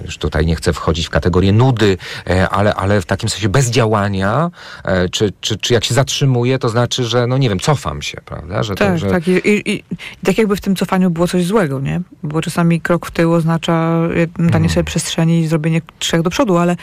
już 0.06 0.18
tutaj 0.18 0.46
nie 0.46 0.56
chcę 0.56 0.74
wchodzić 0.74 1.08
w 1.08 1.10
kategorię 1.10 1.52
nudy, 1.52 1.98
e, 2.30 2.50
ale, 2.50 2.74
ale 2.74 3.02
w 3.02 3.06
takim 3.06 3.30
sensie 3.30 3.50
bezdziałania, 3.50 4.52
e, 4.84 5.10
czy, 5.10 5.34
czy, 5.42 5.58
czy 5.58 5.74
jak 5.74 5.84
się 5.84 5.94
zatrzymuje, 5.94 6.60
to 6.60 6.70
znaczy, 6.70 7.04
że 7.04 7.28
no 7.28 7.38
nie 7.38 7.50
wiem, 7.50 7.60
cofam 7.60 8.02
się, 8.02 8.18
prawda? 8.26 8.64
Że 8.64 8.76
tak, 8.76 8.92
to, 8.92 8.98
że... 8.98 9.10
tak. 9.10 9.28
I, 9.28 9.32
i, 9.32 9.72
I 9.76 9.84
tak 10.26 10.38
jakby 10.38 10.56
w 10.56 10.62
tym 10.62 10.76
cofaniu 10.76 11.12
było 11.12 11.28
coś 11.28 11.46
złego, 11.46 11.80
nie? 11.80 12.02
Bo 12.24 12.42
czasami 12.42 12.82
krok 12.82 13.06
w 13.06 13.12
tył 13.12 13.34
oznacza 13.34 14.02
danie 14.38 14.56
Mhm. 14.56 14.70
sobie 14.70 14.84
przestrzeni 14.84 15.40
i 15.40 15.48
zrobienie 15.48 15.82
trzech 16.00 16.22
do 16.22 16.30
przodu, 16.30 16.58
ale 16.58 16.76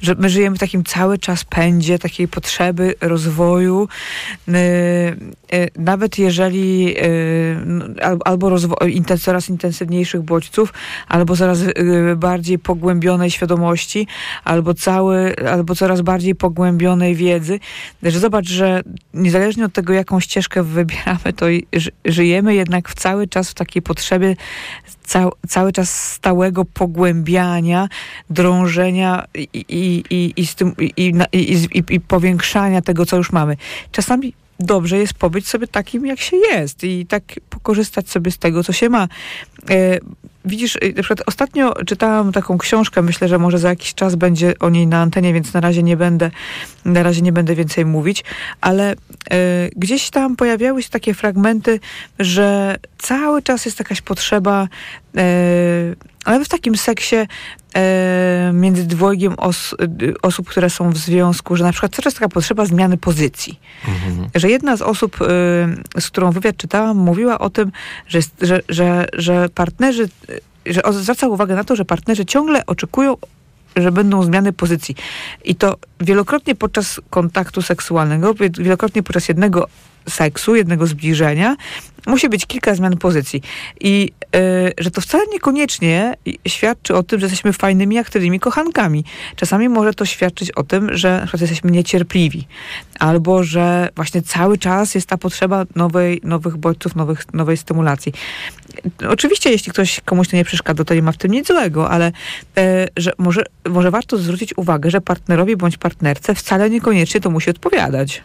że 0.00 0.14
my 0.14 0.28
żyjemy 0.28 0.56
w 0.56 0.60
takim 0.60 0.84
cały 0.84 1.18
czas 1.18 1.44
pędzie 1.44 1.98
takiej 1.98 2.28
potrzeby 2.28 2.94
rozwoju, 3.00 3.88
yy, 4.48 4.54
nawet 5.76 6.18
jeżeli 6.18 6.84
yy, 6.84 6.94
no, 7.66 7.84
al- 8.02 8.18
albo 8.24 8.50
rozwo- 8.50 9.18
coraz 9.20 9.48
intensywniejszych 9.48 10.22
bodźców, 10.22 10.72
albo 11.08 11.36
coraz 11.36 11.58
bardziej 12.16 12.58
pogłębionej 12.58 13.30
świadomości, 13.30 14.06
albo 14.44 14.74
cały, 14.74 15.36
albo 15.50 15.74
coraz 15.74 16.00
bardziej 16.00 16.34
pogłębionej 16.34 17.14
wiedzy, 17.14 17.60
że 18.02 18.18
zobacz, 18.18 18.48
że 18.48 18.82
niezależnie 19.14 19.64
od 19.64 19.72
tego, 19.72 19.92
jaką 19.92 20.20
ścieżkę 20.20 20.62
wybieramy, 20.62 21.32
to 21.36 21.46
żyjemy 22.04 22.54
jednak 22.54 22.88
w 22.88 22.94
cały 22.94 23.28
czas 23.28 23.50
w 23.50 23.54
takiej 23.54 23.82
potrzebie 23.82 24.36
cał, 25.04 25.32
cały 25.48 25.72
czas 25.72 26.12
stałego 26.12 26.64
pogłębiania, 26.64 27.88
drążenia 28.30 29.24
i, 29.34 29.48
i, 29.68 30.04
i, 30.10 30.32
i, 30.36 30.46
z 30.46 30.54
tym, 30.54 30.74
i, 30.78 31.12
i, 31.32 31.52
i, 31.78 31.82
i 31.90 32.00
powiększania 32.00 32.82
tego, 32.82 33.06
co 33.06 33.16
już 33.16 33.32
mamy. 33.32 33.56
Czasami 33.92 34.34
dobrze 34.60 34.98
jest 34.98 35.14
pobyć 35.14 35.48
sobie 35.48 35.66
takim, 35.66 36.06
jak 36.06 36.20
się 36.20 36.36
jest 36.36 36.84
i 36.84 37.06
tak 37.06 37.22
pokorzystać 37.50 38.10
sobie 38.10 38.30
z 38.30 38.38
tego, 38.38 38.64
co 38.64 38.72
się 38.72 38.88
ma. 38.88 39.08
Widzisz, 40.44 40.76
e, 40.76 40.88
na 40.88 41.02
przykład 41.02 41.22
ostatnio 41.26 41.74
czytałam 41.86 42.32
taką 42.32 42.58
książkę, 42.58 43.02
myślę, 43.02 43.28
że 43.28 43.38
może 43.38 43.58
za 43.58 43.68
jakiś 43.68 43.94
czas 43.94 44.14
będzie 44.14 44.58
o 44.58 44.70
niej 44.70 44.86
na 44.86 45.00
antenie, 45.00 45.32
więc 45.32 45.52
na 45.52 45.60
razie 45.60 45.82
nie 45.82 45.96
będę, 45.96 46.30
na 46.84 47.02
razie 47.02 47.22
nie 47.22 47.32
będę 47.32 47.54
więcej 47.54 47.84
mówić, 47.84 48.24
ale 48.60 48.92
e, 48.92 48.96
gdzieś 49.76 50.10
tam 50.10 50.36
pojawiały 50.36 50.82
się 50.82 50.90
takie 50.90 51.14
fragmenty, 51.14 51.80
że 52.18 52.76
cały 52.98 53.42
czas 53.42 53.64
jest 53.64 53.78
jakaś 53.78 54.00
potrzeba, 54.00 54.68
e, 55.16 55.24
ale 56.24 56.44
w 56.44 56.48
takim 56.48 56.76
seksie 56.76 57.16
e, 57.74 58.50
między 58.54 58.86
dwojgiem 58.86 59.34
os, 59.38 59.72
y, 60.02 60.14
osób, 60.22 60.48
które 60.48 60.70
są 60.70 60.90
w 60.90 60.96
związku, 60.96 61.56
że 61.56 61.64
na 61.64 61.72
przykład 61.72 61.92
cały 61.92 62.02
czas 62.02 62.14
taka 62.14 62.28
potrzeba 62.28 62.66
zmiany 62.66 62.96
pozycji. 62.96 63.60
Mhm. 63.88 64.28
Że 64.34 64.50
jedna 64.50 64.76
z 64.76 64.82
osób, 64.82 65.20
y, 65.20 66.00
z 66.00 66.06
którą 66.06 66.30
wywiad 66.30 66.56
czytałam, 66.56 66.96
mówiła 66.96 67.38
o 67.38 67.50
tym, 67.50 67.72
że, 68.08 68.20
że, 68.40 68.60
że, 68.68 69.06
że 69.12 69.48
partnerzy, 69.48 70.08
y, 70.30 70.33
że 70.66 70.82
o- 70.82 70.92
zwraca 70.92 71.28
uwagę 71.28 71.54
na 71.54 71.64
to, 71.64 71.76
że 71.76 71.84
partnerzy 71.84 72.24
ciągle 72.26 72.66
oczekują 72.66 73.16
że 73.76 73.92
będą 73.92 74.22
zmiany 74.22 74.52
pozycji. 74.52 74.94
I 75.44 75.54
to 75.54 75.76
wielokrotnie 76.00 76.54
podczas 76.54 77.00
kontaktu 77.10 77.62
seksualnego, 77.62 78.34
wie- 78.34 78.50
wielokrotnie 78.58 79.02
podczas 79.02 79.28
jednego 79.28 79.66
seksu, 80.08 80.54
jednego 80.54 80.86
zbliżenia, 80.86 81.56
musi 82.06 82.28
być 82.28 82.46
kilka 82.46 82.74
zmian 82.74 82.96
pozycji. 82.96 83.42
I 83.80 84.12
że 84.78 84.90
to 84.90 85.00
wcale 85.00 85.24
niekoniecznie 85.32 86.14
świadczy 86.48 86.94
o 86.94 87.02
tym, 87.02 87.20
że 87.20 87.26
jesteśmy 87.26 87.52
fajnymi, 87.52 87.98
aktywnymi 87.98 88.40
kochankami. 88.40 89.04
Czasami 89.36 89.68
może 89.68 89.94
to 89.94 90.04
świadczyć 90.04 90.50
o 90.50 90.62
tym, 90.62 90.96
że 90.96 91.12
na 91.12 91.20
przykład 91.20 91.40
jesteśmy 91.40 91.70
niecierpliwi. 91.70 92.46
Albo, 92.98 93.44
że 93.44 93.88
właśnie 93.96 94.22
cały 94.22 94.58
czas 94.58 94.94
jest 94.94 95.06
ta 95.06 95.18
potrzeba 95.18 95.64
nowej, 95.76 96.20
nowych 96.24 96.56
bodźców, 96.56 96.96
nowych, 96.96 97.34
nowej 97.34 97.56
stymulacji. 97.56 98.12
Oczywiście, 99.08 99.50
jeśli 99.50 99.72
ktoś 99.72 100.00
komuś 100.00 100.28
to 100.28 100.36
nie 100.36 100.44
przeszkadza, 100.44 100.84
to 100.84 100.94
nie 100.94 101.02
ma 101.02 101.12
w 101.12 101.16
tym 101.16 101.30
nic 101.30 101.46
złego, 101.46 101.90
ale 101.90 102.12
e, 102.56 102.88
że 102.96 103.12
może, 103.18 103.42
może 103.68 103.90
warto 103.90 104.16
zwrócić 104.16 104.58
uwagę, 104.58 104.90
że 104.90 105.00
partnerowi 105.00 105.56
bądź 105.56 105.76
partnerce 105.76 106.34
wcale 106.34 106.70
niekoniecznie 106.70 107.20
to 107.20 107.30
musi 107.30 107.50
odpowiadać. 107.50 108.22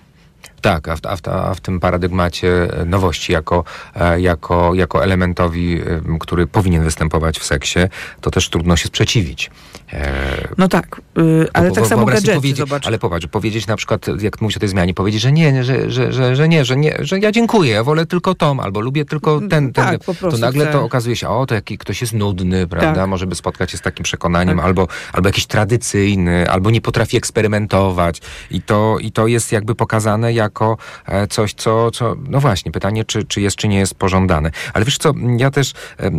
Tak, 0.62 0.88
a 0.88 0.96
w, 0.96 1.00
a, 1.06 1.16
w, 1.16 1.28
a 1.28 1.54
w 1.54 1.62
tym 1.62 1.80
paradygmacie 1.80 2.80
e, 2.82 2.86
nowości 2.86 3.34
jako, 3.34 3.64
e, 3.96 4.22
jako, 4.22 4.74
jako 4.74 5.04
elementowi, 5.04 5.82
e, 5.82 6.18
który 6.20 6.48
powinien 6.48 6.84
występować 6.84 7.40
w 7.40 7.44
seksie, 7.44 7.80
to 8.22 8.32
też 8.32 8.50
trudno 8.50 8.76
się 8.78 8.88
sprzeciwić. 8.88 9.52
E, 9.94 10.48
No 10.58 10.68
tak, 10.68 11.02
y, 11.18 11.48
ale 11.54 11.72
tak 11.72 11.88
samo 11.88 12.06
gadżety, 12.06 12.56
zobacz. 12.56 12.88
Ale 12.88 13.00
popatrz, 13.00 13.28
powiedzieć 13.28 13.68
na 13.68 13.76
przykład, 13.76 14.06
jak 14.22 14.42
mówisz 14.42 14.58
o 14.58 14.60
tej 14.60 14.70
zmianie, 14.70 14.94
powiedzieć, 14.94 15.22
że 15.22 15.32
nie, 15.32 15.64
że, 15.64 15.92
że, 15.92 16.36
że, 16.36 16.48
nie, 16.50 16.66
że 16.66 16.78
nie, 16.78 16.98
że 17.00 17.20
ja 17.20 17.32
dziękuję, 17.32 17.74
ja 17.74 17.84
wolę 17.84 18.06
tylko 18.06 18.36
Tom, 18.36 18.60
albo 18.60 18.80
lubię 18.80 19.06
tylko 19.06 19.40
ten, 19.40 19.50
ten. 19.50 19.74
tak, 19.74 20.04
po 20.04 20.14
to 20.14 20.38
nagle 20.38 20.68
to 20.68 20.84
okazuje 20.84 21.16
się, 21.16 21.30
o, 21.30 21.46
to 21.46 21.56
jaki 21.56 21.78
ktoś 21.78 22.02
jest 22.02 22.14
nudny, 22.14 22.68
prawda? 22.68 22.94
Tak. 22.94 23.10
Może 23.10 23.28
by 23.28 23.36
spotkać 23.36 23.72
się 23.72 23.78
z 23.78 23.82
takim 23.82 24.04
przekonaniem, 24.04 24.58
Tak. 24.58 24.66
albo, 24.66 24.88
albo 25.14 25.30
jakiś 25.30 25.46
tradycyjny, 25.46 26.50
albo 26.50 26.72
nie 26.72 26.82
potrafi 26.82 27.18
eksperymentować. 27.18 28.22
I 28.52 28.62
to, 28.62 28.98
i 29.00 29.12
to 29.12 29.28
jest 29.28 29.52
jakby 29.52 29.76
pokazane 29.76 30.34
jako 30.34 30.78
e, 31.06 31.28
coś, 31.28 31.54
co, 31.54 31.92
co 31.92 32.16
no 32.30 32.40
właśnie, 32.40 32.72
pytanie, 32.72 33.06
czy, 33.06 33.24
czy 33.24 33.42
jest, 33.42 33.56
czy 33.56 33.68
nie 33.68 33.80
jest 33.80 33.96
pożądane. 33.96 34.52
Ale 34.74 34.86
wiesz 34.86 34.98
co, 34.98 35.14
ja 35.38 35.52
też 35.52 35.74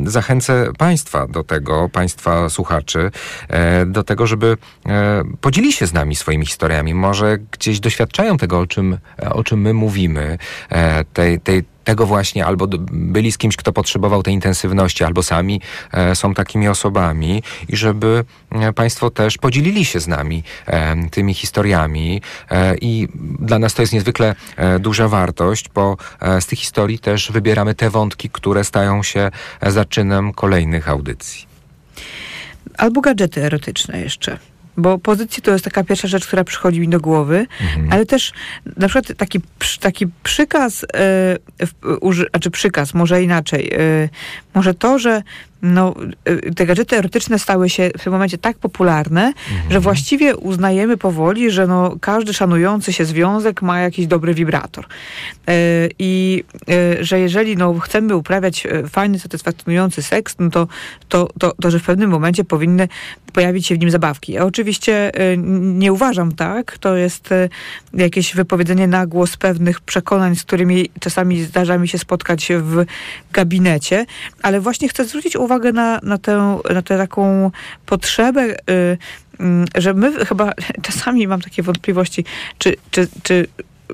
zachęcę 0.05 0.67
Państwa 0.79 1.27
do 1.27 1.45
tego, 1.45 1.89
Państwa 1.89 2.49
słuchaczy, 2.49 3.11
e, 3.49 3.60
do 3.87 4.03
tego, 4.03 4.27
żeby 4.27 4.57
e, 4.87 5.23
podzieli 5.41 5.73
się 5.73 5.87
z 5.87 5.93
nami 5.93 6.17
swoimi 6.17 6.47
historiami. 6.47 6.95
Może 6.95 7.39
gdzieś 7.53 7.81
doświadczają 7.81 8.37
tego, 8.37 8.59
o 8.59 8.67
czym, 8.67 8.99
e, 9.23 9.33
o 9.33 9.45
czym 9.45 9.61
my 9.61 9.75
mówimy, 9.75 10.39
e, 10.71 11.05
tej, 11.05 11.41
tej, 11.41 11.65
tego 11.85 12.07
właśnie, 12.07 12.47
albo 12.47 12.67
byli 12.93 13.33
z 13.33 13.39
kimś, 13.39 13.57
kto 13.57 13.73
potrzebował 13.73 14.23
tej 14.23 14.35
intensywności, 14.35 15.05
albo 15.05 15.23
sami 15.23 15.61
e, 15.93 16.17
są 16.17 16.35
takimi 16.35 16.69
osobami 16.69 17.43
i 17.69 17.77
żeby 17.77 18.25
e, 18.51 18.73
Państwo 18.73 19.11
też 19.11 19.39
podzielili 19.39 19.85
się 19.85 20.01
z 20.01 20.09
nami 20.09 20.43
e, 20.67 21.09
tymi 21.11 21.35
historiami 21.35 22.23
e, 22.51 22.77
i 22.77 23.09
dla 23.39 23.59
nas 23.59 23.75
to 23.75 23.83
jest 23.83 23.93
niezwykle 23.93 24.35
e, 24.57 24.79
duża 24.79 25.09
wartość, 25.09 25.69
bo 25.75 25.97
e, 26.21 26.41
z 26.41 26.47
tych 26.47 26.59
historii 26.59 26.99
też 26.99 27.33
wybieramy 27.33 27.75
te 27.75 27.91
wątki, 27.91 28.31
które 28.31 28.65
stają 28.65 29.03
się 29.03 29.31
e, 29.61 29.71
zaczynem 29.71 30.33
kolejnych 30.33 30.89
audycji. 30.89 31.50
Albo 32.79 33.01
gadżety 33.01 33.45
erotyczne 33.45 34.01
jeszcze. 34.01 34.39
Bo 34.77 34.99
pozycje 34.99 35.43
to 35.43 35.51
jest 35.51 35.65
taka 35.65 35.85
pierwsza 35.85 36.09
rzecz, 36.09 36.27
która 36.27 36.45
przychodzi 36.45 36.81
mi 36.81 36.89
do 36.89 37.01
głowy, 37.01 37.47
Mhm. 37.61 37.93
ale 37.93 38.07
też 38.07 38.33
na 38.77 38.89
przykład 38.89 39.17
taki, 39.17 39.41
taki 39.81 40.07
przykaz, 40.23 40.87
w, 41.67 41.97
uży, 42.01 42.27
znaczy 42.31 42.51
przykaz, 42.51 42.95
może 42.95 43.23
inaczej, 43.23 43.71
e, 43.75 44.09
może 44.55 44.75
to, 44.75 44.99
że 44.99 45.23
no, 45.63 45.95
e, 46.25 46.55
te 46.55 46.67
gadżety 46.67 46.97
erotyczne 46.97 47.39
stały 47.39 47.71
się 47.71 47.91
w 47.99 48.05
tym 48.05 48.13
momencie 48.13 48.39
tak 48.39 48.59
popularne, 48.59 49.33
Mhm. 49.51 49.73
że 49.73 49.81
właściwie 49.81 50.37
uznajemy 50.37 50.97
powoli, 50.97 51.51
że 51.51 51.67
no, 51.67 51.97
każdy 52.01 52.35
szanujący 52.35 52.93
się 52.93 53.05
związek 53.05 53.63
ma 53.63 53.81
jakiś 53.81 54.07
dobry 54.07 54.35
wibrator. 54.35 54.85
E, 55.49 55.53
I 55.99 56.45
e, 56.69 57.05
że 57.05 57.21
jeżeli 57.21 57.57
no, 57.57 57.79
chcemy 57.79 58.17
uprawiać 58.17 58.67
fajny, 58.89 59.19
satysfakcjonujący 59.19 60.03
seks, 60.03 60.37
no 60.39 60.51
to, 60.51 60.67
to, 61.09 61.29
to, 61.39 61.53
to, 61.61 61.71
że 61.71 61.79
w 61.79 61.83
pewnym 61.83 62.11
momencie 62.11 62.45
powinny 62.45 62.89
pojawić 63.33 63.67
się 63.67 63.75
w 63.75 63.79
nim 63.79 63.91
zabawki. 63.91 64.33
Ja 64.33 64.45
oczywiście 64.45 65.13
nie 65.63 65.93
uważam 65.93 66.33
tak. 66.33 66.79
To 66.79 66.97
jest 66.97 67.29
jakieś 67.95 68.35
wypowiedzenie 68.35 68.87
na 68.87 69.07
głos 69.07 69.37
pewnych 69.37 69.81
przekonań, 69.81 70.37
z 70.37 70.43
którymi 70.43 70.91
czasami 71.01 71.43
zdarza 71.43 71.79
mi 71.79 71.89
się 71.89 71.99
spotkać 71.99 72.49
w 72.61 72.85
gabinecie, 73.33 74.07
ale 74.43 74.61
właśnie 74.61 74.89
chcę 74.89 75.05
zwrócić 75.05 75.37
uwagę 75.37 75.50
na, 75.59 76.01
na, 76.03 76.19
tę, 76.19 76.59
na 76.75 76.83
tę 76.83 76.99
taką 76.99 77.51
potrzebę, 77.87 78.43
y, 78.45 78.99
mm, 79.41 79.67
że 79.77 79.95
my 79.95 80.25
chyba 80.25 80.53
czasami 80.87 81.27
mam 81.27 81.41
takie 81.41 81.63
wątpliwości, 81.63 82.25
czy, 82.59 82.77
czy, 82.91 83.09
czy 83.23 83.47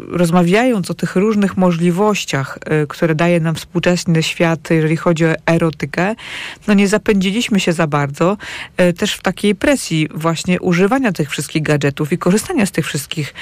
rozmawiając 0.09 0.90
o 0.90 0.94
tych 0.94 1.16
różnych 1.16 1.57
możliwościach, 1.57 2.59
y, 2.82 2.86
które 2.86 3.14
daje 3.14 3.40
nam 3.40 3.55
współczesny 3.55 4.22
świat, 4.22 4.70
jeżeli 4.70 4.97
chodzi 4.97 5.24
o 5.26 5.34
erotykę, 5.47 6.14
no 6.66 6.74
nie 6.74 6.88
zapędziliśmy 6.88 7.61
się 7.61 7.72
za 7.72 7.86
bardzo 7.86 8.36
y, 8.80 8.92
też 8.92 9.14
w 9.14 9.22
takiej 9.22 9.55
presji 9.55 10.09
właśnie 10.14 10.61
używania 10.61 11.12
tych 11.12 11.30
wszystkich 11.30 11.62
gadżetów 11.62 12.12
i 12.12 12.18
korzystania 12.18 12.66
z 12.66 12.72
tych 12.72 12.86
wszystkich 12.86 13.34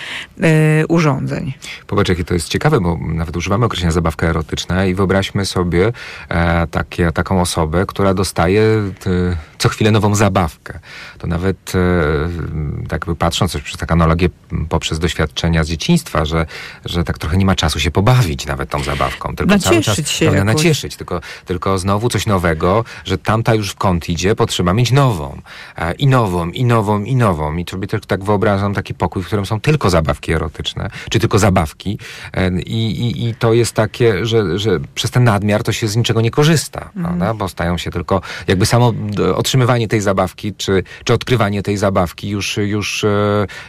y, 0.82 0.86
urządzeń. 0.86 1.52
Popatrz, 1.86 2.08
jakie 2.08 2.24
to 2.24 2.34
jest 2.34 2.48
ciekawe, 2.48 2.80
bo 2.80 2.98
nawet 3.14 3.36
używamy 3.36 3.66
określenia 3.66 3.92
zabawka 3.92 4.26
erotyczna 4.26 4.84
i 4.84 4.94
wyobraźmy 4.94 5.46
sobie 5.46 5.92
e, 6.28 6.66
takie, 6.66 7.12
taką 7.12 7.40
osobę, 7.40 7.86
która 7.86 8.14
dostaje 8.14 8.62
e, 8.62 9.36
co 9.58 9.68
chwilę 9.68 9.90
nową 9.90 10.14
zabawkę. 10.14 10.78
To 11.18 11.26
nawet 11.26 11.72
e, 11.74 12.88
tak 12.88 13.04
patrząc 13.18 13.56
przez 13.56 13.78
taką 13.78 13.94
analogię 13.94 14.28
poprzez 14.68 14.98
doświadczenia 14.98 15.64
z 15.64 15.68
dzieciństwa, 15.68 16.24
że, 16.24 16.43
że 16.84 17.04
tak 17.04 17.18
trochę 17.18 17.36
nie 17.36 17.46
ma 17.46 17.54
czasu 17.54 17.80
się 17.80 17.90
pobawić 17.90 18.46
nawet 18.46 18.70
tą 18.70 18.82
zabawką. 18.82 19.36
Tylko 19.36 19.58
cały 19.58 19.76
Nacieszyć 19.76 20.06
czas, 20.06 20.14
się 20.14 20.26
prawda, 20.26 20.38
jakoś. 20.38 20.54
nacieszyć, 20.64 20.96
tylko, 20.96 21.20
tylko 21.44 21.78
znowu 21.78 22.08
coś 22.08 22.26
nowego, 22.26 22.84
że 23.04 23.18
tamta 23.18 23.54
już 23.54 23.70
w 23.70 23.74
kąt 23.74 24.08
idzie, 24.08 24.34
potrzeba 24.34 24.72
mieć 24.74 24.92
nową. 24.92 25.40
E, 25.76 25.92
I 25.92 26.06
nową, 26.06 26.50
i 26.50 26.64
nową, 26.64 27.04
i 27.04 27.16
nową. 27.16 27.56
I 27.56 27.64
sobie 27.70 27.86
też 27.86 28.00
tak 28.06 28.24
wyobrażam 28.24 28.74
taki 28.74 28.94
pokój, 28.94 29.22
w 29.22 29.26
którym 29.26 29.46
są 29.46 29.60
tylko 29.60 29.90
zabawki 29.90 30.32
erotyczne, 30.32 30.90
czy 31.10 31.18
tylko 31.18 31.38
zabawki. 31.38 31.98
E, 32.32 32.60
I, 32.60 33.00
i, 33.00 33.28
i 33.28 33.34
to 33.34 33.52
jest 33.52 33.72
takie, 33.72 34.26
że, 34.26 34.58
że 34.58 34.80
przez 34.94 35.10
ten 35.10 35.24
nadmiar 35.24 35.62
to 35.62 35.72
się 35.72 35.88
z 35.88 35.96
niczego 35.96 36.20
nie 36.20 36.30
korzysta, 36.30 36.90
prawda? 37.02 37.34
Bo 37.34 37.48
stają 37.48 37.78
się 37.78 37.90
tylko, 37.90 38.20
jakby 38.46 38.66
samo 38.66 38.92
otrzymywanie 39.34 39.88
tej 39.88 40.00
zabawki, 40.00 40.54
czy, 40.54 40.82
czy 41.04 41.12
odkrywanie 41.12 41.62
tej 41.62 41.76
zabawki 41.76 42.28
już, 42.28 42.56
już 42.56 43.04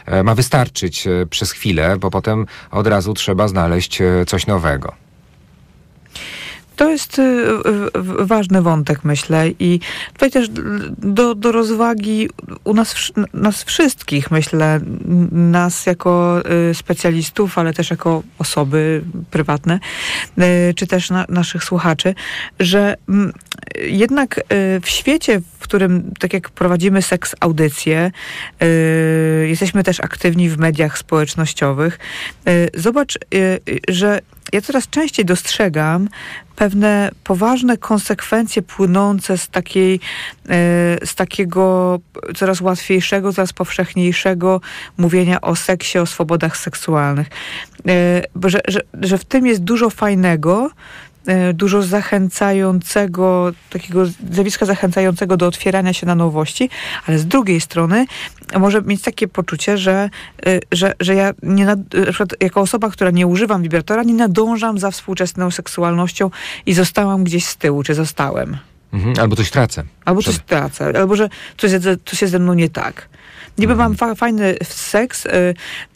e, 0.06 0.22
ma 0.24 0.34
wystarczyć 0.34 1.08
przez 1.30 1.52
chwilę, 1.52 1.96
bo 1.96 2.10
potem 2.10 2.46
od 2.70 2.86
razu 2.86 3.14
trzeba 3.14 3.48
znaleźć 3.48 4.00
e, 4.00 4.24
coś 4.26 4.46
nowego. 4.46 5.05
To 6.76 6.90
jest 6.90 7.18
y, 7.18 7.44
ważny 8.18 8.62
wątek, 8.62 9.04
myślę. 9.04 9.48
I 9.58 9.80
tutaj 10.12 10.30
też 10.30 10.48
do, 10.98 11.34
do 11.34 11.52
rozwagi 11.52 12.28
u 12.64 12.74
nas, 12.74 13.12
nas 13.34 13.64
wszystkich, 13.64 14.30
myślę, 14.30 14.80
nas 15.32 15.86
jako 15.86 16.42
y, 16.70 16.74
specjalistów, 16.74 17.58
ale 17.58 17.72
też 17.72 17.90
jako 17.90 18.22
osoby 18.38 19.04
prywatne, 19.30 19.80
y, 20.38 20.74
czy 20.74 20.86
też 20.86 21.10
na, 21.10 21.26
naszych 21.28 21.64
słuchaczy, 21.64 22.14
że 22.60 22.96
mm, 23.08 23.32
jednak 23.86 24.40
w 24.82 24.88
świecie, 24.88 25.40
w 25.58 25.62
którym, 25.62 26.12
tak 26.18 26.32
jak 26.32 26.50
prowadzimy 26.50 27.02
seks 27.02 27.34
audycje, 27.40 28.10
jesteśmy 29.46 29.84
też 29.84 30.00
aktywni 30.00 30.48
w 30.48 30.58
mediach 30.58 30.98
społecznościowych, 30.98 31.98
zobacz, 32.74 33.18
że 33.88 34.20
ja 34.52 34.60
coraz 34.60 34.88
częściej 34.88 35.24
dostrzegam 35.24 36.08
pewne 36.56 37.10
poważne 37.24 37.76
konsekwencje 37.76 38.62
płynące 38.62 39.38
z 39.38 39.48
takiej, 39.48 39.94
e, 39.94 39.98
z 41.06 41.14
takiego 41.14 41.98
coraz 42.36 42.60
łatwiejszego, 42.60 43.32
coraz 43.32 43.52
powszechniejszego 43.52 44.60
mówienia 44.98 45.40
o 45.40 45.56
seksie, 45.56 45.98
o 45.98 46.06
swobodach 46.06 46.56
seksualnych. 46.56 47.26
E, 47.88 48.22
że, 48.44 48.60
że, 48.68 48.80
że 49.00 49.18
w 49.18 49.24
tym 49.24 49.46
jest 49.46 49.64
dużo 49.64 49.90
fajnego, 49.90 50.70
dużo 51.54 51.82
zachęcającego, 51.82 53.52
takiego 53.70 54.06
zjawiska 54.30 54.66
zachęcającego 54.66 55.36
do 55.36 55.46
otwierania 55.46 55.92
się 55.92 56.06
na 56.06 56.14
nowości, 56.14 56.70
ale 57.06 57.18
z 57.18 57.26
drugiej 57.26 57.60
strony 57.60 58.06
może 58.58 58.82
mieć 58.82 59.02
takie 59.02 59.28
poczucie, 59.28 59.78
że, 59.78 60.10
y, 60.46 60.60
że, 60.72 60.94
że 61.00 61.14
ja 61.14 61.32
nie 61.42 61.66
nad, 61.66 61.78
na 61.94 62.04
przykład 62.04 62.28
jako 62.40 62.60
osoba, 62.60 62.90
która 62.90 63.10
nie 63.10 63.26
używam 63.26 63.62
wibratora, 63.62 64.02
nie 64.02 64.14
nadążam 64.14 64.78
za 64.78 64.90
współczesną 64.90 65.50
seksualnością 65.50 66.30
i 66.66 66.74
zostałam 66.74 67.24
gdzieś 67.24 67.44
z 67.44 67.56
tyłu, 67.56 67.82
czy 67.82 67.94
zostałem. 67.94 68.56
Mhm. 68.92 69.14
Albo 69.20 69.36
coś 69.36 69.50
tracę. 69.50 69.84
Albo 70.04 70.22
coś 70.22 70.38
tracę, 70.38 70.92
albo 70.98 71.16
że 71.16 71.28
coś, 71.56 71.72
coś 72.04 72.22
jest 72.22 72.32
ze 72.32 72.38
mną 72.38 72.54
nie 72.54 72.70
tak. 72.70 73.08
Niby 73.58 73.74
mam 73.76 73.94
fa- 73.94 74.14
fajny 74.14 74.56
seks, 74.62 75.26
y, 75.26 75.30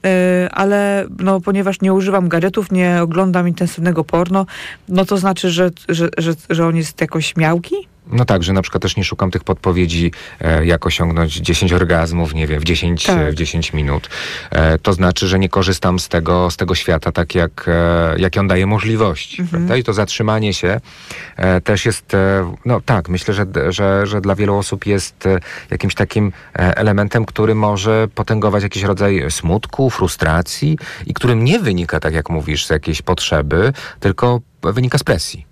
y, 0.07 0.51
ale 0.51 1.07
no, 1.19 1.41
ponieważ 1.41 1.81
nie 1.81 1.93
używam 1.95 2.29
gadżetów, 2.29 2.73
nie 2.73 3.03
oglądam 3.03 3.49
intensywnego 3.49 4.05
porno, 4.05 4.47
no 4.89 5.05
to 5.05 5.17
znaczy, 5.17 5.51
że, 5.51 5.71
że, 5.89 6.09
że, 6.19 6.33
że 6.51 6.67
on 6.67 6.77
jest 6.77 7.01
jakoś 7.01 7.37
miałki? 7.37 7.75
No 8.13 8.25
tak, 8.25 8.43
że 8.43 8.53
na 8.53 8.63
przykład 8.63 8.83
też 8.83 8.97
nie 8.97 9.05
szukam 9.05 9.31
tych 9.31 9.45
podpowiedzi, 9.45 10.13
e, 10.41 10.67
jak 10.67 10.87
osiągnąć 10.87 11.37
10 11.37 11.73
orgazmów, 11.73 12.35
nie 12.35 12.47
wiem, 12.47 12.61
w 12.61 12.65
10, 12.65 13.07
Tak. 13.07 13.31
w 13.31 13.35
10 13.35 13.73
minut. 13.73 14.09
E, 14.51 14.79
to 14.79 14.93
znaczy, 14.93 15.29
że 15.29 15.39
nie 15.39 15.49
korzystam 15.49 15.99
z 15.99 16.09
tego, 16.09 16.51
z 16.51 16.57
tego 16.57 16.75
świata 16.75 17.13
tak, 17.13 17.35
jak, 17.35 17.69
e, 17.69 18.15
jak 18.19 18.37
on 18.37 18.49
daje 18.49 18.67
możliwości. 18.67 19.45
Prawda? 19.45 19.77
I 19.77 19.85
to 19.85 19.93
zatrzymanie 19.93 20.55
się 20.55 20.81
też 21.65 21.87
jest, 21.87 22.17
no 22.65 22.81
tak, 22.81 23.09
myślę, 23.09 23.35
że, 23.35 23.47
że, 23.69 24.07
że 24.07 24.21
dla 24.21 24.35
wielu 24.35 24.57
osób 24.57 24.87
jest 24.87 25.29
jakimś 25.71 25.95
takim 25.95 26.33
elementem, 26.55 27.25
który 27.25 27.55
może 27.55 28.09
potęgować 28.15 28.63
jakiś 28.63 28.83
rodzaj 28.83 29.31
smutku, 29.31 29.91
frustracji 29.91 30.79
i 31.07 31.15
którym 31.15 31.45
nie 31.45 31.59
wynika, 31.59 32.01
tak 32.01 32.15
jak 32.15 32.31
mówisz, 32.31 32.67
z 32.67 32.71
jakiejś 32.71 33.03
potrzeby, 33.03 33.73
tylko 34.01 34.41
wynika 34.63 34.99
z 34.99 35.05
presji. 35.05 35.49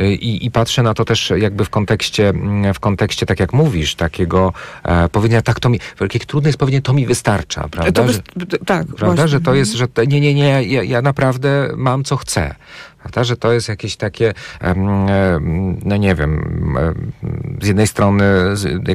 I, 0.00 0.46
I 0.46 0.50
patrzę 0.50 0.82
na 0.82 0.94
to 0.94 1.04
też 1.04 1.32
jakby 1.36 1.64
w 1.64 1.70
kontekście, 1.70 2.28
mm, 2.28 2.74
w 2.74 2.80
kontekście 2.80 3.26
tak 3.26 3.40
jak 3.40 3.52
mówisz, 3.52 3.94
takiego 3.94 4.52
e, 4.82 5.08
powiedzenia, 5.08 5.42
tak 5.42 5.60
to 5.60 5.68
mi, 5.68 5.80
jak 6.00 6.24
trudno 6.24 6.48
jest 6.48 6.58
powiedzieć, 6.58 6.84
to 6.84 6.92
mi 6.92 7.06
wystarcza, 7.06 7.68
prawda? 7.68 7.92
To 7.92 8.12
że, 8.12 8.18
tak, 8.66 8.86
prawda, 8.86 9.06
właśnie. 9.06 9.28
że 9.28 9.40
to 9.40 9.54
jest, 9.54 9.72
że 9.72 9.88
to, 9.88 10.04
nie, 10.04 10.20
nie, 10.20 10.34
nie, 10.34 10.64
ja, 10.64 10.82
ja 10.82 11.02
naprawdę 11.02 11.68
mam 11.76 12.04
co 12.04 12.16
chcę. 12.16 12.54
Prawda, 12.98 13.24
że 13.24 13.36
to 13.36 13.52
jest 13.52 13.68
jakieś 13.68 13.96
takie, 13.96 14.34
no 15.84 15.96
nie 15.96 16.14
wiem, 16.14 16.32
em, 16.78 17.12
z 17.62 17.66
jednej 17.66 17.86
strony 17.86 18.24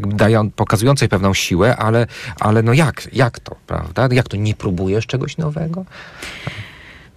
dają, 0.08 0.52
pokazującej 0.52 1.10
pewną 1.10 1.34
siłę, 1.34 1.78
ale, 1.78 2.08
ale 2.39 2.64
no 2.64 2.74
jak, 2.74 3.08
jak 3.14 3.39
to, 3.39 3.56
prawda? 3.68 4.08
Jak 4.12 4.28
to, 4.28 4.38
nie 4.38 4.54
próbujesz 4.54 5.08
czegoś 5.08 5.38
nowego? 5.38 5.86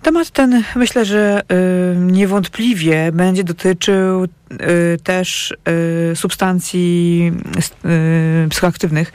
Temat 0.03 0.30
ten 0.30 0.62
myślę, 0.76 1.05
że 1.05 1.42
y, 1.92 1.96
niewątpliwie 1.96 3.12
będzie 3.12 3.44
dotyczył 3.44 4.24
y, 4.24 4.28
też 5.03 5.55
y, 6.12 6.16
substancji 6.16 7.32
psychoaktywnych, 8.51 9.12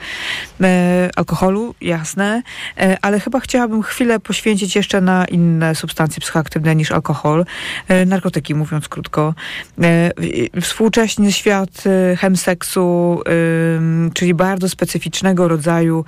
alkoholu, 1.16 1.74
jasne, 1.80 2.42
ale 3.02 3.20
chyba 3.20 3.40
chciałabym 3.40 3.82
chwilę 3.82 4.20
poświęcić 4.20 4.76
jeszcze 4.76 5.00
na 5.00 5.24
inne 5.24 5.74
substancje 5.74 6.20
psychoaktywne 6.20 6.76
niż 6.76 6.92
alkohol, 6.92 7.44
narkotyki 8.06 8.54
mówiąc 8.54 8.88
krótko. 8.88 9.34
Współcześny 10.60 11.32
świat 11.32 11.84
chemseksu, 12.18 13.20
czyli 14.14 14.34
bardzo 14.34 14.68
specyficznego 14.68 15.48
rodzaju 15.48 16.04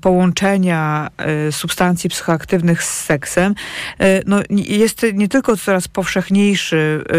połączenia 0.00 1.08
e, 1.16 1.52
substancji 1.52 2.10
psychoaktywnych 2.10 2.82
z 2.82 3.04
seksem, 3.04 3.54
e, 4.00 4.22
no, 4.26 4.40
jest 4.50 5.06
nie 5.14 5.28
tylko 5.28 5.56
coraz 5.56 5.88
powszechniejszy 5.88 7.04
e, 7.04 7.12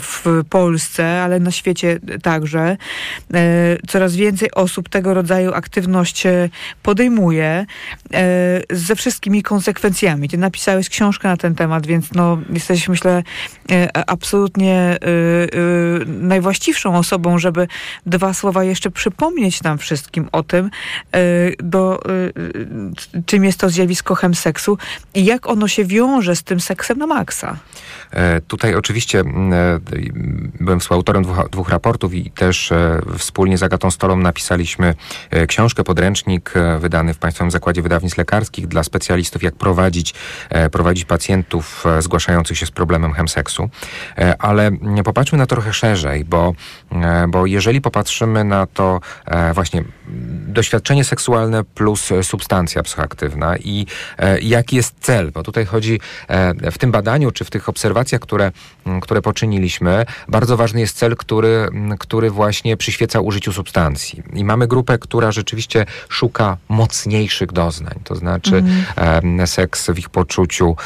w 0.00 0.42
Polsce, 0.50 1.22
ale 1.22 1.40
na 1.40 1.50
świecie 1.50 1.98
także. 2.22 2.76
E, 3.34 3.76
Coraz 3.88 4.16
więcej 4.16 4.50
osób 4.54 4.88
tego 4.88 5.14
rodzaju 5.14 5.52
aktywność 5.54 6.26
e, 6.26 6.48
podejmuje 6.82 7.66
e, 8.14 8.60
ze 8.70 8.96
wszystkimi 8.96 9.42
konsekwencjami. 9.42 10.28
Ty 10.28 10.38
napisałeś 10.38 10.88
książkę 10.88 11.28
na 11.28 11.36
ten 11.36 11.54
temat, 11.54 11.86
więc 11.86 12.12
no, 12.14 12.38
jesteś, 12.52 12.88
myślę, 12.88 13.22
e, 13.70 14.08
absolutnie 14.08 14.76
e, 14.76 14.96
e, 14.96 14.98
najwłaściwszą 16.06 16.96
osobą, 16.96 17.38
żeby 17.38 17.68
dwa 18.06 18.34
słowa 18.34 18.64
jeszcze 18.64 18.90
przypomnieć 18.90 19.62
nam 19.62 19.78
wszystkim 19.78 20.28
o 20.32 20.42
tym, 20.42 20.70
e, 21.14 21.20
do, 21.58 21.79
e, 21.80 21.98
e, 23.18 23.22
czym 23.26 23.44
jest 23.44 23.58
to 23.60 23.70
zjawisko 23.70 24.14
chemseksu 24.14 24.78
i 25.14 25.24
jak 25.24 25.46
ono 25.46 25.68
się 25.68 25.84
wiąże 25.84 26.36
z 26.36 26.42
tym 26.42 26.60
seksem 26.60 26.98
na 26.98 27.06
maksa. 27.06 27.56
E, 28.10 28.40
Tutaj 28.40 28.74
oczywiście 28.74 29.20
e, 29.20 29.24
byłem 30.60 30.80
współautorem 30.80 31.22
dwóch, 31.22 31.48
dwóch 31.50 31.68
raportów 31.68 32.14
i 32.14 32.30
też 32.30 32.72
e, 32.72 33.00
wspólnie 33.18 33.58
z 33.58 33.62
Agatą 33.62 33.90
Stolą 33.90 34.16
napisaliśmy 34.16 34.94
książkę, 35.48 35.84
podręcznik 35.84 36.52
wydany 36.78 37.14
w 37.14 37.18
Państwowym 37.18 37.50
Zakładzie 37.50 37.82
Wydawnictw 37.82 38.18
Lekarskich 38.18 38.66
dla 38.68 38.82
specjalistów, 38.82 39.42
jak 39.42 39.54
prowadzić, 39.54 40.14
prowadzić 40.72 41.04
pacjentów 41.04 41.84
zgłaszających 42.00 42.58
się 42.58 42.66
z 42.66 42.70
problemem 42.70 43.12
chemseksu. 43.12 43.70
Ale 44.38 44.70
popatrzmy 45.04 45.38
na 45.38 45.46
to 45.46 45.56
trochę 45.56 45.72
szerzej, 45.72 46.24
bo, 46.24 46.54
bo 47.28 47.46
jeżeli 47.46 47.80
popatrzymy 47.80 48.44
na 48.44 48.66
to 48.66 49.00
właśnie 49.54 49.84
doświadczenie 50.46 51.04
seksualne 51.04 51.64
plus 51.74 52.12
e, 52.12 52.22
substancja 52.22 52.82
psychoaktywna 52.82 53.56
i 53.56 53.86
e, 54.18 54.40
jaki 54.40 54.76
jest 54.76 54.94
cel, 55.00 55.30
bo 55.32 55.42
tutaj 55.42 55.66
chodzi 55.66 56.00
e, 56.28 56.70
w 56.70 56.78
tym 56.78 56.92
badaniu 56.92 57.30
czy 57.30 57.44
w 57.44 57.50
tych 57.50 57.68
obserwacjach, 57.68 58.20
które, 58.20 58.52
które 59.02 59.22
poczyniliśmy, 59.22 60.06
bardzo 60.28 60.56
ważny 60.56 60.80
jest 60.80 60.96
cel, 60.96 61.16
który, 61.16 61.68
który 61.98 62.30
właśnie 62.30 62.76
przyświeca 62.76 63.20
użyciu 63.20 63.52
substancji. 63.52 64.22
I 64.32 64.44
mamy 64.44 64.66
grupę, 64.66 64.98
która 64.98 65.32
rzeczywiście 65.32 65.86
szuka 66.08 66.56
mocniejszych 66.68 67.52
doznań, 67.52 68.00
to 68.04 68.14
znaczy 68.14 68.64
e, 68.96 69.46
seks 69.46 69.90
w 69.90 69.98
ich 69.98 70.08
poczuciu 70.08 70.76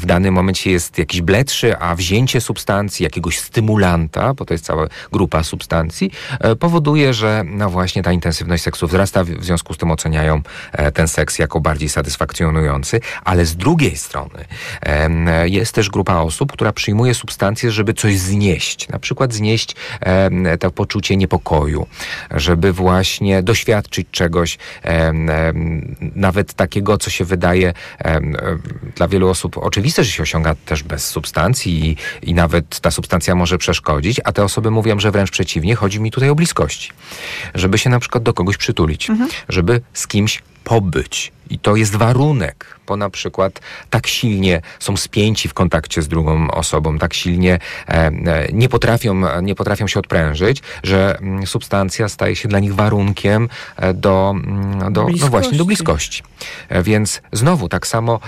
w 0.00 0.06
danym 0.06 0.34
momencie 0.34 0.70
jest 0.70 0.98
jakiś 0.98 1.22
bledszy, 1.22 1.78
a 1.78 1.94
wzięcie 1.94 2.40
substancji, 2.40 3.04
jakiegoś 3.04 3.38
stymulanta, 3.38 4.34
bo 4.34 4.44
to 4.44 4.54
jest 4.54 4.64
cała 4.64 4.86
grupa 5.12 5.42
substancji, 5.42 6.10
powoduje, 6.60 7.14
że 7.14 7.44
no 7.46 7.70
właśnie 7.70 8.02
ta 8.02 8.12
intensywność 8.12 8.62
seksu 8.62 8.86
wzrasta, 8.86 9.24
w 9.24 9.44
związku 9.44 9.74
z 9.74 9.78
tym 9.78 9.90
oceniają 10.12 10.42
e, 10.72 10.92
ten 10.92 11.08
seks 11.08 11.38
jako 11.38 11.60
bardziej 11.60 11.88
satysfakcjonujący, 11.88 13.00
ale 13.24 13.46
z 13.46 13.56
drugiej 13.56 13.96
strony 13.96 14.44
jest 15.44 15.74
też 15.74 15.90
grupa 15.90 16.14
osób, 16.14 16.52
która 16.52 16.72
przyjmuje 16.72 17.14
substancje, 17.14 17.70
żeby 17.70 17.94
coś 17.94 18.18
znieść, 18.18 18.88
na 18.88 18.98
przykład 18.98 19.32
znieść 19.32 19.76
to 20.60 20.70
poczucie 20.70 21.16
niepokoju, 21.16 21.86
żeby 22.30 22.72
właśnie 22.72 23.42
doświadczyć 23.42 24.08
czegoś, 24.10 24.58
nawet 26.14 26.54
takiego, 26.54 26.98
co 26.98 27.10
się 27.10 27.24
wydaje 27.24 27.74
dla 28.96 29.08
wielu 29.08 29.28
osób 29.28 29.58
oczywiste, 29.58 30.04
że 30.04 30.10
się 30.10 30.22
osiąga 30.22 30.54
też 30.66 30.82
bez 30.82 31.06
substancji 31.06 31.86
i, 31.86 31.96
i 32.30 32.34
nawet 32.34 32.80
ta 32.80 32.90
substancja 32.90 33.34
może 33.34 33.58
przeszkodzić, 33.58 34.20
a 34.24 34.32
te 34.32 34.44
osoby 34.44 34.70
mówią, 34.70 35.00
że 35.00 35.10
wręcz 35.10 35.30
przeciwnie, 35.30 35.74
chodzi 35.74 36.00
mi 36.00 36.10
tutaj 36.10 36.28
o 36.28 36.34
bliskości. 36.34 36.90
Żeby 37.54 37.78
się 37.78 37.90
na 37.90 38.00
przykład 38.00 38.22
do 38.22 38.34
kogoś 38.34 38.56
przytulić, 38.56 39.10
mhm. 39.10 39.30
żeby 39.48 39.80
z 40.02 40.06
kimś 40.06 40.42
pobyć. 40.64 41.32
I 41.50 41.58
to 41.58 41.76
jest 41.76 41.96
warunek, 41.96 42.78
bo 42.86 42.96
na 42.96 43.10
przykład 43.10 43.60
tak 43.90 44.06
silnie 44.06 44.62
są 44.78 44.96
spięci 44.96 45.48
w 45.48 45.54
kontakcie 45.54 46.02
z 46.02 46.08
drugą 46.08 46.50
osobą, 46.50 46.98
tak 46.98 47.14
silnie 47.14 47.58
e, 47.88 47.92
e 47.92 48.12
nie, 48.52 48.68
potrafią, 48.68 49.42
nie 49.42 49.54
potrafią 49.54 49.86
się 49.86 50.00
odprężyć, 50.00 50.62
że 50.82 51.18
mm, 51.18 51.46
substancja 51.46 52.08
staje 52.08 52.36
się 52.36 52.48
dla 52.48 52.58
nich 52.58 52.74
warunkiem 52.74 53.48
e, 53.76 53.94
do, 53.94 54.34
mm, 54.36 54.92
do, 54.92 55.06
no 55.20 55.28
właśnie, 55.28 55.58
do 55.58 55.64
bliskości. 55.64 56.22
Więc 56.82 57.22
znowu 57.32 57.68
tak 57.68 57.86
samo 57.86 58.20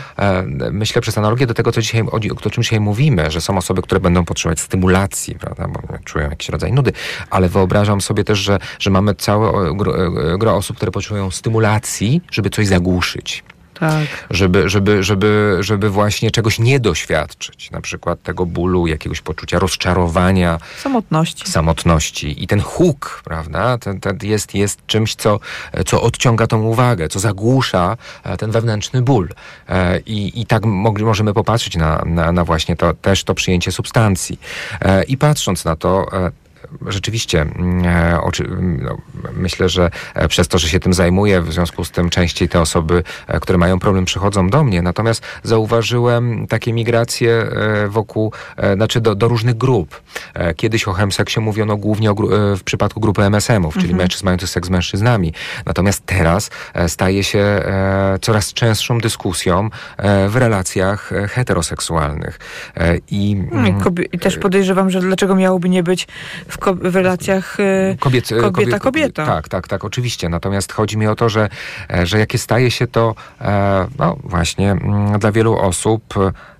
myślę 0.72 1.03
przez 1.03 1.18
analogię 1.18 1.47
do 1.47 1.55
tego, 1.55 1.72
co 1.72 1.80
dzisiaj, 1.80 2.03
o, 2.03 2.47
o 2.47 2.51
czym 2.51 2.62
dzisiaj 2.62 2.80
mówimy, 2.80 3.30
że 3.30 3.41
są 3.41 3.59
osoby, 3.59 3.82
które 3.82 4.01
będą 4.01 4.24
potrzebować 4.24 4.61
stymulacji, 4.61 5.35
prawda, 5.35 5.68
bo 5.68 5.80
czują 6.05 6.30
jakiś 6.30 6.49
rodzaj 6.49 6.72
nudy, 6.72 6.93
ale 7.30 7.49
wyobrażam 7.49 8.01
sobie 8.01 8.24
też, 8.24 8.39
że, 8.39 8.59
że 8.78 8.91
mamy 8.91 9.14
całe 9.14 9.76
gro, 9.76 9.93
gro 10.39 10.57
osób, 10.57 10.76
które 10.76 10.93
potrzebują 10.93 11.30
stymulacji, 11.30 12.20
żeby 12.31 12.51
coś 12.51 12.66
zagłuszyć. 12.66 13.45
Tak. 13.75 14.27
Żeby, 14.31 14.68
żeby, 14.68 15.03
żeby, 15.03 15.57
żeby 15.61 15.91
właśnie 15.91 16.31
czegoś 16.31 16.59
nie 16.59 16.81
doświadczyć, 16.81 17.70
na 17.70 17.81
przykład 17.81 18.22
tego 18.22 18.47
bólu, 18.47 18.87
jakiegoś 18.87 19.20
poczucia 19.20 19.59
rozczarowania. 19.59 20.59
Samotności. 20.79 21.51
Samotności. 21.51 22.45
I 22.45 22.47
ten 22.47 22.61
huk, 22.61 23.22
prawda, 23.25 23.79
ten, 23.79 24.01
ten 24.01 24.18
jest, 24.22 24.55
jest 24.55 24.87
czymś, 24.87 25.14
co, 25.14 25.41
co 25.87 26.03
odciąga 26.03 26.47
tą 26.47 26.62
uwagę, 26.62 27.09
co 27.09 27.20
zagłusza 27.20 27.97
e, 28.25 28.37
ten 28.37 28.51
wewnętrzny 28.51 29.03
ból. 29.03 29.29
E, 29.68 30.01
I, 30.01 30.41
i 30.41 30.47
tak 30.47 30.64
możemy 31.01 31.35
popatrzeć 31.35 31.77
na, 31.77 32.03
na, 32.07 32.33
na 32.33 32.45
właśnie 32.45 32.77
to, 32.77 32.95
też 32.95 33.25
to 33.25 33.35
przyjęcie 33.35 33.72
substancji. 33.72 34.39
E, 34.81 35.05
I 35.05 35.16
patrząc 35.16 35.64
na 35.64 35.77
to, 35.77 36.07
rzeczywiście 36.87 37.41
mm, 37.43 37.85
e, 37.85 38.21
oczy, 38.21 38.49
no, 38.61 38.99
myślę, 39.37 39.69
że 39.69 39.91
e, 40.15 40.29
przez 40.29 40.49
to, 40.49 40.59
że 40.59 40.69
się 40.69 40.81
tym 40.81 40.95
zajmuję, 40.95 41.41
w 41.41 41.53
związku 41.53 41.85
z 41.85 41.91
tym 41.91 42.11
częściej 42.11 42.49
te 42.49 42.61
osoby, 42.61 43.03
e, 43.27 43.41
które 43.41 43.59
mają 43.59 43.79
problem, 43.79 44.05
przychodzą 44.05 44.49
do 44.49 44.65
mnie. 44.65 44.83
Natomiast 44.83 45.23
zauważyłem 45.43 46.47
takie 46.47 46.73
migracje 46.73 47.47
wokół, 47.89 48.33
znaczy 48.75 49.01
do, 49.01 49.15
do 49.15 49.29
różnych 49.29 49.57
grup. 49.57 50.03
Kiedyś 50.57 50.89
o 50.89 50.93
chemseksie 50.93 51.41
mówiono 51.41 51.77
głównie 51.77 52.11
o, 52.11 52.15
w 52.57 52.62
przypadku 52.65 53.01
grupy 53.01 53.23
MSM-ów, 53.23 53.75
czyli 53.75 53.85
mhm. 53.85 53.99
mężczyzn 53.99 54.25
mających 54.25 54.49
seks 54.49 54.69
z 54.69 54.71
mężczyznami. 54.71 55.33
Natomiast 55.67 56.07
teraz 56.07 56.51
staje 56.87 57.25
się 57.25 57.62
coraz 58.21 58.53
częstszą 58.53 58.99
dyskusją 58.99 59.71
w 60.29 60.37
relacjach 60.37 61.11
heteroseksualnych. 61.29 62.39
I, 63.11 63.37
mm, 63.53 63.81
I 64.12 64.19
też 64.19 64.39
podejrzewam, 64.39 64.91
że 64.91 65.01
dlaczego 65.01 65.37
miałoby 65.37 65.69
nie 65.69 65.83
być 65.83 66.07
w 66.55 66.59
w 66.91 66.97
relacjach 66.97 67.61
y, 67.61 67.97
kobiet, 68.01 68.29
kobieta-kobieta. 68.29 69.27
Tak, 69.27 69.49
tak, 69.49 69.69
tak, 69.69 69.85
oczywiście. 69.85 70.29
Natomiast 70.29 70.73
chodzi 70.73 70.99
mi 70.99 71.07
o 71.07 71.15
to, 71.15 71.29
że, 71.29 71.49
e, 71.91 72.07
że 72.07 72.19
jakie 72.19 72.39
staje 72.39 72.71
się 72.71 72.87
to, 72.87 73.15
e, 73.41 73.87
no 73.99 74.17
właśnie, 74.25 74.71
mm, 74.71 75.19
dla 75.19 75.33
wielu 75.33 75.59
osób, 75.59 76.15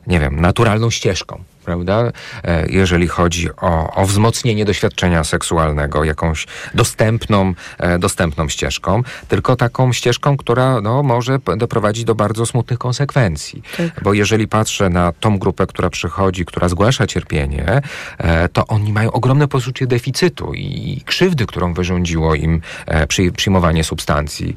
nie 0.07 0.21
wiem, 0.21 0.41
naturalną 0.41 0.91
ścieżką 0.91 1.45
prawda? 1.65 2.12
E, 2.45 2.67
jeżeli 2.69 3.09
chodzi 3.09 3.49
o, 3.57 3.95
o 3.95 4.07
wzmocnienie 4.07 4.65
doświadczenia 4.65 5.25
seksualnego, 5.25 6.05
jakąś 6.05 6.47
dostępną, 6.75 7.55
e, 7.79 7.99
dostępną 7.99 8.49
ścieżką, 8.49 9.03
tylko 9.29 9.57
taką 9.57 9.93
ścieżką, 9.93 10.37
która 10.37 10.81
no, 10.81 11.03
może 11.03 11.39
doprowadzić 11.57 12.05
do 12.05 12.15
bardzo 12.15 12.47
smutnych 12.47 12.79
konsekwencji. 12.79 13.62
Tak. 13.77 14.03
Bo 14.03 14.12
jeżeli 14.12 14.49
patrzę 14.49 14.91
na 14.91 15.12
tą 15.12 15.39
grupę, 15.39 15.67
która 15.67 15.91
przychodzi, 15.91 16.45
która 16.45 16.69
zgłasza 16.69 17.07
cierpienie, 17.07 17.83
e, 18.19 18.49
to 18.49 18.67
oni 18.67 18.93
mają 18.93 19.12
ogromne 19.12 19.49
poczucie 19.49 19.87
deficytu 19.87 20.55
i 20.55 21.03
krzywdy, 21.05 21.47
którą 21.47 21.75
wyrządziło 21.75 22.35
im 22.35 22.61
przyjmowanie 23.37 23.85
substancji. 23.85 24.55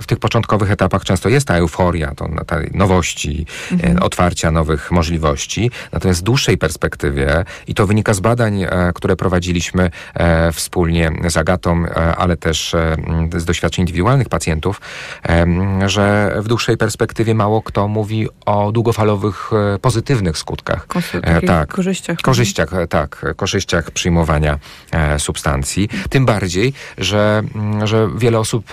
W 0.00 0.06
tych 0.06 0.18
początkowych 0.18 0.70
etapach 0.70 1.04
często 1.04 1.28
jest 1.28 1.48
ta 1.48 1.54
euforia, 1.54 2.14
to, 2.14 2.28
ta 2.46 2.56
nowości, 2.74 3.46
mhm. 3.72 4.02
otwarcia 4.02 4.50
nowych 4.50 4.90
możliwości, 4.90 5.70
natomiast 5.92 6.22
dłuższej 6.32 6.58
perspektywie, 6.58 7.44
i 7.66 7.74
to 7.74 7.86
wynika 7.86 8.14
z 8.14 8.20
badań, 8.20 8.62
e, 8.62 8.92
które 8.94 9.16
prowadziliśmy 9.16 9.90
e, 10.14 10.52
wspólnie 10.52 11.10
z 11.28 11.36
Agatą, 11.36 11.84
e, 11.84 12.16
ale 12.16 12.36
też 12.36 12.76
z 13.36 13.44
doświadczeń 13.44 13.82
indywidualnych 13.82 14.28
pacjentów, 14.28 14.80
że 15.86 16.34
w 16.38 16.48
dłuższej 16.48 16.76
perspektywie 16.76 17.34
mało 17.34 17.62
kto 17.62 17.88
mówi 17.88 18.28
o 18.46 18.72
długofalowych 18.72 19.50
pozytywnych 19.80 20.38
skutkach. 20.38 20.86
tak, 21.46 21.68
korzyściach. 21.68 22.18
Korzyściach, 22.18 22.70
tak, 22.88 23.24
korzyściach 23.36 23.90
przyjmowania 23.90 24.58
substancji. 25.18 25.88
Tym 26.10 26.26
bardziej, 26.26 26.72
że, 26.98 27.42
że 27.84 28.08
wiele 28.16 28.38
osób 28.38 28.72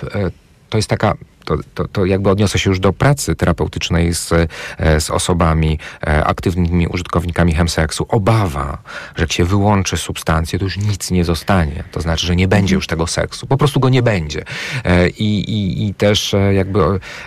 to 0.70 0.78
jest 0.78 0.88
taka 0.88 1.14
to, 1.50 1.56
to, 1.74 1.88
to 1.88 2.04
jakby 2.04 2.30
odniosę 2.30 2.58
się 2.58 2.70
już 2.70 2.80
do 2.80 2.92
pracy 2.92 3.34
terapeutycznej 3.34 4.14
z, 4.14 4.32
e, 4.78 5.00
z 5.00 5.10
osobami 5.10 5.78
e, 6.06 6.24
aktywnymi 6.24 6.86
użytkownikami 6.86 7.54
chemseksu. 7.54 8.06
Obawa, 8.08 8.78
że 9.16 9.22
jak 9.22 9.32
się 9.32 9.44
wyłączy 9.44 9.96
substancję, 9.96 10.58
to 10.58 10.64
już 10.64 10.76
nic 10.76 11.10
nie 11.10 11.24
zostanie. 11.24 11.84
To 11.92 12.00
znaczy, 12.00 12.26
że 12.26 12.36
nie 12.36 12.48
będzie 12.48 12.74
już 12.74 12.86
tego 12.86 13.06
seksu. 13.06 13.46
Po 13.46 13.56
prostu 13.56 13.80
go 13.80 13.88
nie 13.88 14.02
będzie. 14.02 14.44
E, 14.84 15.08
I, 15.08 15.50
i, 15.50 15.86
i 15.86 15.94
też 15.94 16.34
jakby, 16.52 16.80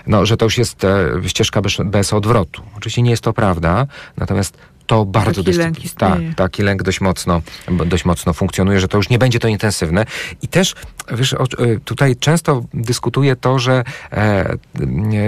no, 0.08 0.26
że 0.26 0.38
to 0.38 0.46
już 0.46 0.58
jest 0.58 0.82
ścieżka 1.28 1.62
bez, 1.62 1.78
bez 1.86 2.14
odwrotu. 2.14 2.62
Oczywiście 2.78 3.02
nie 3.02 3.12
jest 3.12 3.24
to 3.24 3.34
prawda, 3.34 3.88
natomiast 4.18 4.58
to 4.88 5.06
bardzo 5.06 5.44
taki 5.44 5.58
lęk 5.58 5.78
tak, 5.98 6.20
taki 6.36 6.64
lęk 6.64 6.84
dość 6.84 7.02
mocno, 7.02 7.42
dość 7.86 8.06
mocno 8.06 8.34
funkcjonuje, 8.34 8.80
że 8.80 8.88
to 8.88 8.98
już 8.98 9.10
nie 9.10 9.20
będzie 9.20 9.40
to 9.40 9.48
intensywne. 9.48 10.06
I 10.42 10.48
też, 10.48 10.76
wiesz, 11.12 11.34
y, 11.34 11.80
tutaj 11.86 12.16
często 12.16 12.64
dyskutuje 12.74 13.36
to, 13.36 13.60
że, 13.60 13.84
e, 14.12 14.58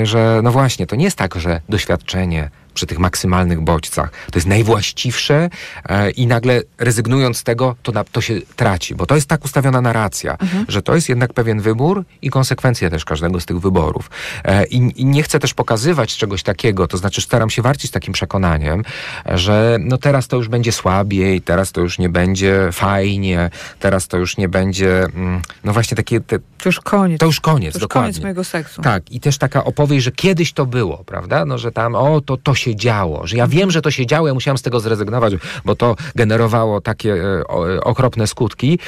że 0.03 0.39
no 0.43 0.51
właśnie, 0.51 0.87
to 0.87 0.95
nie 0.95 1.05
jest 1.05 1.17
tak, 1.17 1.35
że 1.35 1.61
doświadczenie 1.69 2.49
przy 2.75 2.85
tych 2.85 2.99
maksymalnych 2.99 3.61
bodźcach. 3.61 4.11
To 4.31 4.37
jest 4.37 4.47
najwłaściwsze 4.47 5.49
e, 5.89 6.11
i 6.11 6.27
nagle 6.27 6.61
rezygnując 6.77 7.37
z 7.37 7.43
tego, 7.43 7.75
to, 7.83 7.91
na, 7.91 8.03
to 8.03 8.21
się 8.21 8.41
traci, 8.55 8.95
bo 8.95 9.05
to 9.05 9.15
jest 9.15 9.27
tak 9.27 9.45
ustawiona 9.45 9.81
narracja, 9.81 10.31
mhm. 10.31 10.65
że 10.67 10.81
to 10.81 10.95
jest 10.95 11.09
jednak 11.09 11.33
pewien 11.33 11.61
wybór 11.61 12.03
i 12.21 12.29
konsekwencje 12.29 12.89
też 12.89 13.05
każdego 13.05 13.39
z 13.39 13.45
tych 13.45 13.59
wyborów. 13.59 14.09
E, 14.43 14.65
i, 14.65 15.01
I, 15.01 15.05
nie 15.05 15.23
chcę 15.23 15.39
też 15.39 15.53
pokazywać 15.53 16.17
czegoś 16.17 16.43
takiego, 16.43 16.87
to 16.87 16.97
znaczy 16.97 17.21
staram 17.21 17.49
się 17.49 17.61
warcić 17.61 17.91
takim 17.91 18.13
przekonaniem, 18.13 18.83
że 19.25 19.77
no 19.79 19.97
teraz 19.97 20.27
to 20.27 20.37
już 20.37 20.47
będzie 20.47 20.71
słabiej, 20.71 21.41
teraz 21.41 21.71
to 21.71 21.81
już 21.81 21.99
nie 21.99 22.09
będzie 22.09 22.69
fajnie, 22.71 23.49
teraz 23.79 24.07
to 24.07 24.17
już 24.17 24.37
nie 24.37 24.49
będzie, 24.49 25.03
mm, 25.03 25.41
no 25.63 25.73
właśnie 25.73 25.97
takie... 25.97 26.21
Te, 26.21 26.39
to 26.39 26.69
już 26.69 26.79
koniec. 26.79 27.19
To 27.19 27.25
już 27.25 27.39
koniec, 27.39 27.73
to 27.73 27.77
już 27.77 27.81
dokładnie. 27.81 28.11
koniec 28.11 28.21
mojego 28.21 28.43
seksu. 28.43 28.81
Tak, 28.81 29.11
i 29.11 29.19
też 29.19 29.37
taka 29.37 29.63
opowieść, 29.63 30.05
że 30.05 30.11
kiedyś 30.11 30.53
to 30.53 30.65
było, 30.65 31.03
prawda? 31.05 31.45
No, 31.45 31.57
że 31.57 31.71
tam, 31.71 31.95
o, 31.95 32.21
to, 32.21 32.37
to 32.37 32.55
się 32.55 32.64
się 32.65 32.75
działo, 32.75 33.27
że 33.27 33.37
ja 33.37 33.47
wiem, 33.47 33.71
że 33.71 33.81
to 33.81 33.91
się 33.91 34.05
działo, 34.05 34.27
ja 34.27 34.33
musiałem 34.33 34.57
z 34.57 34.61
tego 34.61 34.79
zrezygnować, 34.79 35.33
bo 35.65 35.75
to 35.75 35.95
generowało 36.15 36.81
takie 36.81 37.13
e, 37.13 37.47
okropne 37.83 38.27
skutki, 38.27 38.79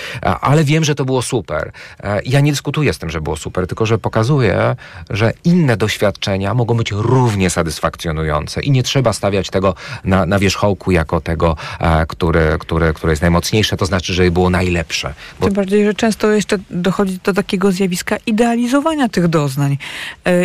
ale 0.42 0.64
wiem, 0.64 0.84
że 0.84 0.96
to 0.96 1.06
było 1.06 1.22
super. 1.22 1.72
E, 2.04 2.22
ja 2.26 2.40
nie 2.40 2.52
dyskutuję 2.52 2.94
z 2.94 2.98
tym, 2.98 3.10
że 3.10 3.22
było 3.22 3.36
super, 3.36 3.68
tylko 3.68 3.86
że 3.86 3.98
pokazuję, 3.98 4.76
że 5.10 5.34
inne 5.44 5.78
doświadczenia 5.78 6.54
mogą 6.54 6.78
być 6.78 6.92
równie 6.92 7.50
satysfakcjonujące 7.50 8.62
i 8.62 8.72
nie 8.72 8.84
trzeba 8.84 9.14
stawiać 9.14 9.50
tego 9.50 9.76
na, 10.04 10.26
na 10.26 10.40
wierzchołku 10.40 10.92
jako 10.92 11.22
tego, 11.22 11.56
e, 11.80 12.06
które, 12.06 12.58
które, 12.60 12.94
które 12.94 13.12
jest 13.12 13.22
najmocniejsze, 13.22 13.78
to 13.78 13.86
znaczy, 13.86 14.14
że 14.14 14.32
było 14.32 14.50
najlepsze. 14.50 15.14
Bo... 15.40 15.46
Tym 15.46 15.56
bardziej, 15.56 15.86
że 15.86 15.94
często 15.94 16.32
jeszcze 16.32 16.58
dochodzi 16.70 17.20
do 17.24 17.34
takiego 17.34 17.72
zjawiska 17.72 18.18
idealizowania 18.26 19.10
tych 19.10 19.28
doznań 19.28 19.78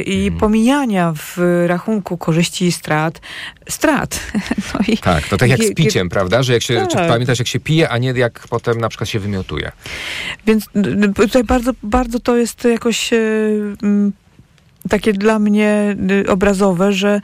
i 0.07 0.23
hmm. 0.23 0.41
pomijania 0.41 1.13
w 1.17 1.39
rachunku 1.67 2.19
korzyści 2.19 2.67
i 2.67 2.73
strat 2.73 3.21
strat. 3.69 4.21
No 4.75 4.81
i, 4.89 4.99
tak, 4.99 5.29
to 5.29 5.37
tak 5.37 5.51
jak 5.51 5.65
z 5.65 5.75
piciem, 5.75 6.09
prawda? 6.09 6.43
Że 6.43 6.53
jak 6.53 6.63
się, 6.63 6.87
tak. 6.93 7.09
pamiętasz, 7.09 7.39
jak 7.39 7.49
się 7.49 7.61
pije, 7.61 7.89
a 7.89 7.99
nie 7.99 8.11
jak 8.11 8.49
potem 8.51 8.81
na 8.81 8.89
przykład 8.89 9.09
się 9.09 9.19
wymiotuje. 9.19 9.73
Więc 10.47 10.69
tutaj 11.17 11.45
bardzo, 11.45 11.73
bardzo 11.83 12.21
to 12.21 12.37
jest 12.37 12.65
jakoś... 12.65 13.13
Yy, 13.13 14.13
takie 14.89 15.13
dla 15.13 15.39
mnie 15.39 15.97
obrazowe, 16.29 16.93
że 16.93 17.21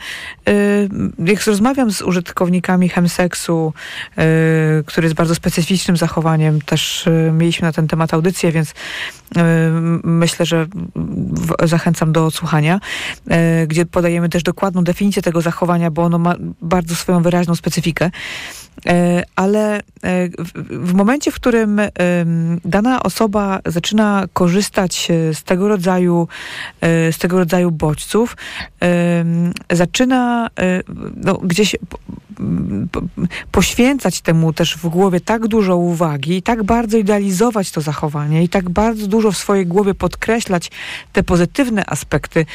y, 0.48 0.88
jak 1.24 1.46
rozmawiam 1.46 1.92
z 1.92 2.02
użytkownikami 2.02 2.88
chemseksu, 2.88 3.72
y, 4.18 4.22
który 4.86 5.04
jest 5.04 5.14
bardzo 5.14 5.34
specyficznym 5.34 5.96
zachowaniem, 5.96 6.60
też 6.60 7.08
mieliśmy 7.32 7.66
na 7.66 7.72
ten 7.72 7.88
temat 7.88 8.14
audycję, 8.14 8.52
więc 8.52 8.74
myślę, 10.04 10.46
że 10.46 10.66
zachęcam 11.62 12.12
do 12.12 12.26
odsłuchania, 12.26 12.80
y, 13.62 13.66
gdzie 13.66 13.86
podajemy 13.86 14.28
też 14.28 14.42
dokładną 14.42 14.84
definicję 14.84 15.22
tego 15.22 15.40
zachowania, 15.40 15.90
bo 15.90 16.02
ono 16.02 16.18
ma 16.18 16.34
bardzo 16.62 16.94
swoją 16.94 17.22
wyraźną 17.22 17.54
specyfikę. 17.54 18.10
E, 18.86 19.22
ale 19.36 19.76
e, 19.76 19.80
w 20.70 20.94
momencie, 20.94 21.30
w 21.30 21.34
którym 21.34 21.80
dana 22.64 23.02
osoba 23.02 23.60
zaczyna 23.66 24.24
korzystać 24.32 25.10
e, 25.10 25.34
z 25.34 25.42
tego 25.42 25.68
rodzaju, 25.68 26.28
z 26.82 27.18
tego 27.18 27.38
rodzaju 27.38 27.70
bodźców, 27.70 28.36
zaczyna 29.70 30.50
no, 31.16 31.34
gdzieś 31.34 31.76
poświęcać 33.52 34.20
temu 34.20 34.52
też 34.52 34.76
w 34.76 34.88
głowie 34.88 35.20
tak 35.20 35.46
dużo 35.46 35.76
uwagi 35.76 36.42
tak 36.42 36.62
bardzo 36.62 36.98
idealizować 36.98 37.70
to 37.70 37.80
zachowanie 37.80 38.44
i 38.44 38.48
tak 38.48 38.70
bardzo 38.70 39.06
dużo 39.06 39.17
w 39.32 39.36
swojej 39.36 39.66
głowie 39.66 39.94
podkreślać 39.94 40.70
te 41.12 41.22
pozytywne 41.22 41.86
aspekty 41.86 42.46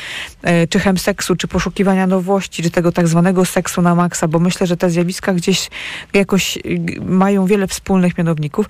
czy 0.70 0.80
chemseksu, 0.80 1.36
czy 1.36 1.48
poszukiwania 1.48 2.08
nowości, 2.08 2.64
czy 2.64 2.70
tego 2.70 2.92
tak 2.92 3.08
zwanego 3.08 3.46
seksu 3.46 3.82
na 3.82 3.96
maksa, 3.96 4.28
bo 4.28 4.40
myślę, 4.40 4.68
że 4.68 4.78
te 4.78 4.90
zjawiska 4.90 5.34
gdzieś 5.34 5.70
jakoś 6.14 6.58
mają 7.02 7.46
wiele 7.46 7.68
wspólnych 7.68 8.18
mianowników, 8.18 8.66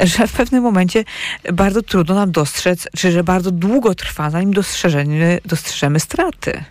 że 0.00 0.26
w 0.26 0.32
pewnym 0.32 0.62
momencie 0.62 1.04
bardzo 1.52 1.82
trudno 1.82 2.14
nam 2.14 2.32
dostrzec, 2.32 2.88
czy 2.96 3.12
że 3.12 3.24
bardzo 3.24 3.50
długo 3.50 3.94
trwa, 3.94 4.30
zanim 4.30 4.52
dostrzeżemy 5.44 6.00
straty. 6.00 6.64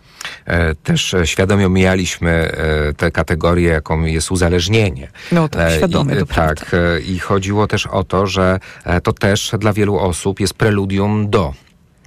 E, 0.45 0.75
też 0.75 1.15
świadomie 1.25 1.65
omijaliśmy 1.65 2.31
e, 2.31 2.93
tę 2.93 3.11
kategorię, 3.11 3.69
jaką 3.69 4.05
jest 4.05 4.31
uzależnienie. 4.31 5.07
No 5.31 5.49
tak, 5.49 5.73
świadomie, 5.73 6.15
to 6.15 6.25
Tak, 6.25 6.75
i 7.07 7.19
chodziło 7.19 7.67
też 7.67 7.87
o 7.87 8.03
to, 8.03 8.27
że 8.27 8.59
to 9.03 9.13
też 9.13 9.51
dla 9.59 9.73
wielu 9.73 9.99
osób 9.99 10.39
jest 10.39 10.53
preludium 10.53 11.29
do 11.29 11.53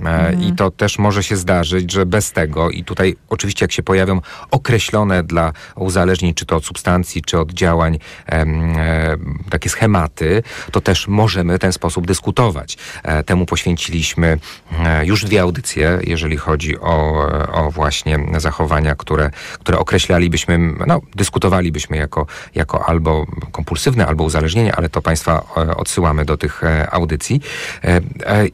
Mhm. 0.01 0.43
I 0.43 0.53
to 0.53 0.71
też 0.71 0.99
może 0.99 1.23
się 1.23 1.37
zdarzyć, 1.37 1.93
że 1.93 2.07
bez 2.07 2.33
tego, 2.33 2.71
i 2.71 2.85
tutaj 2.85 3.17
oczywiście 3.29 3.65
jak 3.65 3.73
się 3.73 3.83
pojawią 3.83 4.21
określone 4.51 5.23
dla 5.23 5.53
uzależnień, 5.77 6.35
czy 6.35 6.47
to 6.47 6.57
od 6.57 6.65
substancji, 6.65 7.23
czy 7.23 7.39
od 7.39 7.53
działań, 7.53 7.99
e, 8.29 8.47
takie 9.51 9.69
schematy, 9.69 10.43
to 10.73 10.81
też 10.81 11.09
możemy 11.09 11.57
w 11.57 11.61
ten 11.61 11.73
sposób 11.73 12.07
dyskutować. 12.07 12.77
E, 13.03 13.25
temu 13.25 13.47
poświęciliśmy 13.47 14.39
e, 14.85 15.07
już 15.07 15.25
dwie 15.25 15.41
audycje, 15.41 15.99
jeżeli 16.03 16.37
chodzi 16.37 16.81
o, 16.81 17.27
o 17.53 17.71
właśnie 17.71 18.19
zachowania, 18.37 18.95
które, 18.95 19.31
które 19.59 19.79
określalibyśmy, 19.79 20.59
no, 20.87 21.01
dyskutowalibyśmy 21.15 21.97
jako, 21.97 22.27
jako 22.55 22.89
albo 22.89 23.27
kompulsywne, 23.53 24.07
albo 24.07 24.25
uzależnienie, 24.25 24.77
ale 24.77 24.89
to 24.89 25.03
Państwa 25.03 25.45
e, 25.57 25.77
odsyłamy 25.77 26.25
do 26.25 26.37
tych 26.37 26.65
e, 26.65 26.91
audycji. 26.91 27.41
E, 27.85 28.01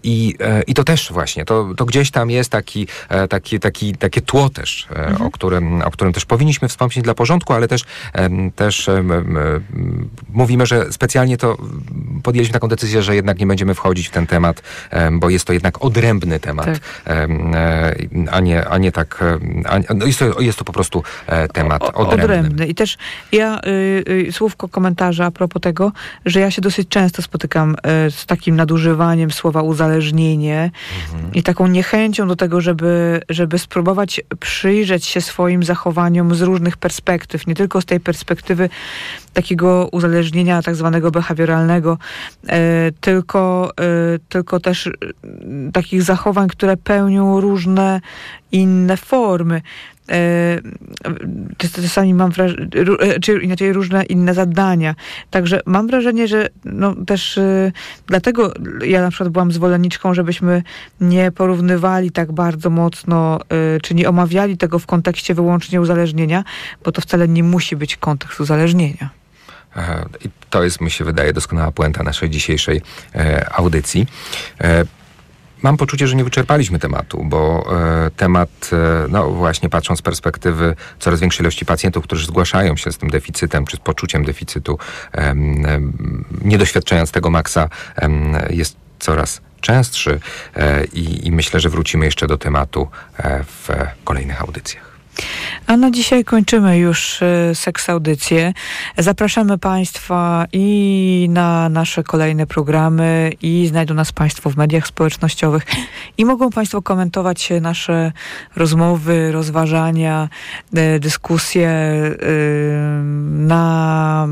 I, 0.02 0.34
I 0.66 0.74
to 0.74 0.84
też 0.84 1.12
właśnie 1.12 1.29
właśnie, 1.30 1.44
to, 1.44 1.74
to 1.76 1.84
gdzieś 1.84 2.10
tam 2.10 2.30
jest 2.30 2.50
taki, 2.50 2.86
e, 3.08 3.28
taki, 3.28 3.60
taki, 3.60 3.94
takie 3.94 4.20
tło 4.20 4.48
też, 4.48 4.86
e, 4.90 4.96
mhm. 4.96 5.22
o, 5.22 5.30
którym, 5.30 5.82
o 5.82 5.90
którym 5.90 6.12
też 6.12 6.24
powinniśmy 6.24 6.68
wspomnieć 6.68 7.02
dla 7.02 7.14
porządku, 7.14 7.52
ale 7.52 7.68
też, 7.68 7.84
też 8.56 8.90
mówimy, 10.32 10.66
że 10.66 10.92
specjalnie 10.92 11.36
to 11.36 11.56
podjęliśmy 12.22 12.52
taką 12.52 12.68
decyzję, 12.68 13.02
że 13.02 13.14
jednak 13.14 13.38
nie 13.38 13.46
będziemy 13.46 13.74
wchodzić 13.74 14.08
w 14.08 14.10
ten 14.10 14.26
temat, 14.26 14.62
bo 15.12 15.30
jest 15.30 15.44
to 15.44 15.52
jednak 15.52 15.84
odrębny 15.84 16.40
temat, 16.40 16.66
tak. 16.66 16.78
E, 17.06 17.28
a, 18.30 18.40
nie, 18.40 18.68
a 18.68 18.78
nie 18.78 18.92
tak, 18.92 19.24
a, 19.64 19.94
no 19.94 20.06
jest, 20.06 20.18
to, 20.18 20.40
jest 20.40 20.58
to 20.58 20.64
po 20.64 20.72
prostu 20.72 21.02
temat 21.52 21.82
odrębny. 21.82 22.24
odrębny. 22.24 22.66
I 22.66 22.74
też 22.74 22.98
ja 23.32 23.60
y, 23.66 24.04
y, 24.28 24.32
słówko 24.32 24.68
komentarza 24.68 25.26
a 25.26 25.30
propos 25.30 25.62
tego, 25.62 25.92
że 26.26 26.40
ja 26.40 26.50
się 26.50 26.62
dosyć 26.62 26.88
często 26.88 27.22
spotykam 27.22 27.74
y, 28.06 28.10
z 28.10 28.26
takim 28.26 28.56
nadużywaniem 28.56 29.30
słowa 29.30 29.62
uzależnienie. 29.62 30.70
Mhm 31.04 31.19
i 31.34 31.42
taką 31.42 31.66
niechęcią 31.66 32.28
do 32.28 32.36
tego, 32.36 32.60
żeby, 32.60 33.20
żeby 33.28 33.58
spróbować 33.58 34.20
przyjrzeć 34.40 35.04
się 35.04 35.20
swoim 35.20 35.62
zachowaniom 35.62 36.34
z 36.34 36.40
różnych 36.40 36.76
perspektyw, 36.76 37.46
nie 37.46 37.54
tylko 37.54 37.80
z 37.80 37.84
tej 37.84 38.00
perspektywy 38.00 38.68
takiego 39.32 39.88
uzależnienia 39.92 40.62
tak 40.62 40.76
zwanego 40.76 41.10
behawioralnego, 41.10 41.98
e, 42.48 42.92
tylko, 43.00 43.70
e, 43.80 44.18
tylko 44.28 44.60
też 44.60 44.90
takich 45.72 46.02
zachowań, 46.02 46.48
które 46.48 46.76
pełnią 46.76 47.40
różne 47.40 48.00
inne 48.52 48.96
formy. 48.96 49.62
Czasami 51.58 52.14
mam 52.14 52.30
wrażenie, 52.30 52.66
czy 53.22 53.38
inaczej 53.38 53.72
różne 53.72 54.04
inne 54.04 54.34
zadania. 54.34 54.94
Także 55.30 55.60
mam 55.66 55.86
wrażenie, 55.86 56.28
że 56.28 56.48
no 56.64 56.94
też 57.06 57.40
dlatego 58.06 58.54
ja 58.84 59.00
na 59.02 59.10
przykład 59.10 59.28
byłam 59.28 59.52
zwolenniczką, 59.52 60.14
żebyśmy 60.14 60.62
nie 61.00 61.32
porównywali 61.32 62.10
tak 62.10 62.32
bardzo 62.32 62.70
mocno, 62.70 63.38
czy 63.82 63.94
nie 63.94 64.08
omawiali 64.08 64.56
tego 64.56 64.78
w 64.78 64.86
kontekście 64.86 65.34
wyłącznie 65.34 65.80
uzależnienia, 65.80 66.44
bo 66.84 66.92
to 66.92 67.00
wcale 67.00 67.28
nie 67.28 67.42
musi 67.42 67.76
być 67.76 67.96
kontekst 67.96 68.40
uzależnienia. 68.40 69.20
I 70.24 70.30
to 70.50 70.64
jest, 70.64 70.80
mi 70.80 70.90
się 70.90 71.04
wydaje, 71.04 71.32
doskonała 71.32 71.72
puenta 71.72 72.02
naszej 72.02 72.30
dzisiejszej 72.30 72.82
e, 73.14 73.50
audycji. 73.54 74.06
E, 74.60 74.84
mam 75.62 75.76
poczucie, 75.76 76.08
że 76.08 76.16
nie 76.16 76.24
wyczerpaliśmy 76.24 76.78
tematu, 76.78 77.24
bo 77.24 77.66
e, 78.06 78.10
temat, 78.10 78.70
e, 78.72 79.06
no 79.08 79.30
właśnie 79.30 79.68
patrząc 79.68 79.98
z 79.98 80.02
perspektywy 80.02 80.76
coraz 80.98 81.20
większej 81.20 81.44
ilości 81.44 81.66
pacjentów, 81.66 82.04
którzy 82.04 82.26
zgłaszają 82.26 82.76
się 82.76 82.92
z 82.92 82.98
tym 82.98 83.10
deficytem, 83.10 83.66
czy 83.66 83.76
z 83.76 83.80
poczuciem 83.80 84.24
deficytu, 84.24 84.78
e, 85.14 85.34
nie 86.44 86.58
doświadczając 86.58 87.10
tego 87.10 87.30
maksa, 87.30 87.68
jest 88.50 88.76
coraz 88.98 89.40
częstszy 89.60 90.20
e, 90.56 90.84
i, 90.84 91.26
i 91.26 91.32
myślę, 91.32 91.60
że 91.60 91.68
wrócimy 91.68 92.04
jeszcze 92.04 92.26
do 92.26 92.38
tematu 92.38 92.88
e, 93.18 93.44
w 93.44 93.68
kolejnych 94.04 94.42
audycjach. 94.42 94.89
A 95.66 95.76
na 95.76 95.90
dzisiaj 95.90 96.24
kończymy 96.24 96.78
już 96.78 97.22
y, 97.22 97.50
seks 97.54 97.90
audycję. 97.90 98.52
Zapraszamy 98.98 99.58
Państwa 99.58 100.46
i 100.52 101.26
na 101.30 101.68
nasze 101.68 102.02
kolejne 102.02 102.46
programy 102.46 103.32
i 103.42 103.66
znajdą 103.66 103.94
nas 103.94 104.12
Państwo 104.12 104.50
w 104.50 104.56
mediach 104.56 104.86
społecznościowych 104.86 105.66
i 106.18 106.24
mogą 106.24 106.50
Państwo 106.50 106.82
komentować 106.82 107.50
nasze 107.60 108.12
rozmowy, 108.56 109.32
rozważania, 109.32 110.28
y, 110.78 111.00
dyskusje 111.00 111.70
y, 111.70 112.76
na, 113.30 114.26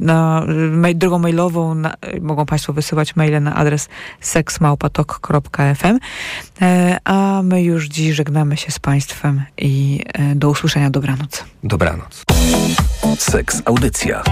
na 0.00 0.46
drogą 0.94 1.18
mailową. 1.18 1.74
Na, 1.74 1.94
mogą 2.20 2.46
Państwo 2.46 2.72
wysyłać 2.72 3.16
maile 3.16 3.42
na 3.42 3.54
adres 3.54 3.88
seksmałpatok.fm 4.20 5.98
a 7.04 7.42
my 7.44 7.62
już 7.62 7.86
dziś 7.86 8.14
żegnamy 8.14 8.56
się 8.56 8.70
z 8.70 8.78
Państwem 8.78 9.42
i 9.58 10.04
do 10.34 10.50
usłyszenia. 10.50 10.90
Dobranoc. 10.90 11.44
Dobranoc. 11.64 12.24
Seks 13.18 13.62
Audycja. 13.64 14.22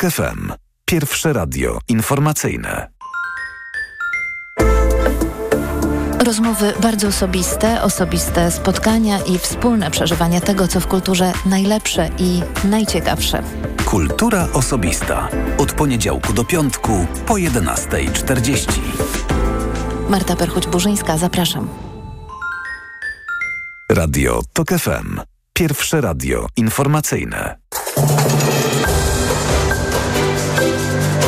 TOK 0.00 0.12
FM. 0.12 0.52
Pierwsze 0.84 1.32
radio 1.32 1.78
informacyjne. 1.88 2.90
Rozmowy 6.24 6.72
bardzo 6.82 7.08
osobiste, 7.08 7.82
osobiste 7.82 8.50
spotkania 8.50 9.20
i 9.20 9.38
wspólne 9.38 9.90
przeżywanie 9.90 10.40
tego, 10.40 10.68
co 10.68 10.80
w 10.80 10.86
kulturze 10.86 11.32
najlepsze 11.46 12.10
i 12.18 12.42
najciekawsze. 12.64 13.42
Kultura 13.84 14.48
osobista. 14.52 15.28
Od 15.58 15.72
poniedziałku 15.72 16.32
do 16.32 16.44
piątku 16.44 17.06
po 17.26 17.34
11.40. 17.34 18.72
Marta 20.08 20.34
Perchuć-Burzyńska, 20.34 21.18
zapraszam. 21.18 21.68
Radio 23.90 24.42
TOK 24.52 24.68
FM. 24.68 25.20
Pierwsze 25.52 26.00
radio 26.00 26.46
informacyjne. 26.56 27.56